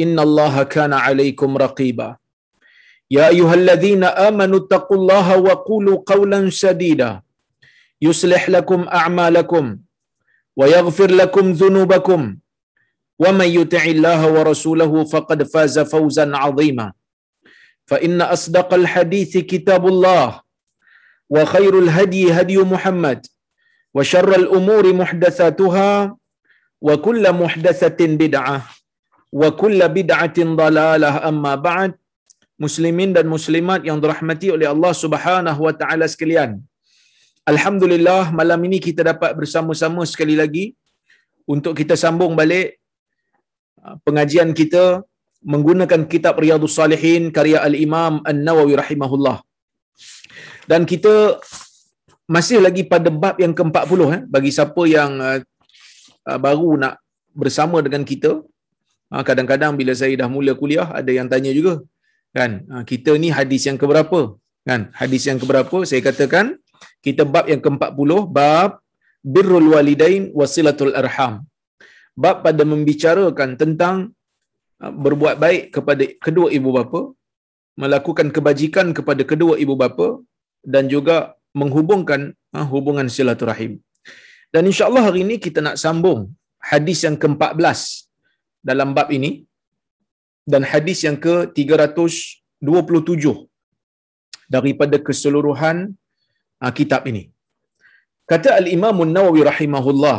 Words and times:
إن 0.00 0.18
الله 0.18 0.62
كان 0.62 0.92
عليكم 0.92 1.56
رقيبا. 1.56 2.16
يا 3.10 3.28
أيها 3.28 3.54
الذين 3.54 4.04
آمنوا 4.04 4.58
اتقوا 4.58 4.96
الله 4.96 5.38
وقولوا 5.38 6.02
قولا 6.06 6.50
سديدا. 6.50 7.22
يصلح 8.02 8.50
لكم 8.50 8.88
أعمالكم 8.88 9.78
ويغفر 10.56 11.10
لكم 11.10 11.52
ذنوبكم. 11.52 12.36
ومن 13.18 13.48
يطع 13.48 13.84
الله 13.84 14.32
ورسوله 14.32 15.04
فقد 15.04 15.42
فاز 15.42 15.78
فوزا 15.78 16.36
عظيما. 16.36 16.92
فإن 17.86 18.22
أصدق 18.22 18.74
الحديث 18.74 19.36
كتاب 19.36 19.86
الله 19.86 20.40
وخير 21.30 21.78
الهدي 21.78 22.32
هدي 22.32 22.58
محمد 22.58 23.26
وشر 23.94 24.34
الأمور 24.34 24.92
محدثاتها 24.92 26.16
وكل 26.80 27.32
محدثة 27.32 28.06
بدعة. 28.06 28.73
Wa 29.40 29.48
kulla 29.60 29.86
bid'atin 29.96 30.50
dalalah. 30.60 31.14
Amma 31.30 31.54
ba'd 31.66 31.92
muslimin 32.64 33.10
dan 33.16 33.26
muslimat 33.34 33.80
yang 33.88 33.98
dirahmati 34.02 34.48
oleh 34.56 34.68
Allah 34.74 34.92
Subhanahu 35.04 35.60
wa 35.66 35.74
taala 35.80 36.06
sekalian. 36.14 36.50
Alhamdulillah 37.52 38.22
malam 38.40 38.60
ini 38.68 38.78
kita 38.86 39.02
dapat 39.10 39.32
bersama-sama 39.38 40.02
sekali 40.12 40.34
lagi 40.42 40.66
untuk 41.54 41.72
kita 41.80 41.94
sambung 42.04 42.32
balik 42.40 42.68
pengajian 44.06 44.50
kita 44.60 44.84
menggunakan 45.52 46.02
kitab 46.12 46.40
Riyadhus 46.42 46.76
Salihin 46.78 47.28
karya 47.36 47.58
al-Imam 47.68 48.14
An-Nawawi 48.30 48.74
rahimahullah. 48.82 49.36
Dan 50.70 50.88
kita 50.92 51.14
masih 52.34 52.58
lagi 52.66 52.82
pada 52.92 53.12
bab 53.22 53.36
yang 53.44 53.52
ke-40 53.58 54.00
eh 54.16 54.20
bagi 54.34 54.50
siapa 54.56 54.82
yang 54.88 55.12
uh, 55.20 56.38
baru 56.46 56.70
nak 56.82 56.94
bersama 57.36 57.84
dengan 57.84 58.00
kita 58.10 58.40
kadang-kadang 59.28 59.72
bila 59.80 59.92
saya 60.00 60.14
dah 60.20 60.28
mula 60.34 60.52
kuliah 60.60 60.88
ada 61.00 61.10
yang 61.18 61.28
tanya 61.32 61.52
juga 61.58 61.74
kan? 62.36 62.50
Kita 62.90 63.14
ni 63.22 63.28
hadis 63.38 63.62
yang 63.68 63.78
keberapa? 63.82 64.20
Kan? 64.68 64.90
Hadis 65.00 65.22
yang 65.28 65.38
keberapa? 65.42 65.76
Saya 65.90 66.00
katakan 66.08 66.58
kita 67.06 67.22
bab 67.22 67.46
yang 67.52 67.62
ke-40 67.64 68.10
bab 68.38 68.70
birrul 69.34 69.68
walidain 69.74 70.24
wasilatul 70.38 70.94
arham. 71.00 71.34
Bab 72.22 72.36
pada 72.46 72.62
membicarakan 72.72 73.50
tentang 73.60 73.96
berbuat 75.04 75.36
baik 75.44 75.62
kepada 75.76 76.04
kedua 76.24 76.48
ibu 76.58 76.70
bapa 76.76 77.00
melakukan 77.82 78.28
kebajikan 78.34 78.86
kepada 78.96 79.22
kedua 79.30 79.54
ibu 79.64 79.74
bapa 79.82 80.08
dan 80.74 80.86
juga 80.92 81.16
menghubungkan 81.60 82.20
hubungan 82.72 83.06
silaturahim. 83.16 83.72
Dan 84.54 84.70
insyaallah 84.70 85.04
hari 85.08 85.20
ini 85.26 85.36
kita 85.44 85.58
nak 85.66 85.76
sambung 85.82 86.20
hadis 86.70 87.02
yang 87.06 87.16
ke-14 87.22 88.03
dalam 88.68 88.90
bab 88.96 89.08
ini 89.16 89.30
dan 90.52 90.62
hadis 90.72 90.98
yang 91.06 91.18
ke-327 91.26 93.24
daripada 94.54 94.96
keseluruhan 95.06 95.76
uh, 96.64 96.72
kitab 96.78 97.02
ini. 97.10 97.24
Kata 98.30 98.50
al-Imam 98.60 98.96
An-Nawawi 99.04 99.40
rahimahullah 99.50 100.18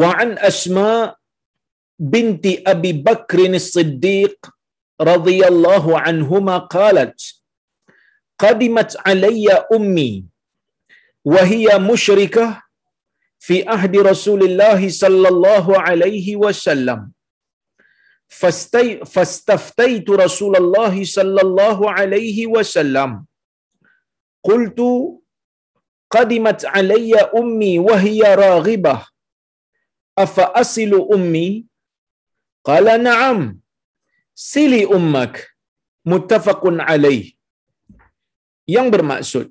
wa 0.00 0.10
an 0.24 0.30
Asma 0.50 0.90
binti 2.12 2.52
Abi 2.72 2.92
Bakr 3.06 3.38
As-Siddiq 3.60 4.36
radhiyallahu 5.10 5.98
anhuma 6.08 6.56
qalat 6.74 7.14
alayya 9.10 9.56
ummi 9.76 10.10
wa 11.32 11.42
hiya 11.50 11.74
musyrikah 11.90 12.50
في 13.44 13.56
عهد 13.70 13.94
رسول 14.10 14.40
الله 14.48 14.80
صلى 15.02 15.28
الله 15.34 15.66
عليه 15.86 16.26
وسلم. 16.44 17.00
فاستفتيت 19.12 20.06
رسول 20.24 20.54
الله 20.62 20.94
صلى 21.16 21.40
الله 21.46 21.78
عليه 21.96 22.38
وسلم. 22.54 23.10
قلت 24.48 24.80
قدمت 26.14 26.60
علي 26.74 27.12
أمي 27.40 27.74
وهي 27.88 28.20
راغبة. 28.44 28.96
أفأصل 30.24 30.92
أمي؟ 31.14 31.48
قال 32.68 32.86
نعم 33.08 33.38
سلي 34.34 34.82
أمك. 34.96 35.34
متفق 36.12 36.62
عليه. 36.88 37.24
Yang 38.74 38.86
bermaksud. 38.94 39.46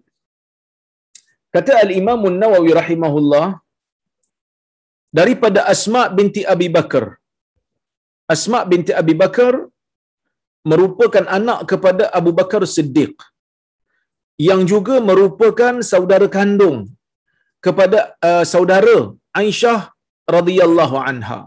Kata 1.56 1.74
al-Imam 1.84 2.22
An-Nawawi 2.32 2.72
rahimahullah 2.82 3.48
daripada 5.20 5.60
Asma 5.74 6.02
binti 6.18 6.42
Abi 6.54 6.68
Bakar. 6.78 7.06
Asma 8.34 8.60
binti 8.72 8.92
Abi 9.02 9.14
Bakar 9.22 9.54
merupakan 10.72 11.26
anak 11.38 11.60
kepada 11.72 12.04
Abu 12.20 12.32
Bakar 12.40 12.64
Siddiq 12.76 13.16
yang 14.50 14.62
juga 14.72 14.96
merupakan 15.10 15.74
saudara 15.92 16.28
kandung 16.36 16.78
kepada 17.66 18.00
uh, 18.28 18.44
saudara 18.54 18.96
Aisyah 19.42 19.80
radhiyallahu 20.36 20.98
anha. 21.10 21.40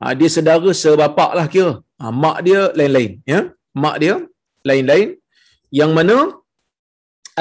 Ha, 0.00 0.12
dia 0.18 0.30
saudara 0.36 0.70
sebapak 0.82 1.30
lah 1.38 1.46
kira. 1.54 1.72
Ha, 2.00 2.12
mak 2.22 2.38
dia 2.46 2.60
lain-lain. 2.78 3.12
Ya? 3.32 3.40
Mak 3.82 3.96
dia 4.02 4.14
lain-lain. 4.68 5.08
Yang 5.80 5.92
mana 5.98 6.16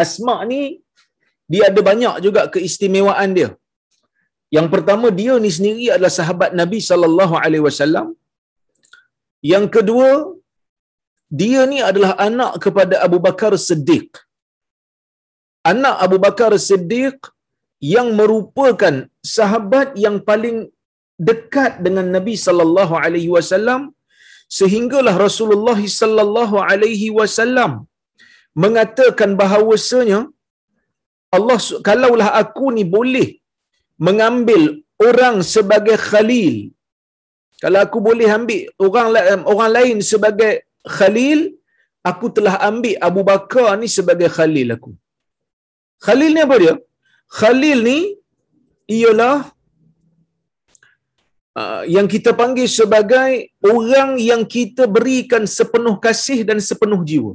Asma 0.04 0.36
ni 0.52 0.62
dia 1.52 1.64
ada 1.70 1.82
banyak 1.90 2.16
juga 2.26 2.42
keistimewaan 2.54 3.32
dia. 3.38 3.50
Yang 4.56 4.68
pertama 4.74 5.08
dia 5.20 5.34
ni 5.44 5.50
sendiri 5.58 5.86
adalah 5.96 6.14
sahabat 6.20 6.52
Nabi 6.62 6.80
sallallahu 6.90 7.36
alaihi 7.44 7.66
wasallam. 7.68 8.08
Yang 9.52 9.66
kedua 9.76 10.10
dia 11.42 11.62
ni 11.72 11.80
adalah 11.90 12.12
anak 12.28 12.52
kepada 12.66 12.96
Abu 13.06 13.18
Bakar 13.28 13.54
Siddiq. 13.68 14.10
Anak 15.72 15.96
Abu 16.06 16.18
Bakar 16.26 16.52
Siddiq 16.68 17.18
yang 17.96 18.10
merupakan 18.20 18.96
sahabat 19.38 19.88
yang 20.06 20.18
paling 20.30 20.58
dekat 21.30 21.74
dengan 21.86 22.06
Nabi 22.16 22.36
sallallahu 22.46 22.94
alaihi 23.04 23.32
wasallam 23.36 23.82
sehinggalah 24.60 25.16
Rasulullah 25.26 25.80
sallallahu 26.00 26.56
alaihi 26.70 27.10
wasallam 27.20 27.72
mengatakan 28.64 29.30
bahawasanya 29.42 30.20
Allah 31.38 31.58
kalaulah 31.88 32.30
aku 32.42 32.66
ni 32.78 32.84
boleh 32.96 33.28
mengambil 33.98 34.82
orang 35.08 35.36
sebagai 35.56 35.98
khalil. 36.10 36.72
Kalau 37.62 37.80
aku 37.86 37.98
boleh 38.08 38.28
ambil 38.28 38.62
orang 38.86 39.08
orang 39.52 39.72
lain 39.78 39.98
sebagai 40.12 40.68
khalil, 40.84 41.40
aku 42.04 42.28
telah 42.36 42.56
ambil 42.70 42.96
Abu 43.08 43.22
Bakar 43.24 43.80
ni 43.82 43.88
sebagai 43.98 44.30
khalil 44.38 44.76
aku. 44.76 44.92
Khalil 46.06 46.32
ni 46.36 46.42
apa 46.44 46.56
dia? 46.64 46.76
Khalil 47.40 47.80
ni 47.88 48.00
ialah 49.00 49.38
uh, 51.62 51.84
yang 51.96 52.08
kita 52.14 52.32
panggil 52.42 52.68
sebagai 52.80 53.32
orang 53.74 54.20
yang 54.30 54.44
kita 54.56 54.84
berikan 54.96 55.48
sepenuh 55.58 55.96
kasih 56.06 56.40
dan 56.50 56.60
sepenuh 56.70 57.02
jiwa 57.10 57.34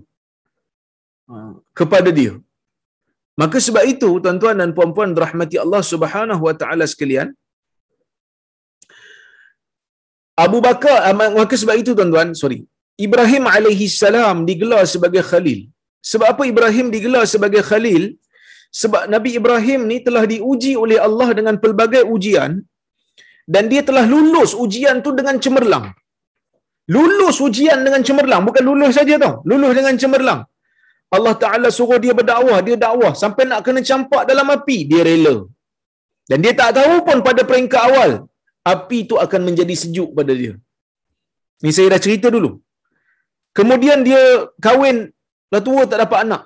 uh, 1.32 1.52
kepada 1.78 2.12
dia. 2.12 2.34
Maka 3.40 3.58
sebab 3.66 3.84
itu 3.92 4.10
tuan-tuan 4.24 4.56
dan 4.60 4.70
puan-puan 4.76 5.10
rahmati 5.24 5.56
Allah 5.64 5.82
Subhanahu 5.92 6.42
wa 6.48 6.54
taala 6.60 6.86
sekalian 6.92 7.28
Abu 10.44 10.58
Bakar 10.66 10.96
ah, 11.06 11.14
maka 11.40 11.54
sebab 11.62 11.76
itu 11.82 11.92
tuan-tuan, 11.98 12.28
sorry. 12.40 12.60
Ibrahim 13.06 13.44
alaihi 13.54 13.86
salam 14.02 14.36
digelar 14.48 14.82
sebagai 14.94 15.22
khalil. 15.30 15.60
Sebab 16.10 16.26
apa 16.32 16.42
Ibrahim 16.52 16.86
digelar 16.94 17.24
sebagai 17.32 17.62
khalil? 17.70 18.02
Sebab 18.80 19.02
Nabi 19.14 19.30
Ibrahim 19.40 19.80
ni 19.90 19.98
telah 20.06 20.24
diuji 20.32 20.72
oleh 20.84 20.98
Allah 21.06 21.28
dengan 21.38 21.56
pelbagai 21.62 22.02
ujian 22.14 22.52
dan 23.54 23.64
dia 23.72 23.82
telah 23.88 24.04
lulus 24.12 24.50
ujian 24.64 24.96
tu 25.06 25.10
dengan 25.18 25.36
cemerlang. 25.44 25.86
Lulus 26.96 27.36
ujian 27.46 27.78
dengan 27.86 28.02
cemerlang, 28.08 28.42
bukan 28.48 28.62
lulus 28.68 28.92
saja 28.98 29.16
tau. 29.24 29.34
Lulus 29.50 29.72
dengan 29.78 29.94
cemerlang. 30.02 30.40
Allah 31.16 31.34
Taala 31.42 31.68
suruh 31.76 31.98
dia 32.04 32.14
berdakwah, 32.18 32.58
dia 32.66 32.76
dakwah 32.86 33.12
sampai 33.22 33.44
nak 33.50 33.60
kena 33.66 33.80
campak 33.90 34.22
dalam 34.30 34.48
api, 34.56 34.78
dia 34.90 35.02
rela. 35.08 35.36
Dan 36.30 36.38
dia 36.44 36.52
tak 36.60 36.70
tahu 36.78 36.94
pun 37.06 37.18
pada 37.28 37.42
peringkat 37.50 37.82
awal 37.88 38.10
api 38.72 38.98
tu 39.10 39.16
akan 39.24 39.40
menjadi 39.48 39.74
sejuk 39.82 40.10
pada 40.18 40.32
dia. 40.40 40.54
Ni 41.64 41.70
saya 41.76 41.88
dah 41.94 42.00
cerita 42.06 42.28
dulu. 42.36 42.50
Kemudian 43.58 43.98
dia 44.08 44.22
kahwin, 44.66 44.96
dah 45.52 45.62
tua 45.68 45.82
tak 45.90 46.00
dapat 46.04 46.18
anak. 46.26 46.42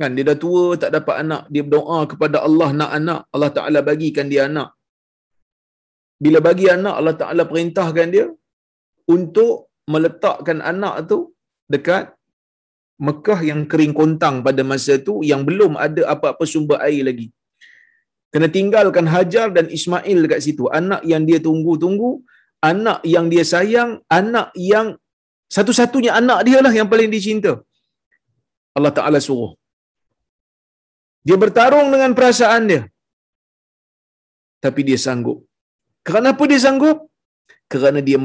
Kan 0.00 0.12
dia 0.16 0.24
dah 0.28 0.38
tua 0.44 0.64
tak 0.82 0.90
dapat 0.96 1.16
anak, 1.24 1.42
dia 1.52 1.62
berdoa 1.68 1.98
kepada 2.10 2.36
Allah 2.46 2.68
nak 2.80 2.90
anak, 2.98 3.20
Allah 3.34 3.50
Taala 3.56 3.80
bagikan 3.90 4.28
dia 4.32 4.42
anak. 4.50 4.68
Bila 6.24 6.38
bagi 6.48 6.66
anak 6.76 6.94
Allah 6.98 7.16
Taala 7.22 7.42
perintahkan 7.50 8.08
dia 8.14 8.26
untuk 9.14 9.52
meletakkan 9.92 10.60
anak 10.72 10.94
tu 11.10 11.18
dekat 11.72 12.04
Mekah 12.96 13.40
yang 13.44 13.60
kering 13.70 13.92
kontang 13.92 14.40
pada 14.46 14.64
masa 14.64 14.96
tu 14.96 15.20
yang 15.30 15.44
belum 15.48 15.76
ada 15.86 16.02
apa-apa 16.14 16.44
sumber 16.48 16.80
air 16.86 17.04
lagi. 17.08 17.28
Kena 18.32 18.48
tinggalkan 18.48 19.06
Hajar 19.14 19.48
dan 19.56 19.68
Ismail 19.68 20.18
dekat 20.24 20.40
situ. 20.46 20.64
Anak 20.80 21.04
yang 21.04 21.28
dia 21.28 21.38
tunggu-tunggu, 21.46 22.24
anak 22.70 23.04
yang 23.14 23.28
dia 23.32 23.44
sayang, 23.44 23.90
anak 24.08 24.48
yang 24.56 24.96
satu-satunya 25.56 26.12
anak 26.20 26.42
dia 26.48 26.58
lah 26.64 26.72
yang 26.78 26.88
paling 26.92 27.12
dicinta. 27.12 27.52
Allah 28.76 28.92
Ta'ala 28.96 29.20
suruh. 29.26 29.52
Dia 31.26 31.36
bertarung 31.42 31.88
dengan 31.92 32.12
perasaan 32.18 32.62
dia. 32.70 32.82
Tapi 34.64 34.80
dia 34.88 34.98
sanggup. 34.98 35.38
Kenapa 36.00 36.42
dia 36.50 36.60
sanggup? 36.64 36.98
Kerana 37.72 38.00
dia 38.08 38.18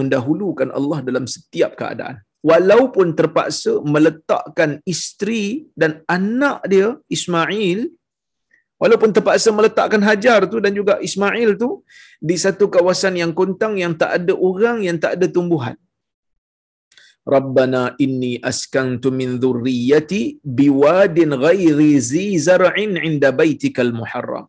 mendahulukan 0.00 0.68
Allah 0.78 0.98
dalam 1.08 1.24
setiap 1.34 1.74
keadaan. 1.80 2.18
Walaupun 2.38 3.18
terpaksa 3.18 3.82
meletakkan 3.82 4.78
isteri 4.86 5.66
dan 5.74 6.06
anak 6.06 6.62
dia, 6.70 6.94
Ismail, 7.10 7.90
walaupun 8.78 9.10
terpaksa 9.10 9.50
meletakkan 9.50 9.98
Hajar 10.06 10.46
tu 10.46 10.62
dan 10.62 10.70
juga 10.70 11.02
Ismail 11.02 11.58
tu 11.58 11.82
di 12.22 12.38
satu 12.38 12.70
kawasan 12.70 13.18
yang 13.18 13.34
kontang 13.34 13.74
yang 13.74 13.98
tak 13.98 14.22
ada 14.22 14.34
orang, 14.38 14.86
yang 14.86 15.02
tak 15.02 15.18
ada 15.18 15.26
tumbuhan. 15.26 15.74
Rabbana 17.28 17.82
inni 18.04 18.32
askantu 18.50 19.10
min 19.12 19.36
dhurriyyati 19.42 20.40
biwadin 20.40 21.34
ghairi 21.36 21.90
zi 22.00 22.38
zar'in 22.46 22.96
'inda 22.96 23.34
baitikal 23.40 23.92
muharram. 23.92 24.46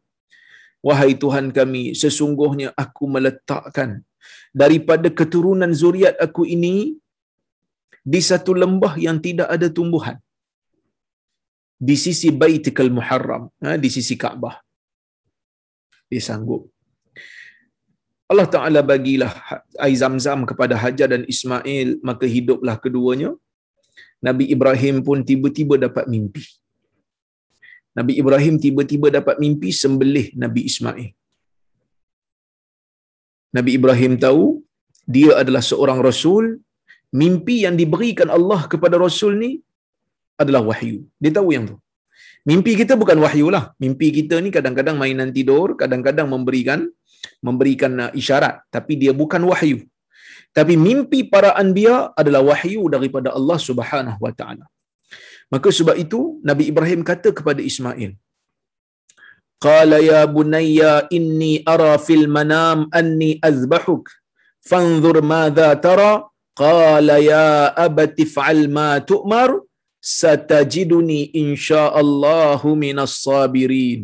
Wahai 0.79 1.11
Tuhan 1.19 1.51
kami, 1.51 1.83
sesungguhnya 2.01 2.71
aku 2.83 3.03
meletakkan 3.15 3.99
daripada 4.55 5.11
keturunan 5.11 5.73
zuriat 5.75 6.15
aku 6.25 6.47
ini 6.47 6.95
di 8.03 8.21
satu 8.29 8.51
lembah 8.61 8.93
yang 9.05 9.17
tidak 9.19 9.47
ada 9.55 9.67
tumbuhan. 9.67 10.17
Di 11.79 11.95
sisi 11.95 12.29
Baitikal 12.41 12.91
Muharram, 12.91 13.47
ha, 13.63 13.79
di 13.79 13.87
sisi 13.87 14.15
Kaabah. 14.19 14.55
Dia 16.11 16.19
sanggup. 16.19 16.67
Allah 18.29 18.45
Ta'ala 18.45 18.81
bagilah 18.85 19.31
air 19.85 19.97
zam-zam 19.97 20.45
kepada 20.49 20.75
Hajar 20.77 21.07
dan 21.13 21.23
Ismail, 21.33 21.97
maka 22.09 22.25
hiduplah 22.29 22.75
keduanya. 22.83 23.31
Nabi 24.27 24.45
Ibrahim 24.55 25.01
pun 25.07 25.23
tiba-tiba 25.29 25.75
dapat 25.79 26.05
mimpi. 26.13 26.43
Nabi 27.97 28.13
Ibrahim 28.21 28.55
tiba-tiba 28.65 29.07
dapat 29.17 29.35
mimpi 29.43 29.69
sembelih 29.81 30.27
Nabi 30.43 30.61
Ismail. 30.69 31.09
Nabi 33.57 33.71
Ibrahim 33.79 34.13
tahu 34.25 34.61
dia 35.09 35.41
adalah 35.41 35.63
seorang 35.65 35.99
rasul, 36.05 36.61
mimpi 37.21 37.65
yang 37.65 37.75
diberikan 37.81 38.29
Allah 38.37 38.61
kepada 38.71 38.95
rasul 39.05 39.33
ni 39.43 39.51
adalah 40.41 40.61
wahyu. 40.69 41.05
Dia 41.21 41.31
tahu 41.37 41.49
yang 41.55 41.65
tu. 41.71 41.77
Mimpi 42.49 42.73
kita 42.81 42.93
bukan 43.01 43.17
wahyu 43.25 43.47
lah. 43.55 43.63
Mimpi 43.83 44.07
kita 44.17 44.35
ni 44.43 44.49
kadang-kadang 44.57 44.95
mainan 45.01 45.29
tidur, 45.35 45.75
kadang-kadang 45.81 46.27
memberikan 46.33 46.87
memberikan 47.43 47.91
uh, 48.07 48.11
isyarat, 48.19 48.63
tapi 48.75 48.95
dia 49.01 49.11
bukan 49.21 49.43
wahyu. 49.51 49.83
Tapi 50.57 50.73
mimpi 50.87 51.19
para 51.33 51.49
anbiya 51.61 52.15
adalah 52.21 52.41
wahyu 52.49 52.87
daripada 52.95 53.29
Allah 53.37 53.59
Subhanahu 53.59 54.19
wa 54.25 54.33
taala. 54.39 54.65
Maka 55.53 55.69
sebab 55.79 55.95
itu 56.03 56.19
Nabi 56.49 56.69
Ibrahim 56.71 57.01
kata 57.05 57.29
kepada 57.37 57.61
Ismail, 57.61 58.13
Qala 59.59 59.99
ya 59.99 60.23
bunayya 60.23 61.11
inni 61.11 61.53
ara 61.67 61.99
fil 61.99 62.31
manam 62.31 62.87
anni 62.99 63.31
azbahuk 63.43 64.07
fanzur 64.63 65.19
madza 65.31 65.69
tara 65.85 66.11
qala 66.61 67.17
ya 67.31 67.47
abati 67.85 68.25
fa'al 68.35 68.63
ma 68.77 68.89
tu'mar 69.11 69.49
satajiduni 70.19 71.19
insyaallahu 71.43 72.77
minas 72.83 73.15
sabirin 73.27 74.03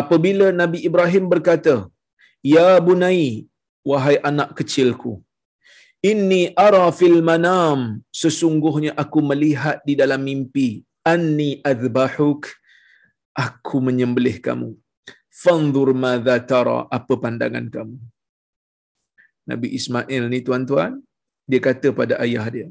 Apabila 0.00 0.46
Nabi 0.60 0.78
Ibrahim 0.88 1.24
berkata 1.32 1.74
ya 2.54 2.68
bunai 2.86 3.48
wahai 3.90 4.16
anak 4.28 4.52
kecilku 4.58 5.12
inni 6.10 6.42
ara 6.66 6.84
fil 6.98 7.18
manam 7.28 8.04
sesungguhnya 8.22 8.92
aku 9.02 9.24
melihat 9.30 9.80
di 9.88 9.94
dalam 10.00 10.20
mimpi 10.28 10.68
anni 11.12 11.50
azbahuk 11.70 12.50
aku 13.44 13.76
menyembelih 13.86 14.36
kamu. 14.46 14.70
Fanzur 15.42 15.92
madza 16.02 16.36
tara 16.50 16.78
apa 16.96 17.14
pandangan 17.22 17.66
kamu? 17.74 17.96
Nabi 19.50 19.68
Ismail 19.78 20.22
ni 20.32 20.40
tuan-tuan, 20.46 20.92
dia 21.50 21.60
kata 21.68 21.88
pada 22.00 22.14
ayah 22.24 22.46
dia, 22.54 22.68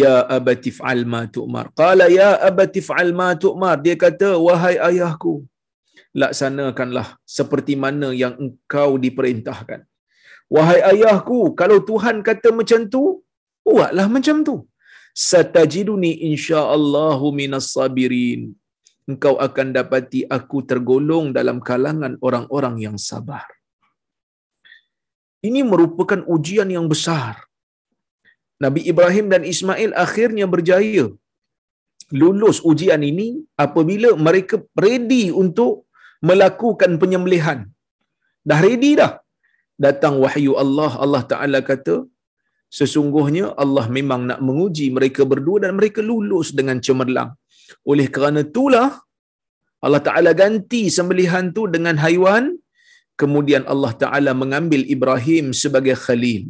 Ya 0.00 0.14
abati 0.36 0.70
fa'al 0.78 1.02
ma 1.12 1.22
tu'mar. 1.36 1.66
Qala 1.80 2.06
ya 2.18 2.30
abati 2.48 2.80
fa'al 2.88 3.10
ma 3.20 3.28
tu'mar. 3.44 3.74
Dia 3.84 3.96
kata, 4.04 4.28
wahai 4.46 4.76
ayahku, 4.88 5.32
laksanakanlah 6.22 7.08
seperti 7.38 7.74
mana 7.84 8.08
yang 8.22 8.34
engkau 8.44 8.90
diperintahkan. 9.04 9.80
Wahai 10.56 10.80
ayahku, 10.92 11.40
kalau 11.60 11.78
Tuhan 11.90 12.22
kata 12.28 12.48
macam 12.60 12.86
tu, 12.94 13.02
buatlah 13.66 14.06
macam 14.16 14.36
tu. 14.48 14.56
Satajiduni 15.30 16.12
insya'allahu 16.30 17.26
minas 17.40 17.74
sabirin 17.74 18.42
engkau 19.10 19.34
akan 19.46 19.68
dapati 19.74 20.20
aku 20.36 20.62
tergolong 20.70 21.34
dalam 21.38 21.58
kalangan 21.58 22.14
orang-orang 22.26 22.76
yang 22.86 22.96
sabar. 23.10 23.46
Ini 25.48 25.60
merupakan 25.72 26.20
ujian 26.34 26.68
yang 26.76 26.86
besar. 26.92 27.32
Nabi 28.64 28.80
Ibrahim 28.92 29.26
dan 29.32 29.42
Ismail 29.52 29.90
akhirnya 30.04 30.46
berjaya 30.54 31.04
lulus 32.20 32.58
ujian 32.70 33.02
ini 33.10 33.28
apabila 33.64 34.10
mereka 34.26 34.56
ready 34.84 35.24
untuk 35.42 35.72
melakukan 36.28 36.92
penyembelihan. 37.02 37.58
Dah 38.48 38.60
ready 38.66 38.92
dah. 39.00 39.12
Datang 39.84 40.14
wahyu 40.22 40.52
Allah, 40.62 40.92
Allah 41.04 41.22
Ta'ala 41.30 41.58
kata, 41.70 41.94
sesungguhnya 42.78 43.46
Allah 43.62 43.84
memang 43.96 44.22
nak 44.30 44.40
menguji 44.46 44.86
mereka 44.96 45.24
berdua 45.30 45.64
dan 45.64 45.72
mereka 45.78 46.00
lulus 46.10 46.48
dengan 46.58 46.78
cemerlang. 46.86 47.30
Oleh 47.90 48.06
kerana 48.14 48.40
itulah 48.48 48.88
Allah 49.86 50.02
Ta'ala 50.06 50.32
ganti 50.42 50.82
sembelihan 50.96 51.48
tu 51.56 51.64
dengan 51.74 51.96
haiwan. 52.04 52.44
Kemudian 53.20 53.64
Allah 53.72 53.92
Ta'ala 54.02 54.32
mengambil 54.42 54.82
Ibrahim 54.94 55.46
sebagai 55.62 55.96
khalil. 56.04 56.42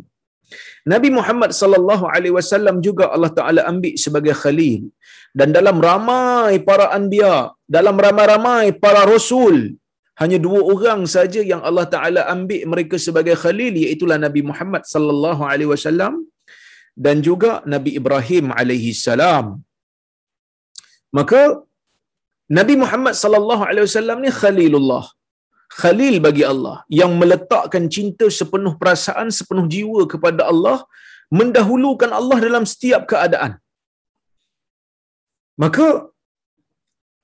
Nabi 0.93 1.09
Muhammad 1.19 1.51
sallallahu 1.61 2.05
alaihi 2.15 2.35
wasallam 2.39 2.77
juga 2.87 3.05
Allah 3.15 3.31
Taala 3.39 3.61
ambil 3.71 3.95
sebagai 4.05 4.35
khalil 4.43 4.81
dan 5.39 5.49
dalam 5.57 5.77
ramai 5.89 6.53
para 6.69 6.87
anbiya 6.99 7.35
dalam 7.77 7.97
ramai-ramai 8.05 8.65
para 8.85 9.03
rasul 9.13 9.57
hanya 10.21 10.39
dua 10.47 10.61
orang 10.75 11.01
saja 11.15 11.41
yang 11.53 11.63
Allah 11.69 11.87
Taala 11.95 12.23
ambil 12.35 12.63
mereka 12.73 12.97
sebagai 13.07 13.37
khalil 13.43 13.75
iaitu 13.83 14.09
Nabi 14.27 14.43
Muhammad 14.51 14.83
sallallahu 14.93 15.45
alaihi 15.51 15.71
wasallam 15.75 16.15
dan 17.05 17.17
juga 17.29 17.53
Nabi 17.75 17.93
Ibrahim 18.01 18.47
alaihi 18.61 18.97
salam 19.07 19.47
Maka 21.19 21.41
Nabi 22.59 22.75
Muhammad 22.83 23.15
sallallahu 23.23 23.63
alaihi 23.69 23.87
wasallam 23.87 24.19
ni 24.25 24.31
khalilullah. 24.41 25.05
Khalil 25.83 26.15
bagi 26.27 26.45
Allah 26.53 26.77
yang 27.01 27.13
meletakkan 27.21 27.85
cinta 27.97 28.27
sepenuh 28.39 28.75
perasaan, 28.81 29.29
sepenuh 29.39 29.67
jiwa 29.75 30.03
kepada 30.13 30.43
Allah, 30.53 30.79
mendahulukan 31.39 32.11
Allah 32.19 32.39
dalam 32.47 32.65
setiap 32.73 33.03
keadaan. 33.13 33.53
Maka 35.63 35.87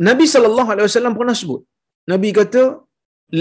Nabi 0.09 0.25
sallallahu 0.33 0.71
alaihi 0.73 0.89
wasallam 0.89 1.15
pernah 1.21 1.37
sebut, 1.43 1.63
Nabi 2.13 2.31
kata 2.39 2.63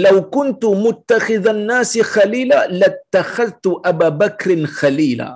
"Lau 0.04 0.18
kuntu 0.36 0.68
muttakhidhan 0.84 1.60
nasi 1.70 2.00
khalila 2.12 2.60
lattakhadtu 2.82 3.72
Abu 3.90 4.08
Bakrin 4.20 4.62
khalila." 4.78 5.30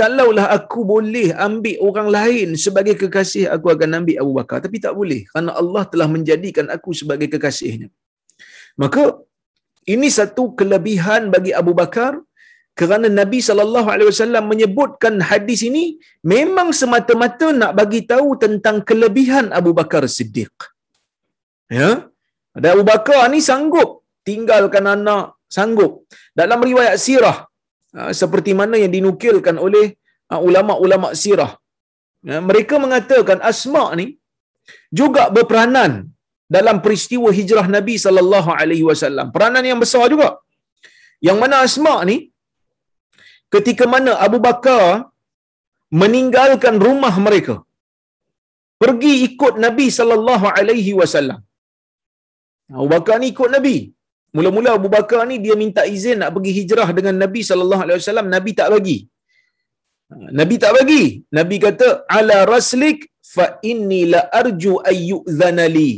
Kalaulah 0.00 0.46
aku 0.56 0.80
boleh 0.92 1.28
ambil 1.46 1.76
orang 1.88 2.08
lain 2.16 2.48
sebagai 2.64 2.94
kekasih, 3.00 3.44
aku 3.54 3.66
akan 3.74 3.98
ambil 3.98 4.16
Abu 4.22 4.32
Bakar. 4.38 4.58
Tapi 4.64 4.78
tak 4.84 4.94
boleh. 5.00 5.20
Kerana 5.28 5.52
Allah 5.60 5.82
telah 5.92 6.08
menjadikan 6.14 6.66
aku 6.76 6.90
sebagai 7.00 7.28
kekasihnya. 7.34 7.88
Maka, 8.82 9.04
ini 9.94 10.08
satu 10.18 10.42
kelebihan 10.58 11.22
bagi 11.34 11.52
Abu 11.60 11.72
Bakar 11.80 12.12
kerana 12.80 13.08
Nabi 13.20 13.38
sallallahu 13.46 13.88
alaihi 13.92 14.08
wasallam 14.12 14.44
menyebutkan 14.52 15.14
hadis 15.30 15.60
ini 15.68 15.84
memang 16.32 16.68
semata-mata 16.80 17.48
nak 17.60 17.72
bagi 17.80 18.00
tahu 18.12 18.28
tentang 18.44 18.76
kelebihan 18.88 19.46
Abu 19.58 19.72
Bakar 19.78 20.02
Siddiq. 20.16 20.54
Ya. 21.78 21.90
Ada 22.56 22.68
Abu 22.74 22.84
Bakar 22.92 23.22
ni 23.32 23.40
sanggup 23.48 23.90
tinggalkan 24.28 24.86
anak, 24.94 25.24
sanggup. 25.56 25.92
Dalam 26.40 26.60
riwayat 26.68 26.96
sirah 27.06 27.38
ha, 27.96 28.10
seperti 28.20 28.52
mana 28.60 28.76
yang 28.82 28.92
dinukilkan 28.96 29.56
oleh 29.66 29.86
ha, 30.30 30.40
ulama-ulama 30.48 31.10
sirah. 31.22 31.52
Ya, 32.30 32.38
mereka 32.48 32.76
mengatakan 32.84 33.38
Asma 33.50 33.84
ni 34.00 34.06
juga 35.00 35.22
berperanan 35.36 35.92
dalam 36.56 36.76
peristiwa 36.84 37.28
hijrah 37.38 37.66
Nabi 37.76 37.94
sallallahu 38.04 38.50
alaihi 38.60 38.84
wasallam. 38.90 39.26
Peranan 39.34 39.64
yang 39.70 39.80
besar 39.84 40.04
juga. 40.12 40.28
Yang 41.28 41.38
mana 41.42 41.56
Asma 41.66 41.94
ni 42.10 42.16
ketika 43.54 43.84
mana 43.94 44.12
Abu 44.26 44.38
Bakar 44.46 44.84
meninggalkan 46.00 46.76
rumah 46.86 47.14
mereka 47.26 47.56
pergi 48.82 49.12
ikut 49.28 49.54
Nabi 49.66 49.86
sallallahu 49.98 50.46
alaihi 50.58 50.92
wasallam. 51.00 51.40
Abu 52.78 52.88
Bakar 52.94 53.16
ni 53.22 53.28
ikut 53.34 53.50
Nabi. 53.56 53.76
Mula-mula 54.36 54.70
Abu 54.78 54.88
Bakar 54.96 55.22
ni 55.30 55.36
dia 55.44 55.54
minta 55.62 55.82
izin 55.94 56.18
nak 56.22 56.30
pergi 56.34 56.52
hijrah 56.58 56.88
dengan 56.98 57.16
Nabi 57.22 57.40
sallallahu 57.48 57.82
alaihi 57.84 57.98
wasallam, 58.02 58.28
Nabi 58.34 58.50
tak 58.60 58.68
bagi. 58.74 58.98
Nabi 60.38 60.54
tak 60.62 60.72
bagi. 60.76 61.02
Nabi 61.38 61.56
kata 61.64 61.88
ala 62.18 62.36
raslik 62.52 62.98
fa 63.34 63.46
inni 63.70 64.00
la 64.12 64.20
arju 64.40 64.72
ayyuzana 64.92 65.66
li. 65.76 65.90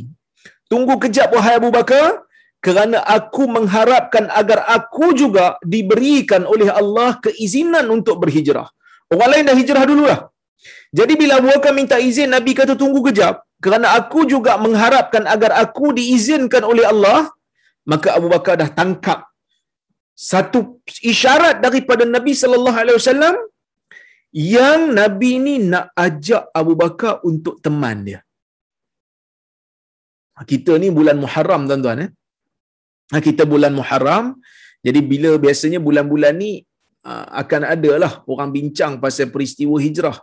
Tunggu 0.72 0.94
kejap 1.04 1.28
wahai 1.36 1.54
Abu 1.60 1.70
Bakar 1.76 2.04
kerana 2.66 2.98
aku 3.16 3.44
mengharapkan 3.56 4.24
agar 4.40 4.58
aku 4.76 5.06
juga 5.22 5.46
diberikan 5.72 6.42
oleh 6.52 6.68
Allah 6.80 7.10
keizinan 7.24 7.86
untuk 7.96 8.16
berhijrah. 8.22 8.68
Orang 9.12 9.30
lain 9.32 9.48
dah 9.50 9.56
hijrah 9.60 9.84
dululah. 9.90 10.20
Jadi 10.98 11.12
bila 11.20 11.32
Abu 11.40 11.48
Bakar 11.52 11.72
minta 11.80 11.96
izin, 12.08 12.30
Nabi 12.36 12.52
kata 12.60 12.74
tunggu 12.82 13.00
kejap. 13.08 13.44
Kerana 13.64 13.86
aku 13.98 14.20
juga 14.32 14.52
mengharapkan 14.64 15.24
agar 15.34 15.50
aku 15.64 15.86
diizinkan 15.98 16.62
oleh 16.70 16.84
Allah, 16.92 17.20
maka 17.92 18.08
Abu 18.18 18.28
Bakar 18.34 18.54
dah 18.62 18.70
tangkap 18.80 19.18
satu 20.30 20.58
isyarat 21.12 21.56
daripada 21.66 22.04
Nabi 22.16 22.32
sallallahu 22.42 22.78
alaihi 22.82 22.98
wasallam 23.00 23.34
yang 24.32 24.80
Nabi 25.00 25.30
ni 25.44 25.54
nak 25.72 25.86
ajak 26.06 26.48
Abu 26.60 26.74
Bakar 26.82 27.20
untuk 27.30 27.58
teman 27.64 28.06
dia. 28.08 28.20
Kita 30.50 30.72
ni 30.82 30.88
bulan 30.98 31.16
Muharram 31.22 31.62
tuan-tuan 31.70 32.04
eh. 32.04 32.10
Ha, 33.12 33.20
kita 33.28 33.42
bulan 33.52 33.72
Muharram. 33.78 34.26
Jadi 34.86 35.00
bila 35.12 35.30
biasanya 35.44 35.78
bulan-bulan 35.86 36.34
ni 36.42 36.52
ah, 37.06 37.26
akan 37.42 37.62
ada 37.74 37.92
lah 38.02 38.12
orang 38.32 38.50
bincang 38.56 38.92
pasal 39.04 39.28
peristiwa 39.34 39.76
hijrah. 39.86 40.18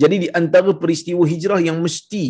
Jadi 0.00 0.16
di 0.24 0.28
antara 0.40 0.70
peristiwa 0.82 1.22
hijrah 1.32 1.60
yang 1.68 1.78
mesti 1.84 2.24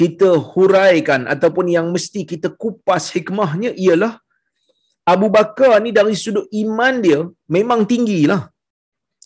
kita 0.00 0.28
huraikan 0.52 1.20
ataupun 1.34 1.66
yang 1.76 1.86
mesti 1.94 2.20
kita 2.32 2.48
kupas 2.62 3.04
hikmahnya 3.14 3.70
ialah 3.84 4.12
Abu 5.12 5.26
Bakar 5.36 5.72
ni 5.84 5.90
dari 5.98 6.14
sudut 6.22 6.46
iman 6.62 6.94
dia 7.06 7.20
memang 7.56 7.80
tinggi 7.92 8.20
lah. 8.30 8.42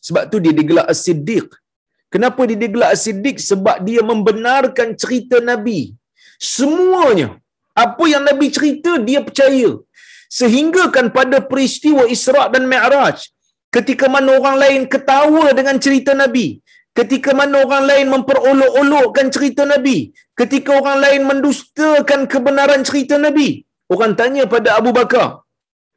Sebab 0.06 0.22
tu 0.30 0.38
dia 0.44 0.54
digelar 0.60 0.86
As-Siddiq. 0.92 1.46
Kenapa 2.12 2.40
dia 2.48 2.58
digelar 2.64 2.90
As-Siddiq? 2.94 3.36
Sebab 3.50 3.76
dia 3.88 4.00
membenarkan 4.10 4.88
cerita 5.02 5.38
Nabi. 5.50 5.80
Semuanya. 6.42 7.28
Apa 7.84 8.04
yang 8.12 8.26
Nabi 8.28 8.46
cerita, 8.56 8.98
dia 9.08 9.22
percaya. 9.26 9.70
Sehingga 10.38 10.90
kan 10.94 11.06
pada 11.18 11.38
peristiwa 11.50 12.02
Isra' 12.14 12.50
dan 12.54 12.64
Mi'raj, 12.72 13.30
ketika 13.76 14.10
mana 14.14 14.36
orang 14.40 14.56
lain 14.62 14.82
ketawa 14.92 15.54
dengan 15.58 15.76
cerita 15.84 16.12
Nabi, 16.22 16.46
ketika 16.98 17.30
mana 17.40 17.62
orang 17.64 17.84
lain 17.90 18.06
memperolok-olokkan 18.14 19.28
cerita 19.34 19.62
Nabi, 19.72 20.10
ketika 20.40 20.70
orang 20.80 20.98
lain 21.04 21.22
mendustakan 21.30 22.28
kebenaran 22.32 22.82
cerita 22.88 23.16
Nabi, 23.26 23.48
orang 23.92 24.12
tanya 24.20 24.44
pada 24.54 24.76
Abu 24.80 24.92
Bakar, 24.98 25.28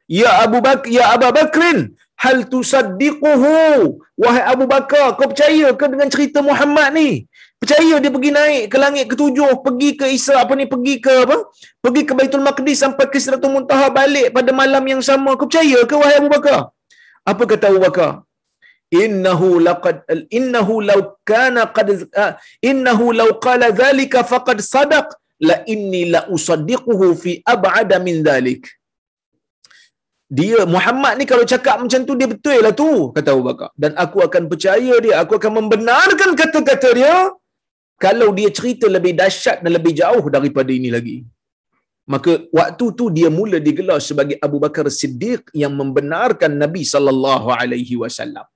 Ya 0.06 0.30
Abu 0.46 0.62
Bakar, 0.66 0.88
Ya 0.96 1.04
Abu 1.12 1.28
Bakrin, 1.36 1.78
hal 2.22 2.46
tusaddiquhu? 2.52 3.98
Wahai 4.16 4.44
Abu 4.52 4.64
Bakar, 4.64 5.06
kau 5.18 5.28
percaya 5.28 5.74
ke 5.76 5.84
dengan 5.92 6.08
cerita 6.08 6.40
Muhammad 6.40 6.94
ni? 6.96 7.28
Percaya 7.62 7.94
dia 8.02 8.10
pergi 8.14 8.30
naik 8.36 8.64
ke 8.72 8.76
langit 8.82 9.04
ketujuh, 9.10 9.50
pergi 9.64 9.88
ke 10.00 10.06
Isra 10.16 10.44
apa 10.44 10.52
ni, 10.58 10.64
pergi 10.72 10.94
ke 11.04 11.12
apa? 11.24 11.36
Pergi 11.84 12.02
ke 12.08 12.12
Baitul 12.18 12.44
Maqdis 12.48 12.78
sampai 12.84 13.06
ke 13.12 13.16
Sidratul 13.22 13.52
Muntaha 13.54 13.86
balik 13.98 14.28
pada 14.36 14.50
malam 14.60 14.84
yang 14.92 15.02
sama. 15.08 15.32
Kau 15.40 15.48
percaya 15.48 15.80
ke 15.90 15.94
wahai 16.00 16.16
Abu 16.20 16.30
Bakar? 16.36 16.60
Apa 17.32 17.42
kata 17.52 17.72
Abu 17.72 17.80
Bakar? 17.86 18.10
Innahu 19.02 19.48
laqad 19.66 19.96
innahu 20.38 20.74
law 20.88 21.00
kana 21.30 21.62
qad 21.76 21.88
innahu 22.70 23.06
law 23.20 23.30
qala 23.46 23.68
dhalika 23.80 24.20
faqad 24.32 24.60
sadaq 24.74 25.08
la 25.48 25.56
inni 25.74 26.02
la 26.14 26.20
usaddiquhu 26.36 27.08
fi 27.22 27.32
ab'ada 27.54 27.98
min 28.06 28.22
dhalik. 28.26 28.62
Dia 30.38 30.60
Muhammad 30.74 31.18
ni 31.18 31.24
kalau 31.32 31.44
cakap 31.54 31.76
macam 31.82 32.06
tu 32.06 32.14
dia 32.20 32.28
betul 32.34 32.58
lah 32.66 32.74
tu 32.82 32.90
kata 33.16 33.28
Abu 33.34 33.42
Bakar 33.48 33.70
dan 33.82 33.92
aku 34.04 34.18
akan 34.28 34.44
percaya 34.52 34.94
dia 35.04 35.14
aku 35.22 35.34
akan 35.40 35.52
membenarkan 35.58 36.30
kata-kata 36.40 36.88
dia 37.00 37.14
kalau 38.04 38.28
dia 38.38 38.50
cerita 38.58 38.86
lebih 38.96 39.12
dahsyat 39.20 39.58
dan 39.64 39.72
lebih 39.78 39.92
jauh 40.00 40.26
daripada 40.36 40.70
ini 40.78 40.90
lagi. 40.96 41.16
Maka 42.12 42.32
waktu 42.58 42.84
tu 42.98 43.04
dia 43.16 43.28
mula 43.38 43.58
digelar 43.68 43.98
sebagai 44.08 44.36
Abu 44.46 44.58
Bakar 44.64 44.86
Siddiq 44.98 45.42
yang 45.62 45.72
membenarkan 45.80 46.52
Nabi 46.62 46.82
sallallahu 46.92 47.48
alaihi 47.60 47.96
wasallam. 48.02 48.46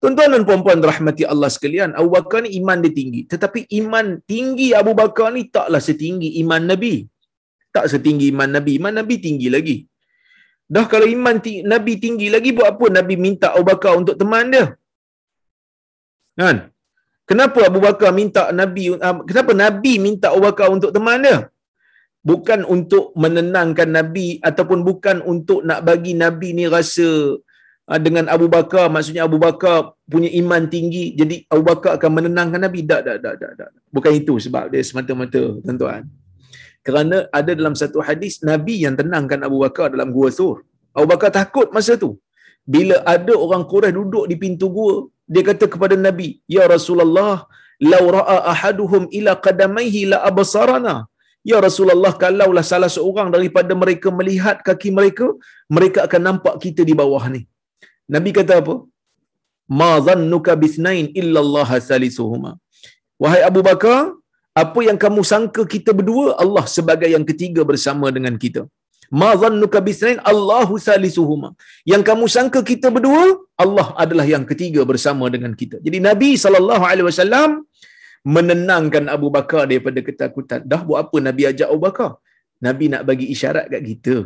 Tuan-tuan 0.00 0.30
dan 0.34 0.42
puan-puan 0.48 0.80
rahmati 0.90 1.24
Allah 1.32 1.50
sekalian, 1.56 1.90
Abu 2.00 2.08
Bakar 2.16 2.40
ni 2.44 2.50
iman 2.60 2.78
dia 2.84 2.92
tinggi. 2.98 3.20
Tetapi 3.32 3.60
iman 3.80 4.06
tinggi 4.32 4.68
Abu 4.80 4.92
Bakar 5.00 5.28
ni 5.36 5.42
taklah 5.56 5.82
setinggi 5.88 6.28
iman 6.42 6.62
Nabi. 6.72 6.94
Tak 7.74 7.86
setinggi 7.92 8.26
iman 8.34 8.50
Nabi. 8.56 8.72
Iman 8.78 8.94
Nabi 9.00 9.14
tinggi 9.26 9.48
lagi. 9.56 9.76
Dah 10.74 10.84
kalau 10.92 11.08
iman 11.16 11.36
tinggi, 11.44 11.62
Nabi 11.72 11.92
tinggi 12.04 12.28
lagi, 12.34 12.50
buat 12.56 12.68
apa 12.74 12.86
Nabi 12.98 13.14
minta 13.26 13.48
Abu 13.56 13.64
Bakar 13.72 13.92
untuk 14.02 14.14
teman 14.20 14.52
dia? 14.54 14.66
Kan? 16.38 16.56
Kenapa 17.26 17.66
Abu 17.66 17.82
Bakar 17.82 18.14
minta 18.14 18.54
Nabi 18.54 18.94
ah, 19.02 19.18
kenapa 19.26 19.50
Nabi 19.50 19.98
minta 19.98 20.30
Abu 20.30 20.46
Bakar 20.46 20.70
untuk 20.70 20.94
teman 20.94 21.26
dia? 21.26 21.50
Bukan 22.22 22.62
untuk 22.66 23.10
menenangkan 23.18 23.90
Nabi 23.90 24.38
ataupun 24.42 24.86
bukan 24.86 25.22
untuk 25.26 25.62
nak 25.66 25.82
bagi 25.82 26.14
Nabi 26.14 26.54
ni 26.54 26.70
rasa 26.70 27.34
ah, 27.90 27.98
dengan 27.98 28.30
Abu 28.30 28.46
Bakar. 28.46 28.86
Maksudnya 28.94 29.26
Abu 29.26 29.42
Bakar 29.42 29.98
punya 30.06 30.30
iman 30.38 30.70
tinggi 30.70 31.18
jadi 31.18 31.42
Abu 31.50 31.66
Bakar 31.66 31.98
akan 31.98 32.10
menenangkan 32.14 32.62
Nabi. 32.62 32.86
Tak 32.86 33.02
tak 33.02 33.18
tak 33.18 33.34
tak, 33.42 33.52
tak. 33.58 33.70
bukan 33.90 34.12
itu 34.14 34.38
sebab 34.38 34.70
dia 34.70 34.86
semata-mata 34.86 35.42
tuan-tuan. 35.66 36.06
Kerana 36.86 37.26
ada 37.34 37.50
dalam 37.50 37.74
satu 37.74 37.98
hadis 37.98 38.38
Nabi 38.46 38.86
yang 38.86 38.94
tenangkan 38.94 39.42
Abu 39.42 39.66
Bakar 39.66 39.90
dalam 39.90 40.14
gua 40.14 40.30
Thur 40.30 40.62
Abu 40.94 41.10
Bakar 41.10 41.34
takut 41.34 41.74
masa 41.74 41.98
tu. 41.98 42.22
Bila 42.62 43.02
ada 43.02 43.34
orang 43.34 43.66
Quraisy 43.66 43.94
duduk 43.98 44.24
di 44.30 44.38
pintu 44.38 44.70
gua 44.70 45.10
dia 45.34 45.42
kata 45.48 45.66
kepada 45.74 45.96
Nabi, 46.06 46.28
"Ya 46.56 46.64
Rasulullah, 46.74 47.34
law 47.92 48.04
ra'a 48.16 48.38
ahaduhum 48.52 49.04
ila 49.18 49.34
qadamaihi 49.46 50.02
la 50.12 50.18
absarana." 50.30 50.96
Ya 51.50 51.58
Rasulullah, 51.66 52.12
kalaulah 52.22 52.64
salah 52.70 52.90
seorang 52.96 53.28
daripada 53.34 53.72
mereka 53.82 54.08
melihat 54.18 54.56
kaki 54.68 54.90
mereka, 54.98 55.26
mereka 55.76 55.98
akan 56.06 56.22
nampak 56.28 56.54
kita 56.64 56.82
di 56.88 56.94
bawah 57.00 57.24
ni. 57.34 57.42
Nabi 58.14 58.30
kata 58.38 58.54
apa? 58.62 58.74
Ma 59.80 59.92
dhannuka 60.06 60.52
bithnain 60.62 61.06
illa 61.20 61.38
Allah 61.44 61.68
salisuhuma. 61.88 62.52
Wahai 63.22 63.42
Abu 63.50 63.60
Bakar, 63.68 64.00
apa 64.62 64.80
yang 64.88 64.98
kamu 65.04 65.20
sangka 65.30 65.62
kita 65.74 65.90
berdua, 65.98 66.26
Allah 66.44 66.64
sebagai 66.76 67.08
yang 67.14 67.24
ketiga 67.30 67.62
bersama 67.70 68.06
dengan 68.16 68.34
kita. 68.44 68.62
Ma 69.20 69.30
dhannuka 69.42 69.78
bisnain 69.88 70.18
Allahu 70.32 70.74
salisuhuma. 70.86 71.48
Yang 71.92 72.02
kamu 72.08 72.24
sangka 72.36 72.60
kita 72.70 72.88
berdua, 72.96 73.24
Allah 73.64 73.86
adalah 74.02 74.26
yang 74.34 74.44
ketiga 74.50 74.82
bersama 74.90 75.30
dengan 75.34 75.52
kita. 75.60 75.78
Jadi 75.86 75.98
Nabi 76.08 76.30
sallallahu 76.44 76.84
alaihi 76.90 77.06
wasallam 77.10 77.50
menenangkan 78.36 79.06
Abu 79.16 79.28
Bakar 79.36 79.64
daripada 79.70 80.00
ketakutan. 80.08 80.60
Dah 80.72 80.80
buat 80.88 80.98
apa 81.04 81.16
Nabi 81.28 81.42
ajak 81.50 81.68
Abu 81.70 81.82
Bakar? 81.86 82.10
Nabi 82.66 82.84
nak 82.92 83.02
bagi 83.10 83.26
isyarat 83.34 83.66
kat 83.72 83.82
kita. 83.90 84.16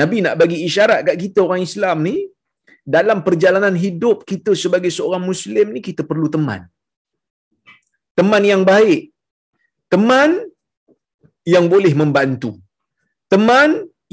Nabi 0.00 0.16
nak 0.24 0.34
bagi 0.40 0.58
isyarat 0.68 1.00
kat 1.08 1.16
kita 1.24 1.38
orang 1.46 1.62
Islam 1.68 1.96
ni 2.08 2.16
dalam 2.96 3.20
perjalanan 3.26 3.74
hidup 3.84 4.24
kita 4.30 4.52
sebagai 4.56 4.88
seorang 4.98 5.20
muslim 5.30 5.66
ni 5.74 5.80
kita 5.88 6.04
perlu 6.10 6.28
teman. 6.36 6.64
Teman 8.18 8.42
yang 8.52 8.62
baik. 8.72 9.12
Teman 9.92 10.30
yang 11.52 11.66
boleh 11.72 11.92
membantu 12.00 12.52
teman 13.32 13.70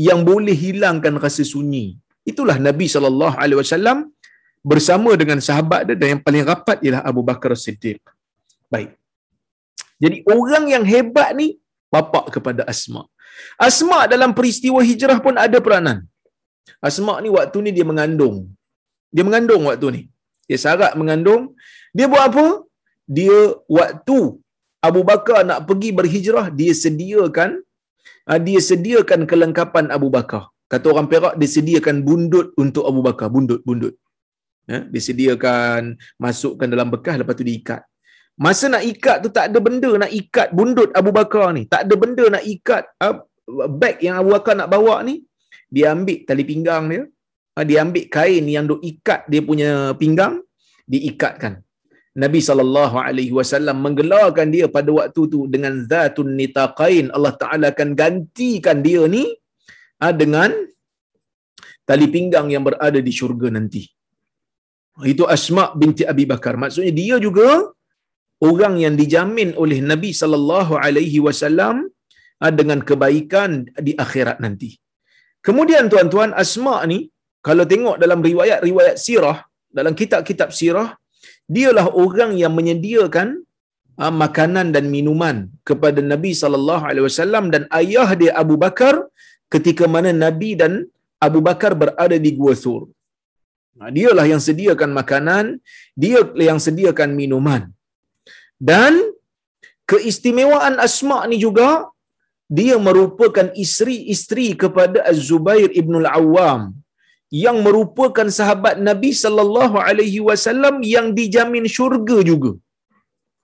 yang 0.08 0.22
boleh 0.30 0.56
hilangkan 0.64 1.16
rasa 1.26 1.44
sunyi. 1.54 1.86
Itulah 2.32 2.58
Nabi 2.68 2.88
sallallahu 2.94 3.36
alaihi 3.44 3.60
wasallam 3.62 3.98
bersama 4.72 5.12
dengan 5.22 5.40
sahabat 5.48 5.82
dia 5.88 5.96
dan 6.00 6.08
yang 6.14 6.22
paling 6.28 6.44
rapat 6.52 6.78
ialah 6.86 7.02
Abu 7.10 7.22
Bakar 7.30 7.52
Siddiq. 7.64 8.02
Baik. 8.74 8.92
Jadi 10.04 10.18
orang 10.36 10.66
yang 10.74 10.84
hebat 10.94 11.30
ni 11.40 11.48
bapa 11.94 12.22
kepada 12.36 12.62
Asma. 12.74 13.04
Asma 13.68 14.00
dalam 14.14 14.32
peristiwa 14.38 14.80
hijrah 14.90 15.20
pun 15.26 15.36
ada 15.46 15.58
peranan. 15.66 16.00
Asma 16.88 17.14
ni 17.24 17.30
waktu 17.38 17.58
ni 17.66 17.72
dia 17.78 17.86
mengandung. 17.92 18.38
Dia 19.16 19.24
mengandung 19.28 19.64
waktu 19.70 19.88
ni. 19.96 20.02
Dia 20.50 20.58
sarat 20.64 20.94
mengandung. 21.00 21.44
Dia 21.98 22.08
buat 22.12 22.24
apa? 22.30 22.46
Dia 23.18 23.38
waktu 23.78 24.20
Abu 24.88 25.02
Bakar 25.10 25.40
nak 25.50 25.60
pergi 25.70 25.90
berhijrah, 25.98 26.48
dia 26.60 26.74
sediakan 26.84 27.52
dia 28.46 28.60
sediakan 28.70 29.30
kelengkapan 29.30 29.94
Abu 29.94 30.10
Bakar. 30.10 30.50
Kata 30.66 30.90
orang 30.94 31.06
Perak, 31.06 31.38
dia 31.38 31.50
sediakan 31.50 32.02
bundut 32.02 32.48
untuk 32.58 32.90
Abu 32.90 33.06
Bakar. 33.06 33.30
Bundut, 33.30 33.62
bundut. 33.62 33.94
Ya, 34.66 34.82
dia 34.82 35.02
sediakan, 35.08 35.94
masukkan 36.18 36.66
dalam 36.66 36.90
bekas, 36.90 37.22
lepas 37.22 37.38
tu 37.38 37.46
diikat. 37.46 37.86
Masa 38.36 38.68
nak 38.68 38.84
ikat 38.84 39.24
tu 39.24 39.30
tak 39.32 39.48
ada 39.48 39.60
benda 39.64 39.96
nak 39.96 40.12
ikat 40.12 40.52
bundut 40.52 40.92
Abu 40.92 41.16
Bakar 41.16 41.56
ni. 41.56 41.64
Tak 41.72 41.88
ada 41.88 41.96
benda 41.96 42.26
nak 42.28 42.44
ikat 42.44 42.84
uh, 43.00 43.24
beg 43.80 44.04
yang 44.04 44.20
Abu 44.20 44.36
Bakar 44.36 44.60
nak 44.60 44.68
bawa 44.68 45.00
ni. 45.08 45.24
Dia 45.72 45.96
ambil 45.96 46.28
tali 46.28 46.44
pinggang 46.44 46.84
dia. 46.92 47.02
Uh, 47.56 47.64
dia 47.64 47.80
ambil 47.80 48.06
kain 48.12 48.44
yang 48.44 48.68
duk 48.68 48.84
ikat 48.84 49.24
dia 49.32 49.40
punya 49.40 49.96
pinggang. 49.96 50.44
Diikatkan. 50.84 51.64
Nabi 52.24 52.40
sallallahu 52.48 52.96
alaihi 53.08 53.34
wasallam 53.38 53.78
menggelarkan 53.86 54.48
dia 54.56 54.68
pada 54.76 54.92
waktu 54.98 55.22
tu 55.34 55.40
dengan 55.54 55.74
zatun 55.90 56.30
nitaqain 56.40 57.08
Allah 57.16 57.34
Taala 57.42 57.66
akan 57.74 57.90
gantikan 58.02 58.80
dia 58.86 59.04
ni 59.16 59.24
uh, 60.04 60.14
dengan 60.22 60.52
tali 61.90 62.08
pinggang 62.16 62.48
yang 62.54 62.64
berada 62.68 63.00
di 63.08 63.12
syurga 63.20 63.50
nanti. 63.58 63.84
Itu 65.14 65.24
Asma 65.36 65.66
binti 65.82 66.04
Abi 66.12 66.24
Bakar. 66.32 66.56
Maksudnya 66.64 66.94
dia 67.02 67.16
juga 67.26 67.50
orang 68.50 68.76
yang 68.84 68.96
dijamin 69.02 69.50
oleh 69.64 69.80
Nabi 69.92 70.12
sallallahu 70.22 70.74
alaihi 70.86 71.20
wasallam 71.28 71.76
ah, 72.44 72.54
dengan 72.60 72.80
kebaikan 72.90 73.68
di 73.88 73.92
akhirat 74.06 74.40
nanti. 74.46 74.72
Kemudian 75.46 75.92
tuan-tuan 75.92 76.32
Asma 76.44 76.76
ni 76.92 77.00
kalau 77.48 77.66
tengok 77.72 77.96
dalam 78.04 78.20
riwayat-riwayat 78.30 78.96
sirah, 79.06 79.38
dalam 79.78 79.94
kitab-kitab 80.00 80.50
sirah, 80.60 80.90
dialah 81.56 81.88
orang 82.04 82.32
yang 82.42 82.54
menyediakan 82.58 83.28
uh, 84.02 84.14
makanan 84.24 84.74
dan 84.76 84.86
minuman 84.96 85.38
kepada 85.70 86.02
Nabi 86.14 86.32
sallallahu 86.42 86.84
alaihi 86.90 87.06
wasallam 87.10 87.46
dan 87.54 87.64
ayah 87.82 88.10
dia 88.22 88.34
Abu 88.44 88.58
Bakar 88.66 88.96
ketika 89.54 89.86
mana 89.96 90.12
Nabi 90.26 90.52
dan 90.62 90.74
Abu 91.28 91.40
Bakar 91.48 91.72
berada 91.82 92.18
di 92.26 92.32
Gua 92.40 92.54
Thur. 92.64 92.84
Nah, 93.80 93.90
dialah 93.98 94.26
yang 94.32 94.42
sediakan 94.48 94.92
makanan, 95.00 95.46
dia 96.04 96.20
yang 96.50 96.60
sediakan 96.66 97.12
minuman. 97.20 97.64
Dan 98.70 98.94
keistimewaan 99.92 100.80
Asma 100.80 101.18
ni 101.32 101.38
juga 101.46 101.70
dia 102.58 102.76
merupakan 102.88 103.48
isteri-isteri 103.64 104.48
kepada 104.64 105.02
Az-Zubair 105.12 105.70
ibn 105.82 105.94
al-Awwam 106.02 106.62
yang 107.32 107.58
merupakan 107.66 108.28
sahabat 108.38 108.76
Nabi 108.90 109.12
sallallahu 109.24 109.78
alaihi 109.88 110.22
wasallam 110.28 110.76
yang 110.96 111.08
dijamin 111.18 111.66
syurga 111.78 112.18
juga. 112.32 112.54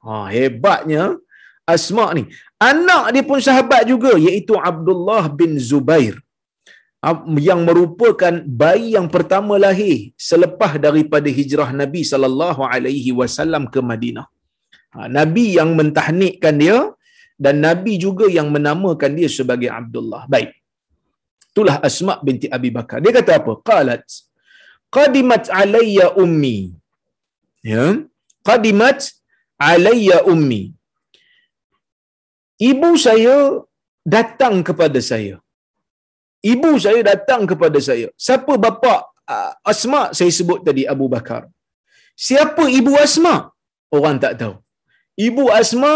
Ha 0.05 0.29
hebatnya 0.35 1.17
Asma 1.73 2.05
ni. 2.17 2.23
Anak 2.69 3.13
dia 3.13 3.23
pun 3.29 3.39
sahabat 3.47 3.83
juga 3.91 4.11
iaitu 4.17 4.53
Abdullah 4.69 5.23
bin 5.39 5.57
Zubair 5.69 6.15
yang 7.49 7.61
merupakan 7.65 8.33
bayi 8.61 8.93
yang 8.97 9.07
pertama 9.09 9.57
lahir 9.57 10.13
selepas 10.29 10.77
daripada 10.85 11.29
hijrah 11.39 11.69
Nabi 11.81 12.01
sallallahu 12.11 12.61
alaihi 12.61 13.11
wasallam 13.19 13.65
ke 13.73 13.81
Madinah. 13.81 14.27
Ha, 14.93 15.07
Nabi 15.17 15.57
yang 15.57 15.73
mentahnikkan 15.79 16.55
dia 16.61 16.77
dan 17.43 17.57
Nabi 17.65 17.97
juga 18.05 18.29
yang 18.29 18.53
menamakan 18.55 19.17
dia 19.17 19.29
sebagai 19.37 19.69
Abdullah. 19.79 20.29
Baik. 20.29 20.60
Itulah 21.51 21.77
Asma 21.87 22.13
binti 22.27 22.47
Abi 22.57 22.69
Bakar. 22.77 22.99
Dia 23.03 23.13
kata 23.17 23.31
apa? 23.39 23.53
Qalat 23.69 24.03
qadimat 24.97 25.43
alayya 25.61 26.07
ummi. 26.23 26.57
Ya. 27.71 27.85
Qadimat 28.49 28.99
alayya 29.71 30.17
ummi. 30.33 30.63
Ibu 32.71 32.89
saya 33.05 33.35
datang 34.15 34.55
kepada 34.67 34.99
saya. 35.11 35.35
Ibu 36.53 36.71
saya 36.83 37.01
datang 37.11 37.41
kepada 37.51 37.79
saya. 37.87 38.07
Siapa 38.27 38.53
bapa 38.65 38.95
Asma 39.71 40.01
saya 40.17 40.31
sebut 40.39 40.59
tadi 40.67 40.83
Abu 40.93 41.05
Bakar. 41.15 41.43
Siapa 42.27 42.63
ibu 42.79 42.93
Asma? 43.05 43.35
Orang 43.97 44.17
tak 44.23 44.33
tahu. 44.41 44.55
Ibu 45.27 45.43
Asma 45.59 45.93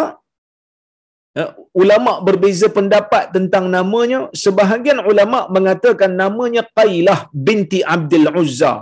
ulama 1.82 2.12
berbeza 2.28 2.68
pendapat 2.78 3.24
tentang 3.36 3.66
namanya 3.76 4.20
sebahagian 4.44 5.00
ulama 5.12 5.40
mengatakan 5.56 6.12
namanya 6.24 6.64
Qailah 6.78 7.20
binti 7.48 7.80
Abdul 7.96 8.28
Uzza. 8.42 8.74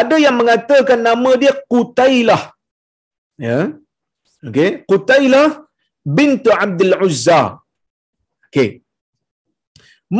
Ada 0.00 0.16
yang 0.24 0.36
mengatakan 0.40 1.00
nama 1.08 1.30
dia 1.42 1.52
Qutailah. 1.72 2.42
Ya 3.40 3.58
okey. 4.48 4.70
Qutailah 4.90 5.48
bintu 6.18 6.52
Abdul 6.64 6.94
Uzza. 7.06 7.40
Okey. 8.48 8.68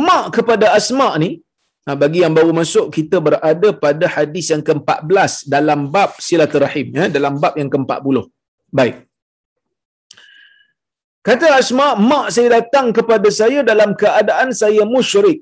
Mak 0.05 0.23
kepada 0.35 0.73
Asma 0.77 1.09
ni 1.23 1.29
ha, 1.85 1.93
bagi 2.03 2.25
yang 2.25 2.33
baru 2.37 2.51
masuk 2.61 2.89
kita 2.97 3.21
berada 3.27 3.69
pada 3.85 4.05
hadis 4.15 4.49
yang 4.53 4.63
ke-14 4.65 5.45
dalam 5.55 5.93
bab 5.93 6.17
silaturahim 6.27 6.87
ya 6.99 7.05
dalam 7.17 7.37
bab 7.43 7.53
yang 7.61 7.69
ke-40. 7.69 8.17
Baik 8.79 9.05
Kata 11.27 11.47
Asma, 11.59 11.87
mak 12.09 12.25
saya 12.33 12.49
datang 12.57 12.87
kepada 12.97 13.29
saya 13.37 13.59
dalam 13.69 13.91
keadaan 14.01 14.49
saya 14.61 14.83
musyrik 14.95 15.37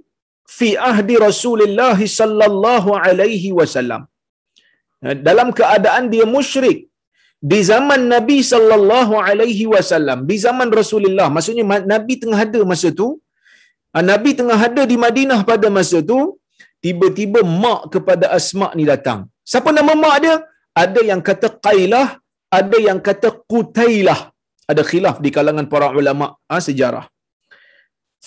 fi 0.57 0.69
ahdi 0.89 1.15
Rasulullah 1.27 1.97
sallallahu 2.17 2.89
alaihi 3.05 3.51
wasallam. 3.59 4.01
Dalam 5.27 5.49
keadaan 5.59 6.07
dia 6.13 6.25
musyrik 6.35 6.79
di 7.51 7.59
zaman 7.71 8.01
Nabi 8.13 8.37
sallallahu 8.51 9.13
alaihi 9.27 9.65
wasallam, 9.73 10.19
di 10.29 10.37
zaman 10.45 10.69
Rasulullah, 10.79 11.27
maksudnya 11.35 11.65
Nabi 11.93 12.13
tengah 12.23 12.39
ada 12.47 12.61
masa 12.71 12.89
tu. 13.01 13.09
Ah, 13.95 14.03
Nabi 14.11 14.31
tengah 14.39 14.59
ada 14.67 14.83
di 14.91 14.95
Madinah 15.05 15.39
pada 15.49 15.67
masa 15.77 15.99
tu, 16.11 16.19
tiba-tiba 16.83 17.41
mak 17.63 17.81
kepada 17.93 18.25
Asma 18.37 18.69
ni 18.77 18.85
datang. 18.93 19.19
Siapa 19.51 19.69
nama 19.75 19.93
mak 20.03 20.15
dia? 20.23 20.35
Ada 20.83 21.01
yang 21.09 21.21
kata 21.29 21.47
Qailah, 21.65 22.07
ada 22.59 22.77
yang 22.87 22.99
kata 23.07 23.29
Qutailah 23.51 24.32
ada 24.71 24.82
khilaf 24.89 25.17
di 25.26 25.30
kalangan 25.38 25.67
para 25.73 25.88
ulama 26.02 26.26
ha, 26.49 26.58
sejarah. 26.67 27.06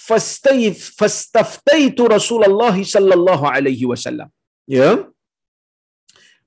Fastayf 0.07 0.79
fastaftaitu 1.01 2.03
Rasulullah 2.17 2.77
sallallahu 2.95 3.45
alaihi 3.57 3.87
wasallam. 3.93 4.29
Ya. 4.77 4.91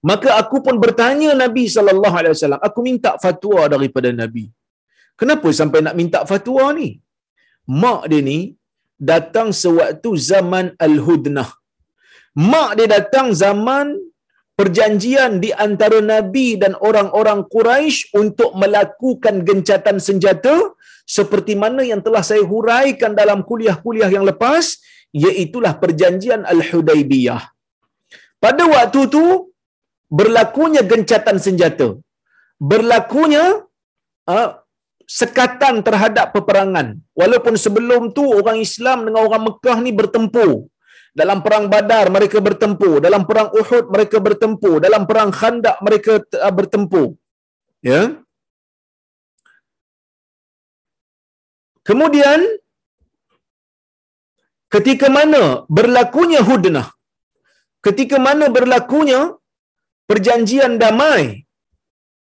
Maka 0.09 0.29
aku 0.41 0.57
pun 0.65 0.75
bertanya 0.83 1.31
Nabi 1.43 1.63
sallallahu 1.75 2.15
alaihi 2.19 2.33
wasallam, 2.35 2.61
aku 2.67 2.79
minta 2.89 3.11
fatwa 3.23 3.63
daripada 3.73 4.09
Nabi. 4.21 4.45
Kenapa 5.19 5.47
sampai 5.59 5.79
nak 5.85 5.95
minta 6.01 6.19
fatwa 6.31 6.65
ni? 6.79 6.89
Mak 7.83 8.01
dia 8.11 8.21
ni 8.29 8.39
datang 9.11 9.49
sewaktu 9.63 10.09
zaman 10.31 10.65
Al-Hudnah. 10.87 11.49
Mak 12.51 12.69
dia 12.77 12.87
datang 12.95 13.27
zaman 13.43 13.87
perjanjian 14.59 15.31
di 15.43 15.49
antara 15.65 15.99
Nabi 16.13 16.47
dan 16.61 16.73
orang-orang 16.89 17.39
Quraisy 17.53 18.11
untuk 18.21 18.51
melakukan 18.61 19.35
gencatan 19.47 19.97
senjata 20.07 20.55
seperti 21.17 21.53
mana 21.63 21.81
yang 21.91 22.01
telah 22.05 22.23
saya 22.29 22.43
huraikan 22.51 23.15
dalam 23.21 23.39
kuliah-kuliah 23.49 24.09
yang 24.15 24.25
lepas 24.31 24.65
iaitulah 25.21 25.73
perjanjian 25.83 26.41
Al-Hudaibiyah. 26.53 27.41
Pada 28.43 28.63
waktu 28.73 28.99
itu 29.09 29.25
berlakunya 30.19 30.81
gencatan 30.91 31.37
senjata. 31.45 31.87
Berlakunya 32.71 33.63
uh, 34.31 34.49
sekatan 35.19 35.75
terhadap 35.87 36.35
peperangan. 36.35 36.87
Walaupun 37.19 37.55
sebelum 37.65 38.11
tu 38.17 38.23
orang 38.39 38.59
Islam 38.67 39.07
dengan 39.07 39.21
orang 39.27 39.43
Mekah 39.47 39.77
ni 39.85 39.91
bertempur 39.99 40.51
dalam 41.15 41.41
perang 41.45 41.65
Badar 41.73 42.05
mereka 42.13 42.37
bertempur, 42.47 43.01
dalam 43.01 43.23
perang 43.29 43.49
Uhud 43.59 43.85
mereka 43.93 44.17
bertempur, 44.21 44.77
dalam 44.85 45.03
perang 45.09 45.31
Khandaq 45.33 45.77
mereka 45.85 46.21
uh, 46.21 46.53
bertempur. 46.53 47.17
Ya. 47.81 48.01
Kemudian 51.87 52.39
ketika 54.69 55.09
mana 55.09 55.65
berlakunya 55.65 56.41
hudnah, 56.45 56.87
ketika 57.81 58.21
mana 58.21 58.45
berlakunya 58.51 59.33
perjanjian 60.05 60.77
damai, 60.77 61.49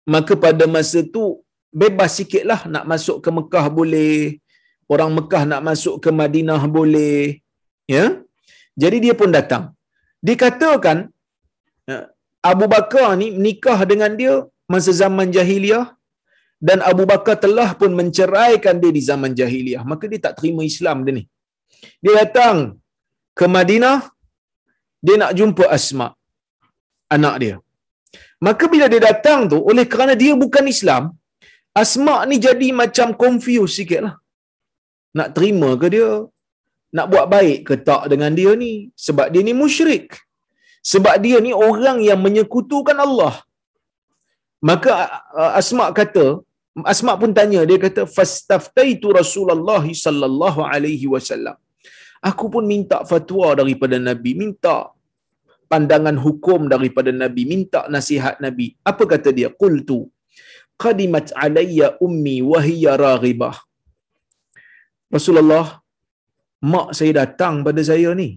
maka 0.10 0.34
pada 0.34 0.66
masa 0.66 1.06
tu 1.06 1.46
bebas 1.70 2.18
sikitlah 2.18 2.66
nak 2.74 2.86
masuk 2.90 3.22
ke 3.22 3.30
Mekah 3.30 3.66
boleh, 3.70 4.42
orang 4.90 5.12
Mekah 5.14 5.44
nak 5.46 5.62
masuk 5.70 6.02
ke 6.04 6.10
Madinah 6.10 6.62
boleh. 6.66 7.38
Ya. 7.86 8.24
Jadi 8.84 8.98
dia 9.06 9.14
pun 9.22 9.30
datang. 9.38 9.64
Dikatakan 10.30 10.98
ya, 11.90 11.98
Abu 12.52 12.66
Bakar 12.74 13.08
ni 13.22 13.28
nikah 13.46 13.80
dengan 13.92 14.12
dia 14.20 14.34
masa 14.74 14.92
zaman 15.02 15.28
jahiliah 15.36 15.86
dan 16.70 16.80
Abu 16.92 17.04
Bakar 17.12 17.36
telah 17.46 17.70
pun 17.80 17.92
menceraikan 18.00 18.78
dia 18.82 18.92
di 18.98 19.02
zaman 19.10 19.32
jahiliah. 19.40 19.84
Maka 19.92 20.06
dia 20.12 20.20
tak 20.26 20.36
terima 20.40 20.62
Islam 20.72 20.98
dia 21.06 21.14
ni. 21.20 21.24
Dia 22.04 22.14
datang 22.22 22.58
ke 23.40 23.46
Madinah, 23.56 23.98
dia 25.06 25.16
nak 25.22 25.34
jumpa 25.40 25.66
Asma, 25.78 26.08
anak 27.16 27.36
dia. 27.44 27.56
Maka 28.46 28.66
bila 28.74 28.86
dia 28.94 29.02
datang 29.10 29.50
tu, 29.52 29.58
oleh 29.72 29.86
kerana 29.92 30.14
dia 30.22 30.34
bukan 30.44 30.66
Islam, 30.76 31.04
Asma 31.82 32.16
ni 32.30 32.38
jadi 32.46 32.68
macam 32.82 33.08
confused 33.24 33.76
sikit 33.80 34.02
lah. 34.06 34.16
Nak 35.18 35.30
terima 35.36 35.70
ke 35.82 35.88
dia? 35.96 36.10
Nak 36.98 37.08
buat 37.12 37.26
baik 37.36 37.60
ke 37.68 37.76
tak 37.88 38.04
dengan 38.12 38.32
dia 38.40 38.52
ni? 38.64 38.72
Sebab 39.06 39.28
dia 39.34 39.42
ni 39.48 39.54
musyrik. 39.64 40.08
Sebab 40.92 41.16
dia 41.26 41.38
ni 41.46 41.52
orang 41.68 42.00
yang 42.10 42.20
menyekutukan 42.26 42.98
Allah. 43.06 43.34
Maka 44.70 44.92
uh, 45.42 45.52
Asma 45.60 45.86
kata, 46.00 46.26
Asma 46.94 47.14
pun 47.22 47.32
tanya, 47.38 47.62
dia 47.70 47.80
kata, 47.86 48.02
Fastaftaitu 48.18 49.08
Rasulullah 49.20 49.84
sallallahu 50.06 50.62
alaihi 50.74 51.08
wasallam. 51.14 51.58
Aku 52.30 52.46
pun 52.54 52.64
minta 52.74 52.98
fatwa 53.12 53.48
daripada 53.60 53.98
Nabi, 54.10 54.32
minta 54.42 54.76
pandangan 55.72 56.18
hukum 56.26 56.70
daripada 56.74 57.10
Nabi, 57.24 57.44
minta 57.54 57.82
nasihat 57.96 58.38
Nabi. 58.46 58.68
Apa 58.92 59.04
kata 59.14 59.30
dia? 59.38 59.50
Qultu 59.62 60.00
qadimat 60.84 61.30
alayya 61.46 61.88
ummi 62.06 62.42
wa 62.52 62.60
hiya 62.68 62.98
raghibah. 62.98 63.56
Rasulullah, 65.16 65.81
mak 66.62 66.90
saya 66.98 67.12
datang 67.22 67.66
pada 67.68 67.82
saya 67.90 68.10
ni. 68.22 68.30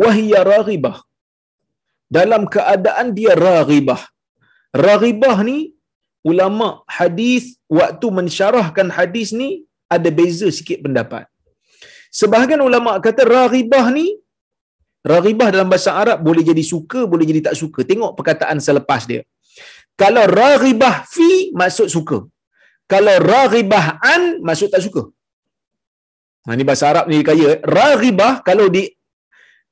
Wa 0.00 0.10
hiya 0.16 0.42
raghibah. 0.52 0.96
Dalam 2.16 2.42
keadaan 2.54 3.14
dia 3.18 3.32
raghibah. 3.46 4.02
Raghibah 4.86 5.38
ni 5.48 5.58
ulama 6.30 6.68
hadis 6.98 7.44
waktu 7.78 8.06
mensyarahkan 8.18 8.88
hadis 8.98 9.30
ni 9.40 9.48
ada 9.94 10.10
beza 10.18 10.48
sikit 10.58 10.82
pendapat. 10.84 11.24
Sebahagian 12.20 12.62
ulama 12.68 12.98
kata 13.06 13.22
raghibah 13.36 13.86
ni 13.96 14.06
raghibah 15.12 15.48
dalam 15.54 15.68
bahasa 15.72 15.90
Arab 16.02 16.18
boleh 16.28 16.42
jadi 16.50 16.64
suka, 16.72 17.00
boleh 17.12 17.26
jadi 17.30 17.40
tak 17.50 17.56
suka. 17.62 17.80
Tengok 17.90 18.12
perkataan 18.18 18.58
selepas 18.66 19.02
dia. 19.10 19.22
Kalau 20.02 20.24
raghibah 20.26 21.06
fi 21.14 21.54
maksud 21.54 21.86
suka. 21.96 22.18
Kalau 22.92 23.16
raghibah 23.32 24.02
an 24.14 24.22
maksud 24.42 24.68
tak 24.74 24.82
suka. 24.86 25.02
Nah, 26.44 26.52
ini 26.56 26.64
bahasa 26.68 26.84
Arab 26.92 27.04
ni 27.10 27.18
kaya. 27.28 27.50
Raghibah 27.78 28.32
kalau 28.48 28.66
di 28.76 28.84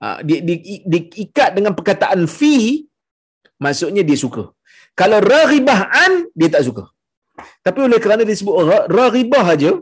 ah, 0.04 0.18
di, 0.28 0.36
di, 0.48 0.54
di, 0.64 0.78
diikat 0.92 1.50
dengan 1.56 1.72
perkataan 1.78 2.24
fi 2.38 2.54
maksudnya 3.64 4.02
dia 4.08 4.18
suka. 4.24 4.44
Kalau 5.00 5.18
raghibah 5.32 5.80
an 6.04 6.12
dia 6.38 6.48
tak 6.54 6.64
suka. 6.68 6.84
Tapi 7.66 7.78
oleh 7.86 7.98
kerana 8.04 8.22
disebut 8.30 8.54
raghibah 8.98 9.44
aja, 9.54 9.72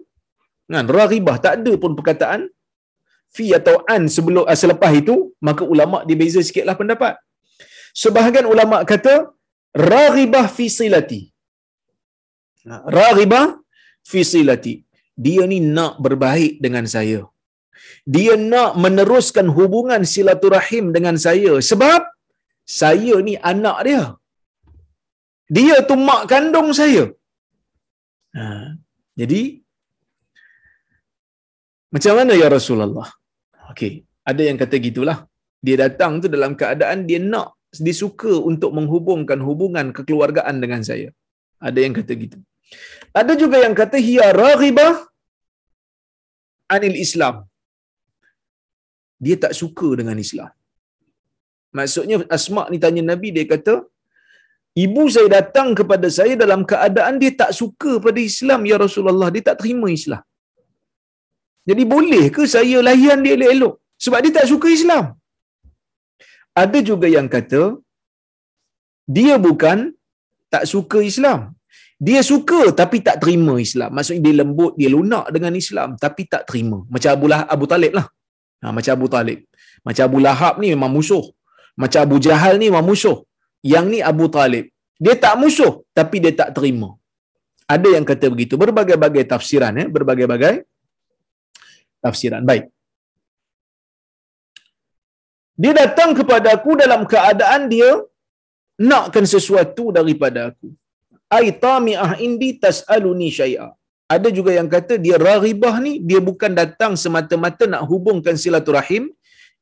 kan 0.72 0.86
raghibah 0.98 1.36
tak 1.44 1.52
ada 1.60 1.72
pun 1.82 1.92
perkataan 1.98 2.40
fi 3.36 3.46
atau 3.58 3.74
an 3.94 4.02
sebelum 4.16 4.44
uh, 4.50 4.58
selepas 4.62 4.92
itu, 5.00 5.16
maka 5.48 5.62
ulama 5.72 5.98
dia 6.06 6.18
beza 6.20 6.42
sikitlah 6.48 6.76
pendapat. 6.80 7.14
Sebahagian 8.02 8.46
ulama 8.54 8.76
kata 8.92 9.14
raghibah 9.92 10.46
fi 10.56 10.66
silati. 10.78 11.22
Raghibah 12.98 13.58
fi 14.10 14.20
silati. 14.32 14.74
Dia 15.24 15.42
ni 15.52 15.58
nak 15.76 15.94
berbaik 16.04 16.54
dengan 16.64 16.84
saya. 16.94 17.20
Dia 18.14 18.34
nak 18.52 18.72
meneruskan 18.84 19.46
hubungan 19.56 20.02
silaturahim 20.12 20.86
dengan 20.96 21.16
saya 21.26 21.52
sebab 21.70 22.00
saya 22.80 23.14
ni 23.28 23.34
anak 23.52 23.78
dia. 23.88 24.02
Dia 25.56 25.76
tu 25.88 25.96
mak 26.08 26.22
kandung 26.32 26.70
saya. 26.80 27.04
Ha. 28.38 28.44
Jadi 29.20 29.42
macam 31.94 32.14
mana 32.18 32.32
ya 32.42 32.48
Rasulullah? 32.56 33.08
Okey, 33.70 33.92
ada 34.30 34.42
yang 34.48 34.58
kata 34.62 34.78
gitulah. 34.86 35.18
Dia 35.66 35.76
datang 35.84 36.12
tu 36.22 36.28
dalam 36.34 36.52
keadaan 36.60 37.00
dia 37.08 37.20
nak 37.32 37.48
dia 37.86 37.94
suka 38.02 38.32
untuk 38.50 38.70
menghubungkan 38.76 39.38
hubungan 39.48 39.86
kekeluargaan 39.96 40.56
dengan 40.62 40.82
saya. 40.88 41.08
Ada 41.68 41.78
yang 41.84 41.94
kata 41.98 42.12
gitu. 42.24 42.38
Ada 43.20 43.32
juga 43.42 43.58
yang 43.64 43.74
kata 43.80 43.98
hiya 44.06 44.26
raghibah 44.42 45.09
anil 46.76 46.96
Islam. 47.06 47.36
Dia 49.24 49.36
tak 49.44 49.52
suka 49.60 49.88
dengan 50.00 50.18
Islam. 50.26 50.50
Maksudnya 51.78 52.16
Asma 52.36 52.62
ni 52.72 52.78
tanya 52.84 53.02
Nabi 53.10 53.28
dia 53.36 53.46
kata 53.52 53.74
ibu 54.84 55.02
saya 55.14 55.28
datang 55.36 55.68
kepada 55.78 56.08
saya 56.18 56.34
dalam 56.42 56.60
keadaan 56.70 57.14
dia 57.22 57.32
tak 57.42 57.50
suka 57.60 57.92
pada 58.06 58.20
Islam 58.30 58.60
ya 58.70 58.76
Rasulullah 58.84 59.28
dia 59.34 59.44
tak 59.48 59.58
terima 59.60 59.88
Islam. 59.98 60.24
Jadi 61.68 61.84
boleh 61.94 62.24
ke 62.36 62.42
saya 62.54 62.78
layan 62.88 63.20
dia 63.24 63.34
elok-elok 63.36 63.74
sebab 64.04 64.18
dia 64.24 64.34
tak 64.38 64.48
suka 64.52 64.68
Islam? 64.78 65.04
Ada 66.62 66.78
juga 66.90 67.08
yang 67.16 67.28
kata 67.34 67.62
dia 69.16 69.34
bukan 69.46 69.78
tak 70.54 70.64
suka 70.72 70.98
Islam. 71.12 71.40
Dia 72.06 72.20
suka 72.30 72.60
tapi 72.80 72.98
tak 73.06 73.16
terima 73.22 73.54
Islam. 73.66 73.90
Maksudnya 73.96 74.22
dia 74.26 74.34
lembut, 74.40 74.72
dia 74.80 74.88
lunak 74.94 75.26
dengan 75.34 75.52
Islam 75.62 75.88
tapi 76.04 76.22
tak 76.32 76.42
terima. 76.48 76.78
Macam 76.94 77.10
Abu, 77.16 77.26
lah, 77.32 77.40
Abu 77.54 77.66
Talib 77.72 77.92
lah. 77.98 78.06
Ha, 78.62 78.72
macam 78.76 78.92
Abu 78.96 79.08
Talib. 79.14 79.38
Macam 79.86 80.04
Abu 80.08 80.18
Lahab 80.26 80.54
ni 80.62 80.68
memang 80.74 80.92
musuh. 80.96 81.24
Macam 81.82 82.00
Abu 82.06 82.16
Jahal 82.26 82.54
ni 82.60 82.66
memang 82.72 82.86
musuh. 82.90 83.18
Yang 83.72 83.84
ni 83.92 83.98
Abu 84.10 84.26
Talib. 84.36 84.64
Dia 85.04 85.14
tak 85.24 85.34
musuh 85.42 85.72
tapi 85.98 86.16
dia 86.24 86.32
tak 86.40 86.50
terima. 86.56 86.88
Ada 87.74 87.88
yang 87.96 88.04
kata 88.10 88.26
begitu. 88.32 88.54
Berbagai-bagai 88.62 89.24
tafsiran. 89.32 89.72
Ya? 89.80 89.86
Berbagai-bagai 89.96 90.54
tafsiran. 92.04 92.42
Baik. 92.50 92.64
Dia 95.60 95.72
datang 95.76 96.10
kepada 96.18 96.48
aku 96.56 96.72
dalam 96.82 97.04
keadaan 97.12 97.68
dia 97.72 97.90
nakkan 98.90 99.24
sesuatu 99.34 99.92
daripada 99.92 100.48
aku. 100.50 100.68
Ai 101.36 101.46
tami'ah 101.64 102.12
indi 102.26 102.50
tas'aluni 102.62 103.30
syai'a. 103.38 103.68
Ada 104.14 104.28
juga 104.38 104.50
yang 104.58 104.68
kata 104.74 104.94
dia 105.04 105.16
raghibah 105.28 105.74
ni 105.84 105.92
dia 106.08 106.20
bukan 106.28 106.52
datang 106.60 106.92
semata-mata 107.02 107.64
nak 107.72 107.82
hubungkan 107.90 108.34
silaturahim. 108.44 109.04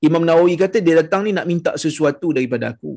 Imam 0.07 0.25
Nawawi 0.29 0.55
kata 0.63 0.81
dia 0.87 0.95
datang 1.03 1.23
ni 1.27 1.33
nak 1.37 1.47
minta 1.51 1.73
sesuatu 1.85 2.29
daripada 2.37 2.73
aku. 2.73 2.93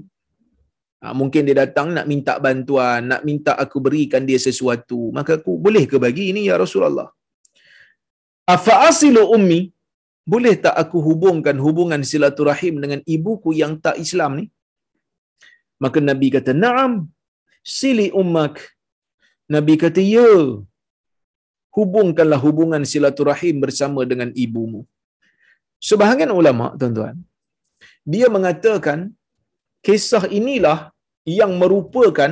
Ha, 1.01 1.11
mungkin 1.19 1.41
dia 1.47 1.55
datang 1.63 1.87
nak 1.97 2.05
minta 2.11 2.33
bantuan, 2.45 3.01
nak 3.11 3.21
minta 3.27 3.51
aku 3.63 3.77
berikan 3.85 4.23
dia 4.29 4.39
sesuatu. 4.47 4.99
Maka 5.17 5.41
aku 5.41 5.53
boleh 5.65 5.83
ke 5.91 5.97
bagi 6.05 6.25
ini 6.31 6.41
ya 6.49 6.55
Rasulullah? 6.63 7.09
Afa 8.55 8.75
asilu 8.89 9.23
ummi? 9.35 9.61
Boleh 10.31 10.53
tak 10.63 10.75
aku 10.83 10.97
hubungkan 11.07 11.57
hubungan 11.65 12.01
silaturahim 12.05 12.77
dengan 12.83 12.99
ibuku 13.15 13.51
yang 13.61 13.73
tak 13.85 13.97
Islam 14.05 14.31
ni? 14.39 14.45
Maka 15.83 15.97
Nabi 16.09 16.27
kata, 16.35 16.53
"Na'am, 16.63 17.09
sili 17.63 18.07
ummak." 18.21 18.55
Nabi 19.55 19.75
kata, 19.83 20.01
"Ya. 20.03 20.31
Hubungkanlah 21.77 22.39
hubungan 22.45 22.83
silaturahim 22.91 23.63
bersama 23.63 24.03
dengan 24.11 24.29
ibumu." 24.45 24.81
Sebahagian 25.89 26.31
ulama, 26.39 26.65
tuan-tuan, 26.79 27.17
dia 28.13 28.27
mengatakan 28.35 28.99
kisah 29.85 30.25
inilah 30.39 30.79
yang 31.25 31.51
merupakan 31.61 32.31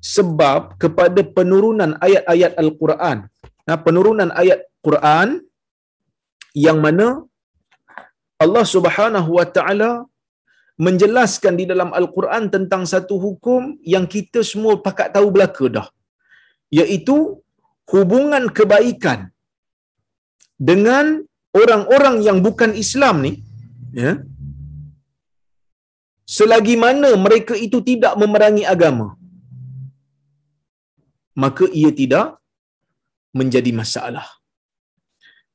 sebab 0.00 0.80
kepada 0.82 1.20
penurunan 1.36 1.92
ayat-ayat 2.06 2.52
Al-Quran. 2.62 3.18
Nah, 3.68 3.76
penurunan 3.86 4.30
ayat 4.42 4.60
Quran 4.86 5.44
yang 6.56 6.80
mana 6.84 7.24
Allah 8.44 8.64
Subhanahu 8.64 9.30
wa 9.38 9.46
taala 9.56 9.90
menjelaskan 10.86 11.54
di 11.60 11.64
dalam 11.70 11.90
Al-Quran 11.98 12.44
tentang 12.54 12.82
satu 12.92 13.14
hukum 13.24 13.62
yang 13.94 14.04
kita 14.14 14.40
semua 14.50 14.74
pakat 14.86 15.08
tahu 15.16 15.28
belaka 15.36 15.66
dah. 15.76 15.88
Iaitu 16.78 17.16
hubungan 17.92 18.44
kebaikan 18.58 19.20
dengan 20.70 21.06
orang-orang 21.60 22.16
yang 22.26 22.38
bukan 22.46 22.72
Islam 22.84 23.16
ni, 23.26 23.32
ya. 24.02 24.12
Selagi 26.36 26.74
mana 26.84 27.08
mereka 27.24 27.54
itu 27.66 27.78
tidak 27.88 28.12
memerangi 28.20 28.64
agama, 28.74 29.06
maka 31.42 31.66
ia 31.80 31.90
tidak 32.00 32.26
menjadi 33.38 33.70
masalah. 33.80 34.28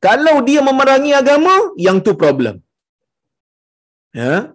Kalau 0.05 0.35
dia 0.47 0.61
memerangi 0.69 1.11
agama, 1.21 1.53
yang 1.85 1.97
tu 2.05 2.13
problem. 2.23 2.59
Ya. 4.23 4.51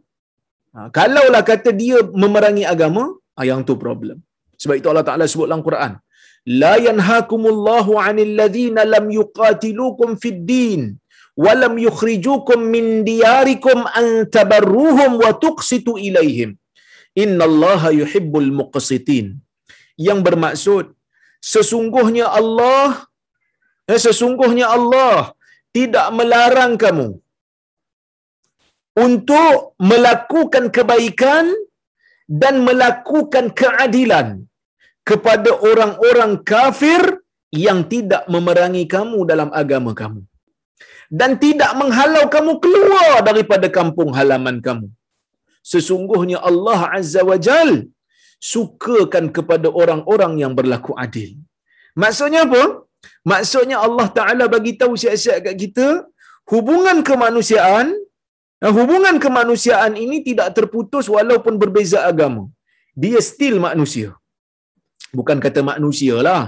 Ha, 0.74 0.86
kalaulah 0.96 1.42
kata 1.50 1.70
dia 1.80 1.98
memerangi 2.22 2.64
agama, 2.74 3.04
ah, 3.38 3.44
yang 3.50 3.62
tu 3.68 3.74
problem. 3.84 4.18
Sebab 4.60 4.74
itu 4.78 4.88
Allah 4.92 5.06
Taala 5.08 5.24
sebut 5.32 5.46
dalam 5.50 5.64
Quran, 5.68 5.92
la 6.62 6.74
yanhakumullahu 6.88 7.92
'anil 8.02 8.32
ladzina 8.40 8.82
lam 8.94 9.06
yuqatilukum 9.18 10.18
fid 10.22 10.40
din 10.52 10.82
lam 11.62 11.74
yukhrijukum 11.86 12.60
min 12.74 12.86
diyarikum 13.08 13.78
an 14.00 14.06
tabarruhum 14.36 15.12
wa 15.22 15.30
tuqsitu 15.44 15.92
ilaihim 16.08 16.50
innallaha 17.22 17.90
yuhibbul 18.00 18.50
muqsitin 18.60 19.26
yang 20.08 20.20
bermaksud 20.26 20.84
sesungguhnya 21.52 22.26
Allah 22.40 22.88
eh, 23.90 24.00
sesungguhnya 24.06 24.66
Allah 24.76 25.32
tidak 25.76 26.06
melarang 26.18 26.74
kamu 26.84 27.08
untuk 29.06 29.56
melakukan 29.90 30.64
kebaikan 30.76 31.46
dan 32.42 32.54
melakukan 32.68 33.46
keadilan 33.60 34.28
kepada 35.10 35.50
orang-orang 35.70 36.32
kafir 36.52 37.02
yang 37.64 37.78
tidak 37.92 38.22
memerangi 38.32 38.84
kamu 38.94 39.18
dalam 39.30 39.50
agama 39.62 39.92
kamu. 40.00 40.22
Dan 41.20 41.30
tidak 41.44 41.72
menghalau 41.80 42.24
kamu 42.34 42.52
keluar 42.64 43.14
daripada 43.28 43.66
kampung 43.78 44.10
halaman 44.18 44.58
kamu. 44.66 44.88
Sesungguhnya 45.70 46.38
Allah 46.50 46.80
Azza 46.98 47.22
wa 47.30 47.38
Jal 47.46 47.70
sukakan 48.52 49.24
kepada 49.36 49.68
orang-orang 49.80 50.32
yang 50.42 50.52
berlaku 50.58 50.92
adil. 51.04 51.30
Maksudnya 52.02 52.42
apa? 52.48 52.62
Maksudnya 53.32 53.76
Allah 53.86 54.06
Taala 54.18 54.44
bagi 54.54 54.72
tahu 54.80 54.94
siap-siap 55.02 55.38
kat 55.46 55.56
kita 55.62 55.88
hubungan 56.52 56.98
kemanusiaan 57.08 57.88
Nah, 58.62 58.72
hubungan 58.76 59.16
kemanusiaan 59.24 59.94
ini 60.04 60.16
tidak 60.28 60.48
terputus 60.56 61.06
walaupun 61.16 61.54
berbeza 61.62 61.98
agama. 62.10 62.42
Dia 63.02 63.20
still 63.30 63.56
manusia. 63.68 64.08
Bukan 65.18 65.38
kata 65.44 65.60
manusia 65.72 66.16
lah. 66.28 66.42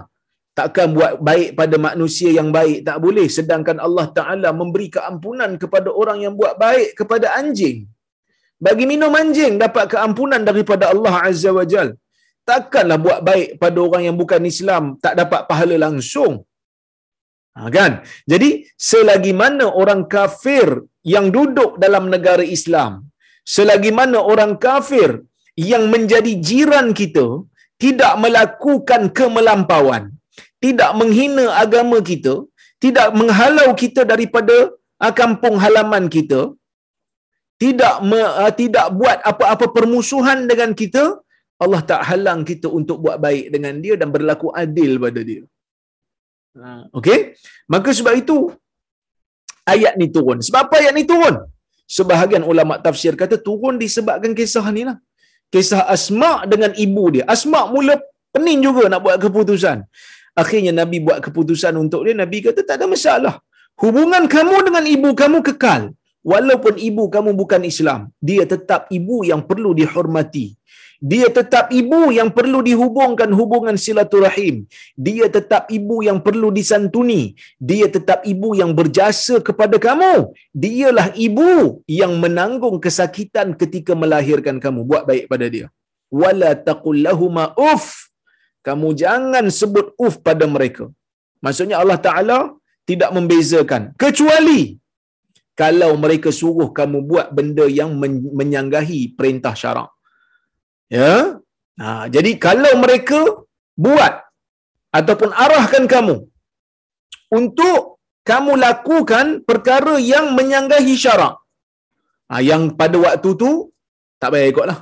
Takkan 0.58 0.88
buat 0.96 1.12
baik 1.28 1.50
pada 1.60 1.76
manusia 1.88 2.30
yang 2.38 2.48
baik 2.56 2.78
tak 2.88 2.98
boleh. 3.04 3.26
Sedangkan 3.36 3.78
Allah 3.86 4.06
Ta'ala 4.18 4.48
memberi 4.60 4.88
keampunan 4.96 5.52
kepada 5.62 5.88
orang 6.00 6.18
yang 6.24 6.34
buat 6.40 6.54
baik 6.64 6.90
kepada 7.00 7.26
anjing. 7.40 7.78
Bagi 8.66 8.84
minum 8.92 9.12
anjing 9.22 9.54
dapat 9.64 9.84
keampunan 9.92 10.42
daripada 10.50 10.84
Allah 10.92 11.14
Azza 11.28 11.50
wa 11.58 11.64
Jal. 11.72 11.88
Takkanlah 12.50 12.98
buat 13.06 13.20
baik 13.28 13.48
pada 13.62 13.78
orang 13.86 14.02
yang 14.08 14.16
bukan 14.22 14.42
Islam 14.52 14.84
tak 15.04 15.14
dapat 15.20 15.40
pahala 15.50 15.76
langsung. 15.86 16.44
Ha, 17.56 17.68
kan? 17.76 17.92
Jadi 18.32 18.50
selagi 18.90 19.32
mana 19.42 19.66
orang 19.80 20.02
kafir 20.14 20.68
yang 21.14 21.26
duduk 21.36 21.70
dalam 21.84 22.04
negara 22.14 22.44
Islam, 22.56 22.92
selagi 23.54 23.90
mana 23.98 24.18
orang 24.32 24.52
kafir 24.64 25.10
yang 25.70 25.84
menjadi 25.94 26.32
jiran 26.48 26.88
kita 27.00 27.26
tidak 27.82 28.14
melakukan 28.24 29.02
kemelampauan, 29.18 30.04
tidak 30.64 30.90
menghina 31.00 31.44
agama 31.64 31.98
kita, 32.10 32.34
tidak 32.84 33.08
menghalau 33.20 33.68
kita 33.82 34.02
daripada 34.12 34.56
uh, 35.02 35.12
kampung 35.20 35.56
halaman 35.64 36.06
kita, 36.16 36.40
tidak 37.62 37.94
me, 38.10 38.20
uh, 38.42 38.52
tidak 38.60 38.86
buat 39.00 39.18
apa-apa 39.30 39.66
permusuhan 39.76 40.38
dengan 40.50 40.70
kita, 40.80 41.04
Allah 41.62 41.80
tak 41.90 42.02
halang 42.08 42.40
kita 42.50 42.68
untuk 42.78 42.96
buat 43.04 43.18
baik 43.26 43.46
dengan 43.54 43.74
dia 43.84 43.94
dan 44.00 44.08
berlaku 44.14 44.48
adil 44.62 44.92
pada 45.04 45.20
dia. 45.30 45.42
Okey? 46.98 47.18
Maka 47.72 47.90
sebab 47.98 48.14
itu 48.22 48.36
ayat 49.72 49.94
ni 50.00 50.06
turun. 50.14 50.38
Sebab 50.46 50.60
apa 50.66 50.76
ayat 50.82 50.94
ni 50.98 51.04
turun? 51.10 51.36
Sebahagian 51.96 52.44
ulama 52.50 52.74
tafsir 52.86 53.14
kata 53.22 53.36
turun 53.46 53.76
disebabkan 53.82 54.32
kisah 54.38 54.66
ni 54.76 54.82
lah. 54.88 54.96
Kisah 55.52 55.84
Asma 55.94 56.32
dengan 56.52 56.72
ibu 56.84 57.04
dia. 57.14 57.24
Asma 57.34 57.68
mula 57.74 58.00
pening 58.32 58.60
juga 58.66 58.88
nak 58.92 59.00
buat 59.04 59.16
keputusan. 59.24 59.78
Akhirnya 60.42 60.72
Nabi 60.80 60.98
buat 61.06 61.18
keputusan 61.26 61.76
untuk 61.76 62.08
dia. 62.08 62.16
Nabi 62.16 62.40
kata 62.46 62.60
tak 62.68 62.80
ada 62.80 62.86
masalah. 62.88 63.34
Hubungan 63.82 64.24
kamu 64.34 64.56
dengan 64.66 64.84
ibu 64.88 65.10
kamu 65.12 65.38
kekal. 65.48 65.92
Walaupun 66.32 66.74
ibu 66.88 67.04
kamu 67.14 67.30
bukan 67.40 67.62
Islam. 67.72 68.00
Dia 68.28 68.48
tetap 68.48 68.88
ibu 68.98 69.26
yang 69.30 69.42
perlu 69.44 69.70
dihormati 69.80 70.46
dia 71.10 71.28
tetap 71.38 71.66
ibu 71.80 72.00
yang 72.16 72.30
perlu 72.36 72.58
dihubungkan 72.68 73.30
hubungan 73.38 73.76
silaturahim. 73.84 74.56
Dia 75.06 75.26
tetap 75.36 75.66
ibu 75.78 75.96
yang 76.08 76.18
perlu 76.26 76.48
disantuni. 76.58 77.22
Dia 77.70 77.86
tetap 77.96 78.22
ibu 78.32 78.54
yang 78.60 78.70
berjasa 78.78 79.36
kepada 79.48 79.76
kamu. 79.86 80.30
Dialah 80.64 81.06
ibu 81.26 81.82
yang 82.00 82.12
menanggung 82.24 82.78
kesakitan 82.84 83.58
ketika 83.62 83.98
melahirkan 84.02 84.62
kamu. 84.64 84.86
Buat 84.90 85.02
baik 85.10 85.26
pada 85.32 85.46
dia. 85.54 85.66
Wala 86.22 86.52
taqul 86.68 87.02
lahumā 87.06 87.46
uff 87.70 87.86
kamu 88.66 88.88
jangan 89.02 89.44
sebut 89.58 89.86
uff 89.98 90.22
pada 90.28 90.46
mereka. 90.54 90.86
Maksudnya 91.44 91.82
Allah 91.82 91.98
taala 92.06 92.38
tidak 92.90 93.10
membezakan. 93.16 93.90
Kecuali 93.98 94.78
kalau 95.62 95.90
mereka 96.04 96.30
suruh 96.30 96.70
kamu 96.78 96.98
buat 97.10 97.34
benda 97.34 97.66
yang 97.66 97.90
menyanggahi 98.38 99.18
perintah 99.18 99.54
syarak 99.62 99.90
Ya. 100.98 101.12
Ha, 101.80 101.88
jadi 102.14 102.30
kalau 102.46 102.72
mereka 102.84 103.20
buat 103.84 104.14
ataupun 104.98 105.30
arahkan 105.44 105.84
kamu 105.94 106.16
untuk 107.38 107.78
kamu 108.30 108.52
lakukan 108.64 109.26
perkara 109.48 109.94
yang 110.12 110.26
menyanggahi 110.38 110.94
syarak. 111.04 111.34
Ha, 112.30 112.44
yang 112.50 112.62
pada 112.80 112.96
waktu 113.06 113.30
tu 113.42 113.50
tak 114.20 114.30
payah 114.32 114.50
ikutlah. 114.52 114.78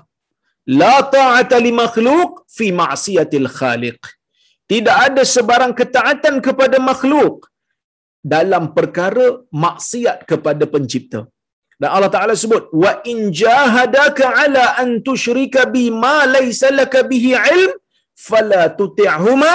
La 0.81 0.96
ta'ata 1.14 1.57
li 1.66 1.73
makhluk 1.83 2.44
fi 2.57 2.66
ma'siyatil 2.81 3.49
khaliq. 3.59 4.01
Tidak 4.70 4.96
ada 5.07 5.23
sebarang 5.35 5.73
ketaatan 5.81 6.35
kepada 6.46 6.79
makhluk 6.90 7.49
dalam 8.35 8.64
perkara 8.77 9.27
maksiat 9.64 10.18
kepada 10.31 10.64
pencipta. 10.75 11.20
Dan 11.81 11.88
Allah 11.97 12.11
Taala 12.14 12.35
sebut 12.43 12.64
wa 12.83 12.93
in 13.12 13.19
jahadaka 13.43 14.27
ala 14.43 14.64
an 14.83 14.88
tusyrika 15.07 15.62
bi 15.75 15.85
ma 16.03 16.16
laysa 16.35 16.69
laka 16.81 17.01
bihi 17.11 17.33
ilm 17.55 17.73
fala 18.29 18.62
tuti'huma 18.81 19.53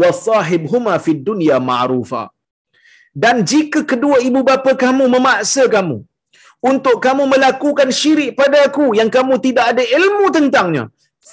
wa 0.00 0.10
sahibhuma 0.26 0.94
fid 1.06 1.20
dunya 1.28 1.58
ma'rufa. 1.70 2.22
Dan 3.22 3.36
jika 3.50 3.80
kedua 3.90 4.16
ibu 4.28 4.40
bapa 4.48 4.72
kamu 4.84 5.04
memaksa 5.14 5.64
kamu 5.74 5.98
untuk 6.70 6.96
kamu 7.06 7.24
melakukan 7.32 7.88
syirik 8.00 8.30
pada 8.40 8.58
aku 8.68 8.86
yang 8.98 9.10
kamu 9.16 9.34
tidak 9.46 9.64
ada 9.72 9.84
ilmu 9.98 10.26
tentangnya, 10.36 10.84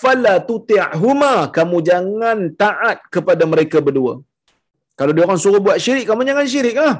fala 0.02 0.34
tuti'huma, 0.50 1.34
kamu 1.58 1.78
jangan 1.90 2.38
taat 2.62 2.98
kepada 3.16 3.44
mereka 3.54 3.80
berdua. 3.88 4.14
Kalau 5.00 5.12
dia 5.16 5.24
orang 5.28 5.40
suruh 5.44 5.62
buat 5.66 5.78
syirik, 5.84 6.06
kamu 6.10 6.22
jangan 6.30 6.46
syirik 6.54 6.76
lah. 6.84 6.96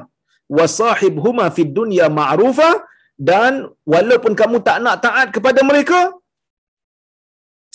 Wasahibhuma 0.56 1.46
fid 1.56 1.70
dunya 1.78 2.06
ma'rufa, 2.18 2.70
dan 3.18 3.70
walaupun 3.94 4.32
kamu 4.40 4.56
tak 4.66 4.78
nak 4.84 4.98
taat 5.04 5.28
kepada 5.36 5.60
mereka 5.62 6.00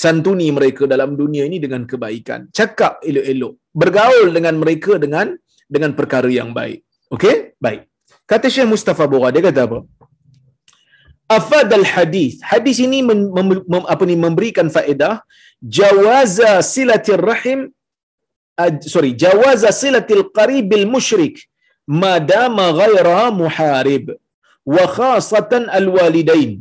santuni 0.03 0.47
mereka 0.57 0.83
dalam 0.93 1.11
dunia 1.21 1.43
ini 1.49 1.57
dengan 1.63 1.83
kebaikan. 1.91 2.47
Cakap 2.59 3.03
elok-elok 3.09 3.53
bergaul 3.81 4.27
dengan 4.37 4.55
mereka 4.63 4.93
dengan 5.03 5.27
dengan 5.75 5.91
perkara 5.99 6.29
yang 6.39 6.51
baik. 6.59 6.79
Okey? 7.15 7.35
Baik. 7.65 7.81
Kata 8.31 8.47
Syekh 8.53 8.69
Mustafa 8.73 9.05
Bora 9.11 9.29
dia 9.35 9.43
kata 9.47 9.61
apa? 9.67 9.79
Afad 11.37 11.69
al 11.79 11.85
hadis. 11.93 12.33
Hadis 12.51 12.77
ini 12.85 12.99
mem, 13.07 13.19
mem, 13.35 13.47
mem, 13.71 13.83
apa 13.93 14.03
ni 14.09 14.15
memberikan 14.25 14.67
faedah. 14.75 15.15
Jawaza 15.77 16.53
silatir 16.73 17.21
rahim 17.31 17.59
sorry 18.93 19.11
jawaza 19.23 19.69
silatil 19.81 20.23
qaribil 20.37 20.87
musyrik. 20.95 21.35
Madama 22.03 22.65
ghaira 22.79 23.21
muharib 23.41 24.05
wa 24.75 24.85
khasatan 24.97 25.65
alwalidain. 25.79 26.51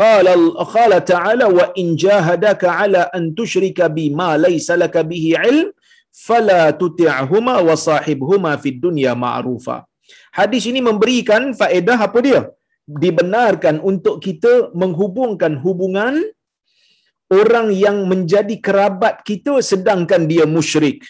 Qala 0.00 0.32
qala 0.74 0.98
ta'ala 1.12 1.46
wa 1.58 1.64
in 1.82 1.88
jahadaka 2.04 2.68
ala 2.82 3.02
an 3.18 3.24
tusyrika 3.38 3.86
bima 3.96 4.28
laysa 4.44 4.74
laka 4.82 5.00
bihi 5.10 5.30
ilm 5.50 5.68
fala 6.26 6.60
tuti'huma 6.80 7.54
wa 7.68 7.76
sahibhuma 7.86 8.52
fid 8.62 8.78
dunya 8.86 9.12
ma'rufa. 9.24 9.76
Hadis 10.38 10.64
ini 10.70 10.80
memberikan 10.88 11.42
faedah 11.60 11.98
apa 12.06 12.18
dia? 12.26 12.40
Dibenarkan 13.02 13.76
untuk 13.90 14.16
kita 14.26 14.52
menghubungkan 14.80 15.52
hubungan 15.64 16.14
orang 17.40 17.68
yang 17.84 17.98
menjadi 18.10 18.56
kerabat 18.66 19.16
kita 19.28 19.54
sedangkan 19.70 20.22
dia 20.32 20.44
musyrik. 20.56 21.00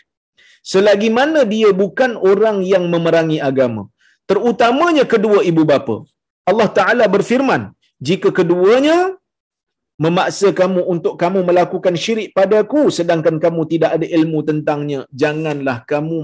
Selagi 0.73 1.09
mana 1.19 1.43
dia 1.53 1.71
bukan 1.83 2.13
orang 2.31 2.57
yang 2.73 2.85
memerangi 2.93 3.39
agama. 3.51 3.83
Terutamanya 4.29 5.05
kedua 5.13 5.39
ibu 5.51 5.63
bapa. 5.73 5.97
Allah 6.49 6.69
Ta'ala 6.79 7.05
berfirman, 7.07 7.73
jika 8.01 8.29
keduanya 8.33 9.21
memaksa 10.01 10.49
kamu 10.61 10.81
untuk 10.93 11.15
kamu 11.21 11.45
melakukan 11.45 11.93
syirik 12.03 12.33
padaku 12.37 12.89
sedangkan 12.89 13.37
kamu 13.37 13.69
tidak 13.73 13.91
ada 13.97 14.07
ilmu 14.19 14.41
tentangnya 14.49 15.01
janganlah 15.23 15.85
kamu 15.85 16.19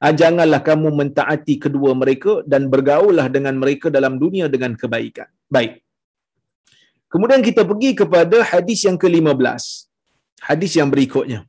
ah, 0.00 0.14
janganlah 0.20 0.60
kamu 0.64 0.88
mentaati 1.00 1.60
kedua 1.64 1.92
mereka 1.92 2.40
dan 2.48 2.72
bergaullah 2.72 3.28
dengan 3.28 3.60
mereka 3.60 3.92
dalam 3.92 4.16
dunia 4.16 4.48
dengan 4.48 4.72
kebaikan. 4.72 5.28
Baik. 5.52 5.84
Kemudian 7.12 7.44
kita 7.44 7.68
pergi 7.68 7.90
kepada 7.92 8.40
hadis 8.40 8.80
yang 8.88 8.96
ke-15 8.96 9.62
hadis 10.48 10.72
yang 10.80 10.88
berikutnya. 10.88 11.44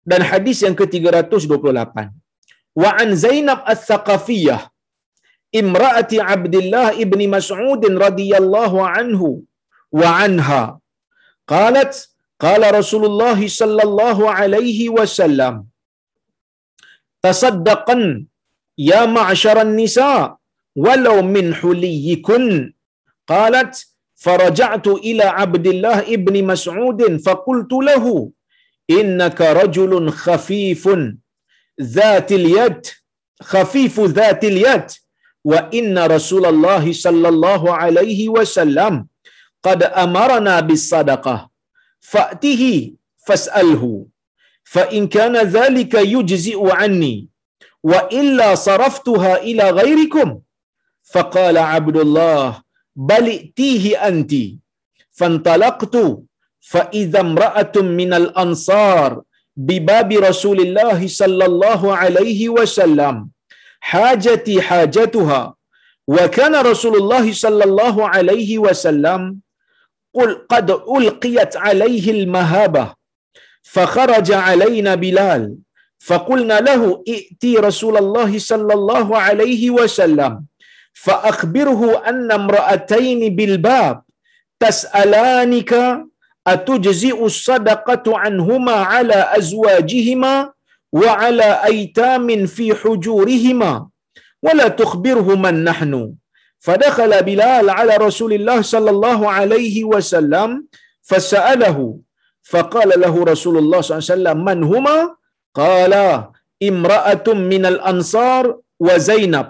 Dan 0.00 0.24
hadis 0.24 0.64
yang 0.64 0.72
ke-328 0.72 1.96
wa 2.82 2.90
an 2.96 3.08
Zainab 3.12 3.60
Ats-Tsaqafiyah 3.68 4.69
imraati 5.60 6.18
Abdullah 6.34 6.86
ibni 7.04 7.26
Mas'ud 7.36 7.82
radhiyallahu 8.06 8.78
anhu 8.98 9.30
wa 10.00 10.10
anha 10.26 10.62
qalat 11.52 11.92
qala 12.44 12.66
Rasulullah 12.78 13.38
sallallahu 13.60 14.30
alaihi 14.40 14.88
wasallam 14.98 15.54
tasaddaqan 17.26 18.02
ya 18.90 19.00
ma'syaran 19.18 19.72
nisa 19.80 20.10
walau 20.86 21.18
min 21.36 21.48
huliyikun 21.60 22.44
qalat 23.32 23.72
فرجعت 24.26 24.86
إلى 25.08 25.24
عبد 25.40 25.66
الله 25.66 25.98
ابن 26.16 26.34
مسعود 26.50 27.00
فقلت 27.26 27.72
له 27.88 28.04
إنك 28.98 29.40
رجل 29.60 29.92
خفيف 30.24 30.84
ذات 31.98 32.32
اليد 32.40 32.82
خفيف 33.52 34.00
ذات 34.00 34.44
اليد 34.44 34.86
وإن 35.44 35.98
رسول 35.98 36.46
الله 36.46 36.92
صلى 36.92 37.28
الله 37.28 37.62
عليه 37.74 38.28
وسلم 38.28 39.06
قد 39.62 39.82
أمرنا 39.82 40.60
بالصدقة 40.60 41.50
فأته 42.00 42.92
فاسأله 43.26 44.06
فإن 44.64 45.06
كان 45.08 45.36
ذلك 45.36 45.94
يجزئ 45.94 46.60
عني 46.72 47.28
وإلا 47.82 48.54
صرفتها 48.54 49.36
إلى 49.36 49.70
غيركم 49.70 50.40
فقال 51.12 51.58
عبد 51.58 51.96
الله 51.96 52.62
بل 52.96 53.24
ائتيه 53.26 54.08
أنت 54.08 54.32
فانطلقت 55.12 55.96
فإذا 56.60 57.20
امرأة 57.20 57.72
من 57.76 58.12
الأنصار 58.14 59.22
بباب 59.56 60.12
رسول 60.12 60.60
الله 60.60 61.08
صلى 61.08 61.44
الله 61.46 61.96
عليه 61.96 62.48
وسلم 62.48 63.28
حاجتي 63.80 64.62
حاجتها. 64.62 65.54
وكان 66.08 66.54
رسول 66.54 66.96
الله 66.96 67.32
صلى 67.32 67.64
الله 67.64 68.08
عليه 68.08 68.58
وسلم 68.58 69.36
قل 70.14 70.30
قد 70.48 70.70
ألقيت 70.70 71.56
عليه 71.56 72.10
المهابة 72.10 72.94
فخرج 73.62 74.32
علينا 74.32 74.94
بلال 74.94 75.56
فقلنا 75.98 76.60
له 76.60 77.04
ائتي 77.08 77.56
رسول 77.56 77.96
الله 77.96 78.38
صلى 78.38 78.74
الله 78.74 79.18
عليه 79.18 79.70
وسلم 79.70 80.44
فأخبره 80.92 82.08
أن 82.08 82.32
امرأتين 82.32 83.36
بالباب 83.36 84.02
تسألانك 84.60 85.72
أتجزئ 86.46 87.24
الصدقة 87.24 88.18
عنهما 88.18 88.72
على 88.72 89.18
أزواجهما؟ 89.38 90.52
وعلى 90.92 91.64
أيتام 91.64 92.46
في 92.46 92.74
حجورهما 92.74 93.88
ولا 94.42 94.68
تخبره 94.68 95.34
من 95.34 95.64
نحن 95.64 96.14
فدخل 96.58 97.22
بلال 97.22 97.70
على 97.70 97.96
رسول 97.96 98.32
الله 98.32 98.62
صلى 98.62 98.90
الله 98.90 99.30
عليه 99.30 99.84
وسلم 99.84 100.66
فسأله 101.02 101.98
فقال 102.42 103.00
له 103.00 103.14
رسول 103.24 103.58
الله 103.58 103.80
صلى 103.80 103.98
الله 103.98 104.06
عليه 104.10 104.14
وسلم 104.14 104.38
من 104.44 104.58
هما؟ 104.64 104.98
قال 105.54 105.92
امرأة 106.62 107.26
من 107.26 107.66
الأنصار 107.66 108.58
وزينب. 108.80 109.46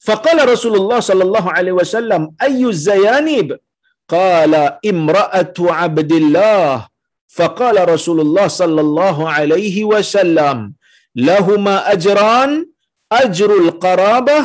فقال 0.00 0.48
رسول 0.48 0.74
الله 0.76 1.00
صلى 1.00 1.22
الله 1.24 1.52
عليه 1.52 1.72
وسلم 1.72 2.34
أي 2.42 2.64
الزيانب؟ 2.66 3.58
قال 4.08 4.54
امرأة 4.86 5.54
عبد 5.60 6.12
الله. 6.12 6.88
فقال 7.38 7.76
رسول 7.94 8.18
الله 8.24 8.46
صلى 8.62 8.80
الله 8.86 9.16
عليه 9.36 9.76
وسلم 9.92 10.56
لهما 11.28 11.76
أجران 11.94 12.50
أجر 13.24 13.50
القرابة 13.62 14.38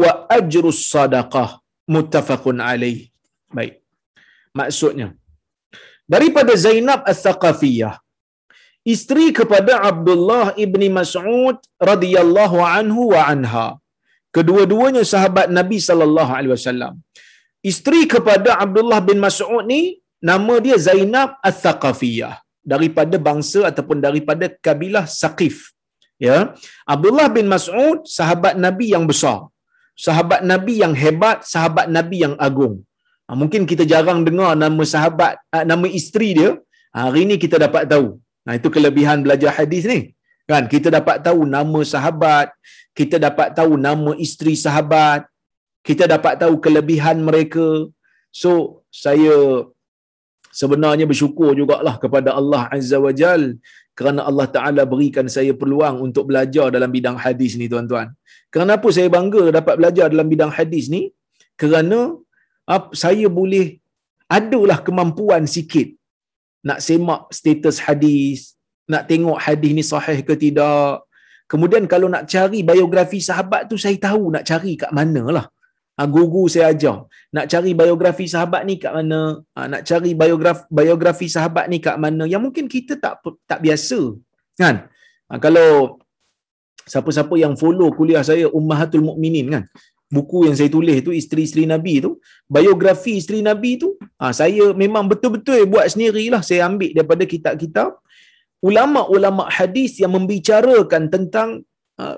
وأجر 0.00 0.64
الصدقة 0.74 1.44
متفق 1.96 2.44
عليه 2.68 3.00
baik 3.56 3.74
maksudnya 4.58 5.08
daripada 6.14 6.52
Zainab 6.64 7.00
Al-Thaqafiyah 7.12 7.94
isteri 8.94 9.26
kepada 9.38 9.72
Abdullah 9.90 10.44
ibni 10.64 10.88
Mas'ud 10.98 11.56
radhiyallahu 11.90 12.58
anhu 12.76 13.12
wa 13.14 13.22
anha 13.32 13.68
kedua-duanya 14.36 15.04
sahabat 15.12 15.48
Nabi 15.58 15.78
sallallahu 15.88 16.32
alaihi 16.38 16.54
wasallam 16.56 16.94
isteri 17.70 18.02
kepada 18.14 18.56
Abdullah 18.64 19.00
bin 19.10 19.20
Mas'ud 19.26 19.64
ni 19.72 19.82
nama 20.30 20.54
dia 20.64 20.76
Zainab 20.88 21.30
Al-Thaqafiyah 21.48 22.34
daripada 22.72 23.16
bangsa 23.28 23.60
ataupun 23.70 23.98
daripada 24.06 24.46
kabilah 24.66 25.04
Saqif 25.20 25.56
ya. 26.26 26.36
Abdullah 26.94 27.28
bin 27.36 27.46
Mas'ud 27.54 28.06
sahabat 28.18 28.54
Nabi 28.66 28.94
yang 28.94 29.06
besar 29.10 29.38
sahabat 30.06 30.40
Nabi 30.52 30.74
yang 30.82 30.94
hebat 31.02 31.38
sahabat 31.52 31.86
Nabi 31.96 32.18
yang 32.24 32.34
agung. 32.46 32.74
Ha, 33.26 33.36
mungkin 33.40 33.62
kita 33.70 33.84
jarang 33.92 34.20
dengar 34.28 34.52
nama 34.64 34.82
sahabat 34.94 35.34
ha, 35.52 35.64
nama 35.72 35.86
isteri 36.00 36.30
dia. 36.38 36.50
Hari 36.92 37.20
ini 37.26 37.36
kita 37.44 37.56
dapat 37.66 37.88
tahu. 37.92 38.06
Nah 38.46 38.54
itu 38.58 38.68
kelebihan 38.76 39.18
belajar 39.24 39.50
hadis 39.58 39.84
ni. 39.92 40.00
Kan 40.50 40.64
kita 40.74 40.88
dapat 40.98 41.16
tahu 41.26 41.40
nama 41.56 41.80
sahabat 41.92 42.48
kita 42.98 43.16
dapat 43.26 43.48
tahu 43.58 43.72
nama 43.88 44.12
isteri 44.26 44.54
sahabat 44.64 45.20
kita 45.88 46.04
dapat 46.14 46.34
tahu 46.42 46.54
kelebihan 46.64 47.18
mereka. 47.28 47.66
So 48.42 48.50
saya 49.04 49.36
sebenarnya 50.60 51.04
bersyukur 51.10 51.50
jugalah 51.60 51.96
kepada 52.02 52.30
Allah 52.40 52.62
Azza 52.76 52.98
wa 53.06 53.12
Jal 53.20 53.42
kerana 53.98 54.20
Allah 54.28 54.46
Ta'ala 54.56 54.82
berikan 54.92 55.26
saya 55.34 55.52
peluang 55.60 55.96
untuk 56.06 56.24
belajar 56.30 56.66
dalam 56.74 56.90
bidang 56.96 57.16
hadis 57.24 57.52
ni 57.60 57.66
tuan-tuan. 57.72 58.08
Kenapa 58.54 58.88
saya 58.96 59.08
bangga 59.16 59.42
dapat 59.58 59.74
belajar 59.80 60.06
dalam 60.12 60.28
bidang 60.32 60.52
hadis 60.58 60.86
ni? 60.94 61.02
Kerana 61.60 62.00
saya 63.04 63.26
boleh 63.38 63.66
adalah 64.38 64.78
kemampuan 64.86 65.44
sikit 65.56 65.88
nak 66.68 66.78
semak 66.86 67.22
status 67.38 67.76
hadis, 67.86 68.54
nak 68.92 69.04
tengok 69.10 69.38
hadis 69.44 69.72
ni 69.76 69.84
sahih 69.92 70.20
ke 70.28 70.34
tidak. 70.44 71.04
Kemudian 71.50 71.84
kalau 71.92 72.08
nak 72.14 72.24
cari 72.32 72.60
biografi 72.70 73.18
sahabat 73.28 73.68
tu 73.70 73.76
saya 73.84 73.96
tahu 74.06 74.32
nak 74.34 74.44
cari 74.50 74.72
kat 74.82 74.90
mana 74.98 75.22
lah. 75.36 75.46
Ha, 75.92 76.08
guru 76.08 76.48
saya 76.52 76.72
ajar. 76.72 77.04
Nak 77.36 77.46
cari 77.52 77.72
biografi 77.76 78.24
sahabat 78.24 78.62
ni 78.68 78.80
kat 78.82 78.92
mana? 78.96 79.44
Ha, 79.56 79.68
nak 79.72 79.82
cari 79.88 80.16
biografi, 80.16 80.64
biografi 80.72 81.26
sahabat 81.28 81.68
ni 81.68 81.78
kat 81.84 81.96
mana? 82.00 82.24
Yang 82.24 82.42
mungkin 82.48 82.66
kita 82.74 82.96
tak 82.96 83.20
tak 83.44 83.60
biasa. 83.60 84.00
Kan? 84.56 84.88
Ha, 85.28 85.36
kalau 85.36 86.00
siapa-siapa 86.88 87.34
yang 87.36 87.54
follow 87.60 87.92
kuliah 87.92 88.24
saya 88.24 88.48
Ummahatul 88.48 89.04
Mukminin 89.04 89.48
kan? 89.52 89.64
Buku 90.12 90.44
yang 90.44 90.56
saya 90.56 90.68
tulis 90.68 91.00
tu 91.00 91.12
isteri-isteri 91.12 91.64
Nabi 91.64 92.04
tu, 92.04 92.20
biografi 92.44 93.16
isteri 93.16 93.40
Nabi 93.40 93.80
tu, 93.80 93.96
ha, 94.20 94.32
saya 94.32 94.76
memang 94.76 95.08
betul-betul 95.08 95.64
buat 95.72 95.88
sendirilah. 95.92 96.44
Saya 96.44 96.68
ambil 96.68 96.92
daripada 96.92 97.24
kitab-kitab 97.24 98.00
ulama-ulama 98.62 99.50
hadis 99.50 99.98
yang 99.98 100.14
membicarakan 100.14 101.10
tentang 101.10 101.66
uh, 101.98 102.16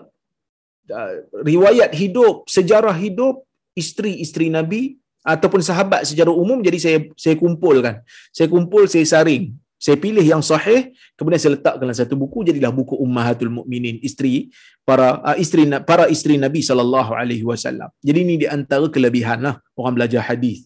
riwayat 1.40 1.90
hidup, 1.96 2.44
sejarah 2.44 2.92
hidup 2.92 3.48
isteri-isteri 3.74 4.48
Nabi 4.48 4.96
ataupun 5.24 5.60
sahabat 5.64 6.06
secara 6.06 6.30
umum 6.30 6.60
jadi 6.62 6.78
saya 6.78 6.98
saya 7.18 7.34
kumpulkan. 7.34 8.00
Saya 8.30 8.46
kumpul, 8.46 8.86
saya 8.86 9.04
saring. 9.04 9.56
Saya 9.84 10.00
pilih 10.00 10.24
yang 10.24 10.40
sahih, 10.40 10.96
kemudian 11.12 11.36
saya 11.36 11.60
letak 11.60 11.76
dalam 11.76 11.92
satu 11.92 12.16
buku 12.16 12.40
jadilah 12.48 12.72
buku 12.72 12.96
Ummahatul 12.96 13.52
Mukminin, 13.52 14.00
isteri 14.00 14.48
para 14.80 15.20
uh, 15.20 15.36
isteri 15.36 15.68
para 15.84 16.08
isteri 16.08 16.40
Nabi 16.40 16.64
sallallahu 16.64 17.12
alaihi 17.12 17.44
wasallam. 17.44 17.92
Jadi 18.00 18.18
ini 18.24 18.34
di 18.40 18.46
antara 18.48 18.88
kelebihanlah 18.88 19.60
orang 19.76 19.94
belajar 20.00 20.24
hadis. 20.24 20.64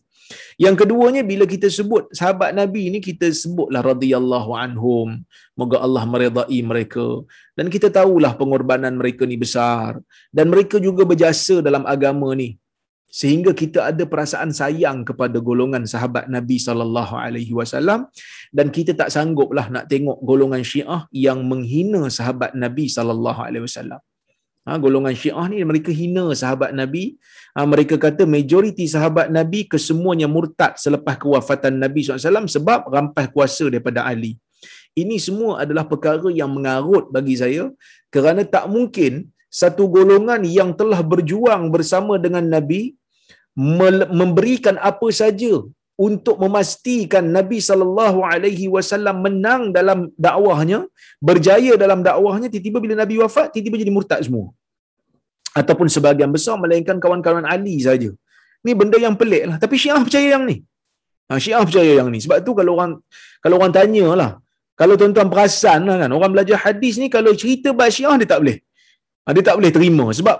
Yang 0.60 0.84
keduanya 0.84 1.22
bila 1.24 1.48
kita 1.48 1.66
sebut 1.72 2.12
sahabat 2.14 2.52
Nabi 2.52 2.92
ni 2.94 2.98
kita 3.02 3.26
sebutlah 3.32 3.82
radhiyallahu 3.82 4.54
anhum. 4.54 5.18
Moga 5.58 5.82
Allah 5.82 6.04
meredai 6.06 6.60
mereka 6.62 7.26
dan 7.58 7.66
kita 7.74 7.90
tahulah 7.90 8.38
pengorbanan 8.38 8.94
mereka 8.94 9.26
ni 9.26 9.34
besar 9.34 9.98
dan 10.30 10.46
mereka 10.52 10.78
juga 10.78 11.02
berjasa 11.02 11.58
dalam 11.58 11.82
agama 11.82 12.30
ni 12.38 12.54
sehingga 13.08 13.56
kita 13.60 13.88
ada 13.90 14.04
perasaan 14.04 14.50
sayang 14.52 15.00
kepada 15.08 15.40
golongan 15.48 15.84
sahabat 15.92 16.28
Nabi 16.28 16.56
sallallahu 16.60 17.14
alaihi 17.16 17.56
wasallam 17.56 18.04
dan 18.52 18.68
kita 18.68 18.92
tak 19.00 19.08
sangguplah 19.08 19.66
nak 19.72 19.88
tengok 19.92 20.20
golongan 20.30 20.60
Syiah 20.60 21.08
yang 21.24 21.40
menghina 21.50 22.02
sahabat 22.12 22.52
Nabi 22.52 22.86
sallallahu 22.96 23.40
alaihi 23.40 23.64
wasallam. 23.64 24.00
Ha, 24.68 24.76
golongan 24.76 25.16
Syiah 25.16 25.46
ni 25.48 25.64
mereka 25.64 25.88
hina 25.88 26.28
sahabat 26.36 26.76
Nabi. 26.76 27.16
Ha, 27.56 27.64
mereka 27.64 27.96
kata 27.96 28.28
majoriti 28.28 28.84
sahabat 28.84 29.32
Nabi 29.32 29.64
kesemuanya 29.64 30.28
murtad 30.28 30.76
selepas 30.76 31.16
kewafatan 31.16 31.80
Nabi 31.80 32.04
SAW 32.04 32.44
sebab 32.44 32.92
rampas 32.92 33.32
kuasa 33.32 33.64
daripada 33.72 34.04
Ali. 34.04 34.36
Ini 34.92 35.16
semua 35.16 35.64
adalah 35.64 35.88
perkara 35.88 36.28
yang 36.28 36.52
mengarut 36.52 37.08
bagi 37.08 37.40
saya 37.40 37.72
kerana 38.12 38.44
tak 38.44 38.68
mungkin 38.68 39.32
satu 39.60 39.84
golongan 39.96 40.40
yang 40.58 40.70
telah 40.80 41.00
berjuang 41.12 41.72
bersama 41.74 42.14
dengan 42.24 42.44
Nabi 42.54 42.82
memberikan 44.20 44.76
apa 44.90 45.08
saja 45.20 45.52
untuk 45.98 46.36
memastikan 46.42 47.24
Nabi 47.36 47.58
sallallahu 47.68 48.18
alaihi 48.32 48.66
wasallam 48.74 49.16
menang 49.26 49.62
dalam 49.76 49.98
dakwahnya, 50.14 50.86
berjaya 51.28 51.74
dalam 51.74 52.06
dakwahnya, 52.06 52.46
tiba-tiba 52.52 52.78
bila 52.84 52.94
Nabi 53.02 53.14
wafat, 53.22 53.50
tiba-tiba 53.50 53.82
jadi 53.82 53.92
murtad 53.96 54.20
semua. 54.26 54.46
Ataupun 55.60 55.90
sebahagian 55.94 56.30
besar 56.30 56.54
melainkan 56.64 57.02
kawan-kawan 57.02 57.42
Ali 57.54 57.82
saja. 57.82 58.10
Ni 58.62 58.72
benda 58.78 58.94
yang 59.06 59.18
pelik 59.18 59.42
lah. 59.50 59.56
Tapi 59.58 59.74
Syiah 59.74 59.98
percaya 60.06 60.28
yang 60.38 60.44
ni. 60.46 60.56
Ha, 61.26 61.38
Syiah 61.42 61.62
percaya 61.66 61.92
yang 61.98 62.08
ni. 62.14 62.18
Sebab 62.22 62.46
tu 62.46 62.54
kalau 62.54 62.78
orang 62.78 62.92
kalau 63.42 63.58
orang 63.58 63.72
tanya 63.74 64.06
lah, 64.20 64.30
kalau 64.78 64.94
tuan-tuan 64.94 65.26
perasan 65.32 65.82
lah 65.88 65.96
kan, 66.02 66.10
orang 66.14 66.30
belajar 66.30 66.58
hadis 66.62 66.94
ni 67.02 67.10
kalau 67.10 67.34
cerita 67.34 67.74
bahas 67.74 67.98
Syiah 67.98 68.14
dia 68.22 68.28
tak 68.32 68.38
boleh. 68.42 68.58
Ha, 69.28 69.36
dia 69.36 69.44
tak 69.44 69.60
boleh 69.60 69.72
terima. 69.76 70.06
Sebab 70.18 70.38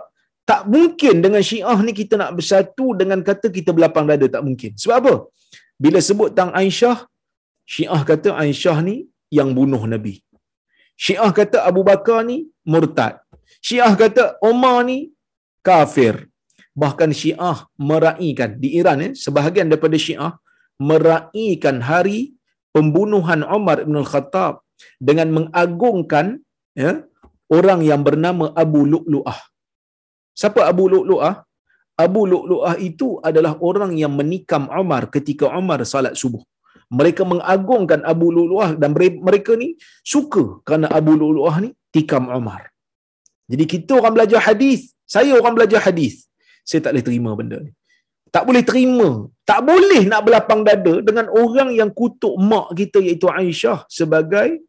tak 0.48 0.64
mungkin 0.74 1.20
dengan 1.20 1.44
Syiah 1.44 1.76
ni 1.84 1.92
kita 1.92 2.16
nak 2.16 2.32
bersatu 2.40 2.96
dengan 3.00 3.20
kata 3.20 3.52
kita 3.52 3.76
berlapang 3.76 4.08
dada. 4.08 4.24
Tak 4.24 4.42
mungkin. 4.48 4.72
Sebab 4.80 4.96
apa? 5.00 5.14
Bila 5.76 6.00
sebut 6.00 6.32
tentang 6.32 6.56
Aisyah, 6.56 7.04
Syiah 7.68 8.00
kata 8.10 8.32
Aisyah 8.32 8.78
ni 8.88 8.96
yang 9.28 9.52
bunuh 9.52 9.84
Nabi. 9.84 10.24
Syiah 10.96 11.28
kata 11.36 11.68
Abu 11.68 11.84
Bakar 11.84 12.24
ni 12.30 12.48
murtad. 12.64 13.20
Syiah 13.60 13.92
kata 13.92 14.40
Umar 14.40 14.88
ni 14.88 15.12
kafir. 15.60 16.26
Bahkan 16.72 17.10
Syiah 17.20 17.68
meraihkan 17.76 18.56
di 18.62 18.80
Iran 18.80 19.04
ya, 19.04 19.10
sebahagian 19.12 19.68
daripada 19.70 20.00
Syiah 20.00 20.32
meraihkan 20.80 21.76
hari 21.90 22.38
pembunuhan 22.72 23.42
Umar 23.44 23.82
bin 23.84 23.98
Al-Khattab 24.00 24.62
dengan 25.02 25.28
mengagungkan 25.36 26.38
ya, 26.78 27.02
orang 27.52 27.80
yang 27.84 28.00
bernama 28.06 28.52
Abu 28.52 28.84
Lu'lu'ah. 28.84 29.38
Siapa 30.36 30.68
Abu 30.70 30.86
Lu'lu'ah? 30.92 31.34
Abu 31.98 32.22
Lu'lu'ah 32.30 32.78
itu 32.78 33.18
adalah 33.28 33.58
orang 33.58 33.98
yang 33.98 34.14
menikam 34.14 34.70
Umar 34.70 35.10
ketika 35.10 35.50
Umar 35.50 35.82
salat 35.82 36.14
subuh. 36.14 36.44
Mereka 36.88 37.26
mengagungkan 37.26 38.00
Abu 38.06 38.30
Lu'lu'ah 38.30 38.78
dan 38.80 38.94
mereka 38.96 39.58
ni 39.58 39.74
suka 40.06 40.62
kerana 40.62 40.86
Abu 40.88 41.18
Lu'lu'ah 41.20 41.56
ni 41.64 41.70
tikam 41.92 42.30
Umar. 42.30 42.70
Jadi 43.48 43.64
kita 43.64 43.92
orang 44.00 44.14
belajar 44.16 44.40
hadis, 44.44 44.92
saya 45.08 45.32
orang 45.40 45.56
belajar 45.56 45.80
hadis. 45.80 46.28
Saya 46.68 46.84
tak 46.84 46.92
boleh 46.94 47.06
terima 47.08 47.30
benda 47.32 47.58
ni. 47.64 47.72
Tak 48.28 48.44
boleh 48.44 48.60
terima. 48.60 49.24
Tak 49.48 49.64
boleh 49.64 50.04
nak 50.04 50.20
berlapang 50.20 50.60
dada 50.68 51.00
dengan 51.00 51.32
orang 51.32 51.72
yang 51.72 51.88
kutuk 51.88 52.36
mak 52.36 52.76
kita 52.76 53.00
iaitu 53.00 53.24
Aisyah 53.24 53.88
sebagai 53.88 54.67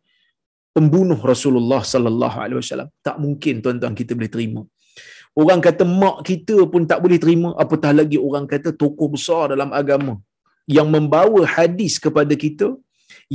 pembunuh 0.75 1.19
Rasulullah 1.31 1.81
sallallahu 1.93 2.37
alaihi 2.43 2.59
wasallam. 2.61 2.89
Tak 3.07 3.15
mungkin 3.23 3.55
tuan-tuan 3.63 3.95
kita 4.01 4.13
boleh 4.19 4.31
terima. 4.35 4.61
Orang 5.41 5.59
kata 5.67 5.83
mak 6.01 6.17
kita 6.29 6.57
pun 6.71 6.83
tak 6.91 6.99
boleh 7.03 7.19
terima, 7.23 7.49
apatah 7.63 7.91
lagi 7.99 8.17
orang 8.27 8.45
kata 8.53 8.69
tokoh 8.81 9.09
besar 9.15 9.43
dalam 9.53 9.69
agama 9.81 10.13
yang 10.77 10.87
membawa 10.95 11.41
hadis 11.55 11.93
kepada 12.05 12.33
kita, 12.43 12.67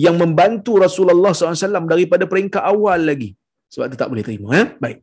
yang 0.05 0.17
membantu 0.23 0.73
Rasulullah 0.85 1.33
SAW 1.35 1.91
daripada 1.95 2.25
peringkat 2.31 2.63
awal 2.73 3.01
lagi. 3.11 3.31
Sebab 3.73 3.87
tu 3.93 3.99
tak 4.03 4.11
boleh 4.13 4.25
terima. 4.27 4.49
Eh? 4.61 4.67
Baik. 4.85 4.99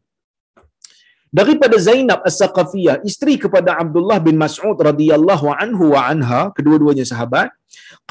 Daripada 1.39 1.75
Zainab 1.87 2.19
As-Saqafiyah, 2.29 2.95
isteri 3.09 3.35
kepada 3.43 3.79
Abdullah 3.81 4.19
bin 4.19 4.35
Mas'ud 4.43 4.75
radhiyallahu 4.89 5.47
anhu 5.63 5.95
wa 5.95 6.01
anha, 6.11 6.41
kedua-duanya 6.57 7.05
sahabat, 7.11 7.47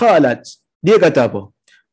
qalat, 0.02 0.40
dia 0.80 0.96
kata 1.04 1.28
apa? 1.28 1.42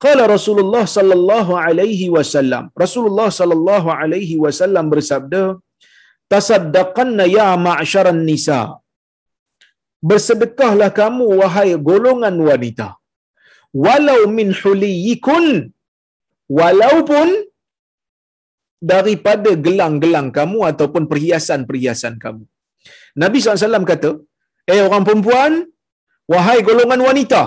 Qala 0.05 0.23
Rasulullah 0.33 0.83
sallallahu 0.97 1.53
alaihi 1.67 2.07
wasallam. 2.15 2.63
Rasulullah 2.83 3.29
sallallahu 3.39 3.87
alaihi 3.99 4.35
wasallam 4.43 4.85
bersabda, 4.93 5.43
tasaddaqanna 6.33 7.25
ya 7.37 7.47
ma'syaran 7.67 8.21
nisa. 8.29 8.59
Bersedekahlah 10.09 10.89
kamu 10.99 11.25
wahai 11.41 11.69
golongan 11.89 12.35
wanita. 12.49 12.89
Walau 13.85 14.21
min 14.37 14.49
huliyikun 14.59 15.45
walaupun 16.59 17.29
daripada 18.91 19.51
gelang-gelang 19.65 20.29
kamu 20.37 20.59
ataupun 20.71 21.03
perhiasan-perhiasan 21.11 22.13
kamu. 22.23 22.43
Nabi 23.23 23.37
SAW 23.41 23.89
kata 23.93 24.09
eh 24.73 24.81
orang 24.87 25.05
perempuan 25.07 25.53
wahai 26.33 26.59
golongan 26.69 27.01
wanita 27.07 27.41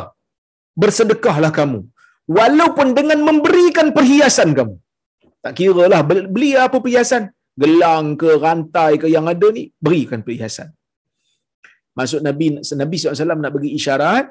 bersedekahlah 0.83 1.53
kamu 1.59 1.81
walaupun 2.27 2.93
dengan 2.99 3.21
memberikan 3.29 3.95
perhiasan 3.97 4.51
kamu. 4.59 4.77
Tak 5.45 5.53
kira 5.57 5.85
lah 5.93 6.01
beli 6.05 6.51
apa 6.67 6.77
perhiasan? 6.85 7.33
Gelang 7.63 8.17
ke 8.21 8.31
rantai 8.45 9.01
ke 9.01 9.07
yang 9.09 9.27
ada 9.33 9.49
ni 9.57 9.73
berikan 9.81 10.21
perhiasan. 10.27 10.69
Maksud 11.97 12.21
Nabi 12.29 12.47
Nabi 12.83 12.95
SAW 12.97 13.41
nak 13.45 13.53
bagi 13.57 13.71
isyarat 13.79 14.27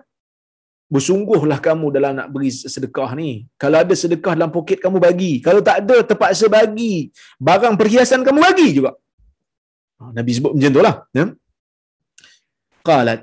bersungguhlah 0.90 1.60
kamu 1.68 1.88
dalam 1.96 2.14
nak 2.18 2.30
beri 2.34 2.50
sedekah 2.50 3.10
ni. 3.20 3.46
Kalau 3.62 3.78
ada 3.84 3.94
sedekah 3.94 4.34
dalam 4.38 4.50
poket 4.50 4.82
kamu 4.86 4.98
bagi. 4.98 5.34
Kalau 5.48 5.62
tak 5.62 5.86
ada 5.86 5.98
terpaksa 6.02 6.50
bagi. 6.50 7.14
Barang 7.38 7.78
perhiasan 7.82 8.26
kamu 8.28 8.40
bagi 8.42 8.68
juga. 8.78 8.92
Ha, 10.00 10.12
Nabi 10.18 10.32
sebut 10.38 10.52
macam 10.56 10.72
tu 10.78 10.82
lah 10.88 10.96
ya? 11.20 11.26
qalat. 12.88 13.22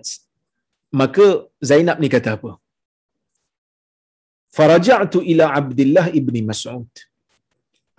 Maka 1.00 1.26
Zainab 1.58 1.98
ni 1.98 2.08
kata 2.12 2.38
apa 2.38 2.50
faraja'tu 4.56 5.18
ila 5.32 5.44
Abdullah 5.60 6.06
ibni 6.20 6.42
Mas'ud 6.50 6.88